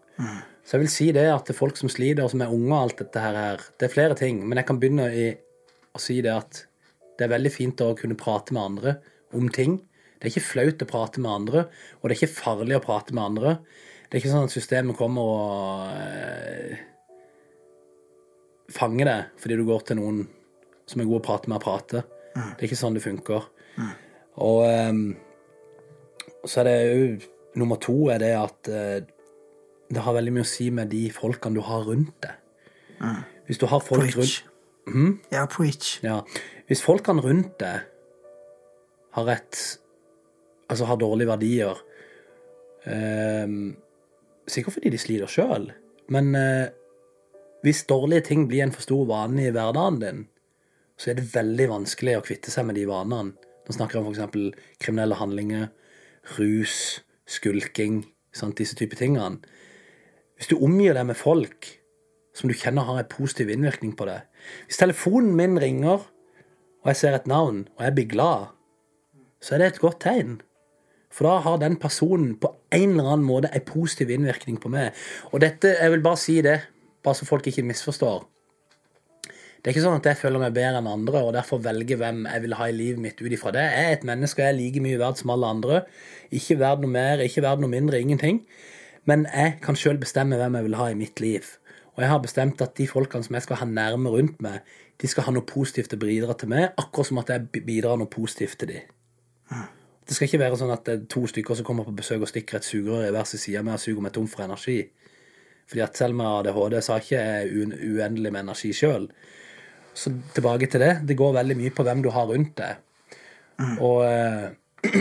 Så 0.61 0.77
jeg 0.77 0.83
vil 0.83 0.93
si 0.99 1.09
det 1.17 1.25
at 1.33 1.49
det 1.49 1.55
er 1.55 1.61
folk 1.63 1.81
som 1.81 1.89
sliter, 1.89 2.21
og 2.21 2.29
som 2.35 2.45
er 2.45 2.53
unge 2.53 2.69
og 2.75 2.79
alt 2.83 3.01
dette 3.01 3.25
her, 3.25 3.65
det 3.81 3.89
er 3.89 3.95
flere 3.97 4.21
ting. 4.21 4.45
Men 4.45 4.61
jeg 4.61 4.69
kan 4.69 4.83
begynne 4.85 5.09
i 5.09 5.27
å 5.97 6.05
si 6.05 6.21
det 6.21 6.35
at 6.35 6.63
det 7.17 7.25
er 7.25 7.33
veldig 7.33 7.55
fint 7.57 7.81
å 7.81 7.95
kunne 7.97 8.19
prate 8.19 8.53
med 8.53 8.67
andre 8.67 8.99
om 9.33 9.49
ting. 9.49 9.79
Det 10.19 10.29
er 10.29 10.35
ikke 10.35 10.49
flaut 10.51 10.85
å 10.85 10.93
prate 10.93 11.25
med 11.25 11.33
andre, 11.41 11.65
og 11.97 12.05
det 12.05 12.13
er 12.13 12.19
ikke 12.21 12.37
farlig 12.37 12.77
å 12.77 12.85
prate 12.85 13.17
med 13.17 13.31
andre. 13.31 13.57
Det 14.09 14.17
er 14.17 14.21
ikke 14.23 14.31
sånn 14.33 14.47
at 14.47 14.53
systemet 14.53 14.97
kommer 14.97 15.21
og 15.21 15.89
eh, 15.93 16.79
fanger 18.73 19.05
deg 19.09 19.41
fordi 19.41 19.57
du 19.59 19.65
går 19.67 19.83
til 19.85 19.99
noen 19.99 20.23
som 20.89 21.01
er 21.03 21.09
god 21.09 21.19
å 21.19 21.25
prate 21.27 21.49
med, 21.51 21.59
å 21.59 21.63
prate. 21.63 22.01
Det 22.33 22.63
er 22.63 22.67
ikke 22.69 22.79
sånn 22.79 22.95
det 22.97 23.03
funker. 23.05 23.45
Og 24.41 24.63
ehm, 24.65 25.03
så 26.47 26.61
er 26.63 26.69
det 26.69 26.77
jo 26.87 27.09
Nummer 27.59 27.79
to 27.81 27.95
er 28.13 28.19
det 28.21 28.29
at 28.37 28.67
eh, 28.69 28.99
det 29.89 30.01
har 30.05 30.13
veldig 30.13 30.31
mye 30.35 30.45
å 30.45 30.47
si 30.47 30.67
med 30.71 30.91
de 30.93 31.07
folkene 31.11 31.57
du 31.57 31.63
har 31.65 31.81
rundt 31.87 32.13
deg. 32.21 32.35
Hvis 33.49 33.57
du 33.59 33.65
har 33.71 33.81
folk 33.81 34.05
Preach. 34.05 34.43
rundt 34.85 35.31
Ja, 35.33 35.47
preach. 35.49 35.95
ja. 36.05 36.19
Hvis 36.69 36.83
folkene 36.85 37.23
rundt 37.25 37.57
deg 37.61 37.87
har 39.17 39.31
et 39.33 39.61
Altså 40.69 40.85
har 40.85 40.99
dårlige 41.01 41.31
verdier 41.31 41.79
ehm, 42.85 43.73
Sikkert 44.49 44.79
fordi 44.79 44.91
de 44.93 44.99
sliter 45.01 45.29
sjøl, 45.29 45.69
men 46.09 46.33
eh, 46.37 46.71
hvis 47.61 47.83
dårlige 47.89 48.25
ting 48.29 48.47
blir 48.49 48.63
en 48.63 48.73
for 48.73 48.85
stor 48.85 49.05
vane 49.09 49.45
i 49.45 49.51
hverdagen 49.53 49.99
din, 50.01 50.23
så 50.99 51.11
er 51.11 51.19
det 51.19 51.29
veldig 51.33 51.67
vanskelig 51.71 52.17
å 52.17 52.23
kvitte 52.25 52.51
seg 52.51 52.65
med 52.67 52.79
de 52.79 52.87
vanene. 52.89 53.35
Nå 53.67 53.75
snakker 53.75 53.99
jeg 53.99 54.05
om 54.05 54.15
f.eks. 54.15 54.63
kriminelle 54.81 55.17
handlinger, 55.19 55.67
rus, 56.39 57.03
skulking, 57.29 58.01
sant, 58.33 58.57
disse 58.57 58.77
typer 58.79 58.99
tingene. 58.99 59.43
Hvis 60.39 60.49
du 60.49 60.57
omgir 60.57 60.95
deg 60.95 61.05
med 61.09 61.19
folk 61.19 61.67
som 62.35 62.49
du 62.49 62.55
kjenner 62.55 62.87
har 62.87 63.01
en 63.01 63.11
positiv 63.11 63.49
innvirkning 63.51 63.91
på 63.99 64.05
deg 64.07 64.23
Hvis 64.67 64.79
telefonen 64.79 65.33
min 65.35 65.59
ringer, 65.59 66.05
og 66.79 66.91
jeg 66.91 66.99
ser 67.01 67.17
et 67.17 67.27
navn, 67.27 67.65
og 67.75 67.83
jeg 67.83 67.95
blir 67.97 68.11
glad, 68.13 68.53
så 69.43 69.55
er 69.55 69.61
det 69.61 69.67
et 69.73 69.81
godt 69.83 69.99
tegn. 70.03 70.39
For 71.13 71.25
da 71.25 71.39
har 71.45 71.61
den 71.61 71.77
personen 71.81 72.35
på 72.39 72.51
en 72.75 72.91
eller 72.93 73.13
annen 73.15 73.27
måte 73.27 73.49
en 73.53 73.65
positiv 73.65 74.11
innvirkning 74.13 74.59
på 74.61 74.71
meg. 74.73 74.97
Og 75.33 75.41
dette, 75.41 75.73
jeg 75.79 75.93
vil 75.95 76.03
bare 76.05 76.21
si 76.21 76.37
det, 76.45 76.59
bare 77.03 77.17
så 77.17 77.25
folk 77.25 77.47
ikke 77.49 77.65
misforstår. 77.65 78.27
Det 79.59 79.67
er 79.67 79.75
ikke 79.75 79.83
sånn 79.83 79.99
at 79.99 80.05
jeg 80.07 80.19
føler 80.21 80.39
meg 80.39 80.53
bedre 80.55 80.79
enn 80.79 80.87
andre, 80.87 81.21
og 81.25 81.33
derfor 81.35 81.59
velger 81.59 81.99
hvem 81.99 82.21
jeg 82.29 82.43
vil 82.45 82.53
ha 82.55 82.67
i 82.69 82.75
livet 82.75 83.01
mitt 83.03 83.17
ut 83.19 83.33
ifra 83.35 83.51
det. 83.51 83.65
Jeg 83.65 83.87
er 83.87 83.95
et 83.97 84.05
menneske, 84.07 84.39
og 84.39 84.45
jeg 84.45 84.53
er 84.53 84.59
like 84.59 84.83
mye 84.85 84.99
verdt 85.01 85.19
som 85.19 85.33
alle 85.33 85.49
andre. 85.51 85.81
Ikke 86.31 86.55
verdt 86.61 86.85
noe 86.85 86.93
mer, 86.93 87.23
ikke 87.25 87.43
verdt 87.43 87.63
noe 87.65 87.73
mindre, 87.73 87.99
ingenting. 87.99 88.39
Men 89.09 89.25
jeg 89.27 89.57
kan 89.65 89.75
sjøl 89.79 89.99
bestemme 89.99 90.39
hvem 90.39 90.55
jeg 90.55 90.67
vil 90.69 90.77
ha 90.79 90.87
i 90.93 90.95
mitt 90.99 91.19
liv. 91.19 91.49
Og 91.97 92.05
jeg 92.05 92.11
har 92.13 92.21
bestemt 92.23 92.63
at 92.63 92.77
de 92.79 92.87
folkene 92.87 93.27
som 93.27 93.35
jeg 93.35 93.47
skal 93.49 93.59
ha 93.59 93.67
nærme 93.67 94.13
rundt 94.13 94.39
meg, 94.45 94.63
de 95.01 95.11
skal 95.11 95.27
ha 95.27 95.33
noe 95.35 95.47
positivt 95.47 95.95
å 95.95 95.99
bidra 95.99 96.37
til 96.39 96.53
meg, 96.53 96.69
akkurat 96.79 97.11
som 97.11 97.19
at 97.19 97.33
jeg 97.33 97.65
bidrar 97.67 97.99
noe 97.99 98.11
positivt 98.11 98.61
til 98.63 98.71
dem. 98.71 98.87
Det 100.09 100.15
skal 100.17 100.25
ikke 100.25 100.39
være 100.41 100.57
sånn 100.57 100.73
at 100.73 100.87
det 100.87 100.93
er 100.95 101.01
to 101.13 101.21
stykker 101.29 101.59
som 101.59 101.65
kommer 101.67 101.85
på 101.85 101.93
besøk 101.99 102.23
og 102.25 102.31
stikker 102.31 102.57
et 102.57 102.65
sugerør 102.65 103.05
i 103.05 103.11
hver 103.13 103.27
sin 103.29 103.41
side 103.43 103.61
med 103.61 103.75
og 103.75 103.81
suger 103.83 104.01
meg 104.01 104.15
tom 104.15 104.25
for 104.31 104.41
energi. 104.41 104.79
Fordi 105.69 105.83
at 105.85 105.99
selv 106.01 106.17
med 106.17 106.25
ADHD 106.25 106.79
så 106.81 106.95
har 106.95 107.03
ikke 107.03 107.19
jeg 107.19 107.67
uendelig 107.93 108.31
med 108.33 108.41
energi 108.41 108.71
sjøl. 108.73 109.05
Så 109.93 110.15
tilbake 110.33 110.65
til 110.65 110.81
det. 110.81 110.95
Det 111.05 111.17
går 111.19 111.35
veldig 111.37 111.59
mye 111.59 111.75
på 111.77 111.85
hvem 111.85 112.01
du 112.01 112.09
har 112.15 112.25
rundt 112.25 112.55
deg. 112.57 112.81
Og 113.85 114.01
eh, 114.07 114.49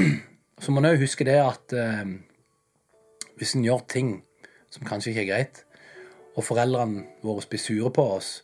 så 0.63 0.75
må 0.75 0.83
en 0.83 0.91
òg 0.91 1.01
huske 1.01 1.25
det 1.25 1.39
at 1.41 1.73
eh, 1.73 2.13
hvis 3.41 3.57
en 3.57 3.65
gjør 3.65 3.89
ting 3.89 4.13
som 4.69 4.85
kanskje 4.85 5.15
ikke 5.15 5.25
er 5.25 5.31
greit, 5.33 5.65
og 6.37 6.45
foreldrene 6.45 7.07
våre 7.25 7.49
blir 7.49 7.65
sure 7.65 7.89
på 7.95 8.05
oss, 8.19 8.43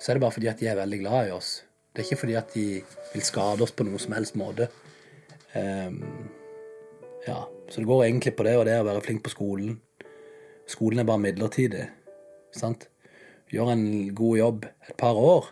så 0.00 0.08
er 0.08 0.16
det 0.16 0.24
bare 0.24 0.38
fordi 0.40 0.48
at 0.48 0.60
de 0.62 0.72
er 0.72 0.80
veldig 0.80 1.04
glad 1.04 1.28
i 1.28 1.36
oss. 1.36 1.58
Det 1.92 2.00
er 2.00 2.08
ikke 2.08 2.22
fordi 2.24 2.38
at 2.38 2.54
de 2.54 2.66
vil 3.12 3.24
skade 3.26 3.66
oss 3.66 3.76
på 3.76 3.84
noen 3.84 4.00
som 4.00 4.16
helst 4.16 4.38
måte. 4.40 4.70
Ehm, 5.54 6.28
ja, 7.26 7.48
Så 7.68 7.80
det 7.80 7.86
går 7.86 8.04
egentlig 8.04 8.36
på 8.36 8.44
det 8.46 8.56
og 8.56 8.64
det 8.64 8.78
å 8.80 8.84
være 8.86 9.02
flink 9.04 9.22
på 9.24 9.32
skolen. 9.32 9.80
Skolen 10.68 10.98
er 10.98 11.04
bare 11.04 11.20
midlertidig. 11.20 11.88
Sant? 12.56 12.88
Gjør 13.52 13.72
en 13.72 14.14
god 14.14 14.38
jobb 14.38 14.64
et 14.88 14.96
par 14.96 15.16
år. 15.16 15.50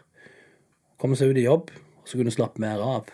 Komme 0.97 1.16
seg 1.16 1.32
ut 1.32 1.40
i 1.40 1.44
jobb, 1.44 1.70
og 2.01 2.09
så 2.09 2.16
kunne 2.16 2.32
du 2.32 2.36
slappe 2.36 2.61
mer 2.61 2.80
av. 2.80 3.12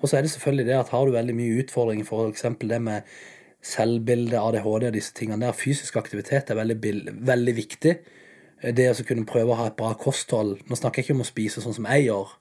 Og 0.00 0.08
så 0.08 0.16
er 0.16 0.24
det 0.24 0.32
selvfølgelig 0.32 0.66
det 0.66 0.78
at 0.78 0.88
har 0.88 1.04
du 1.04 1.12
veldig 1.12 1.36
mye 1.36 1.60
utfordringer, 1.62 2.08
f.eks. 2.08 2.44
det 2.60 2.80
med 2.82 3.02
selvbilde, 3.62 4.40
ADHD 4.40 4.88
og 4.88 4.96
disse 4.96 5.14
tingene 5.14 5.46
der, 5.46 5.52
fysisk 5.52 5.96
aktivitet 5.96 6.50
er 6.50 6.58
veldig, 6.58 6.78
veldig 7.20 7.56
viktig. 7.56 7.94
Det 8.62 8.88
å 8.90 9.04
kunne 9.06 9.28
prøve 9.28 9.52
å 9.52 9.60
ha 9.60 9.68
et 9.68 9.76
bra 9.76 9.92
kosthold. 9.98 10.56
Nå 10.68 10.78
snakker 10.78 11.02
jeg 11.02 11.10
ikke 11.10 11.18
om 11.18 11.24
å 11.24 11.28
spise 11.28 11.62
sånn 11.62 11.76
som 11.76 11.86
jeg 11.90 12.08
gjør, 12.08 12.32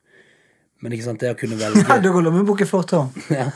men 0.82 0.96
ikke 0.96 1.08
sant, 1.08 1.22
det 1.22 1.32
å 1.34 1.38
kunne 1.40 1.60
velge 1.62 1.86
Nei, 1.86 2.00
du 2.04 2.10
går 2.14 2.26
lommebok 2.28 2.66
i 2.66 2.70
fortau. 2.70 3.06
ja. 3.40 3.48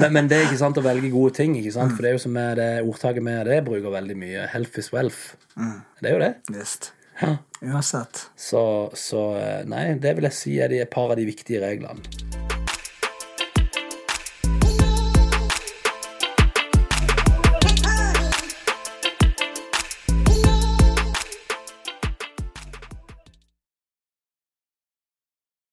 men, 0.00 0.10
men 0.18 0.30
det 0.30 0.40
er 0.40 0.48
ikke 0.48 0.60
sant 0.62 0.80
å 0.80 0.84
velge 0.86 1.12
gode 1.14 1.36
ting, 1.38 1.56
ikke 1.60 1.74
sant? 1.78 1.94
for 1.96 2.04
det 2.04 2.12
er 2.12 2.18
jo 2.18 2.24
som 2.26 2.36
er 2.42 2.58
det 2.60 2.70
ordtaket 2.84 3.26
med 3.26 3.46
det 3.50 3.62
bruker 3.66 3.94
veldig 3.94 4.18
mye. 4.18 4.46
Health 4.52 4.82
is 4.82 4.92
wealth. 4.94 5.36
Det 5.56 6.10
er 6.10 6.18
jo 6.18 6.22
det. 6.22 6.32
Visst. 6.52 6.92
Ja. 7.20 7.36
Uansett. 7.60 8.26
Så, 8.36 8.90
så 8.94 9.28
eh, 9.40 9.62
nei, 9.68 9.86
det 10.00 10.18
vil 10.18 10.28
jeg 10.28 10.36
si 10.36 10.58
er 10.60 10.72
de, 10.72 10.82
et 10.84 10.92
par 10.92 11.14
av 11.14 11.16
de 11.20 11.24
viktige 11.28 11.62
reglene. 11.64 12.45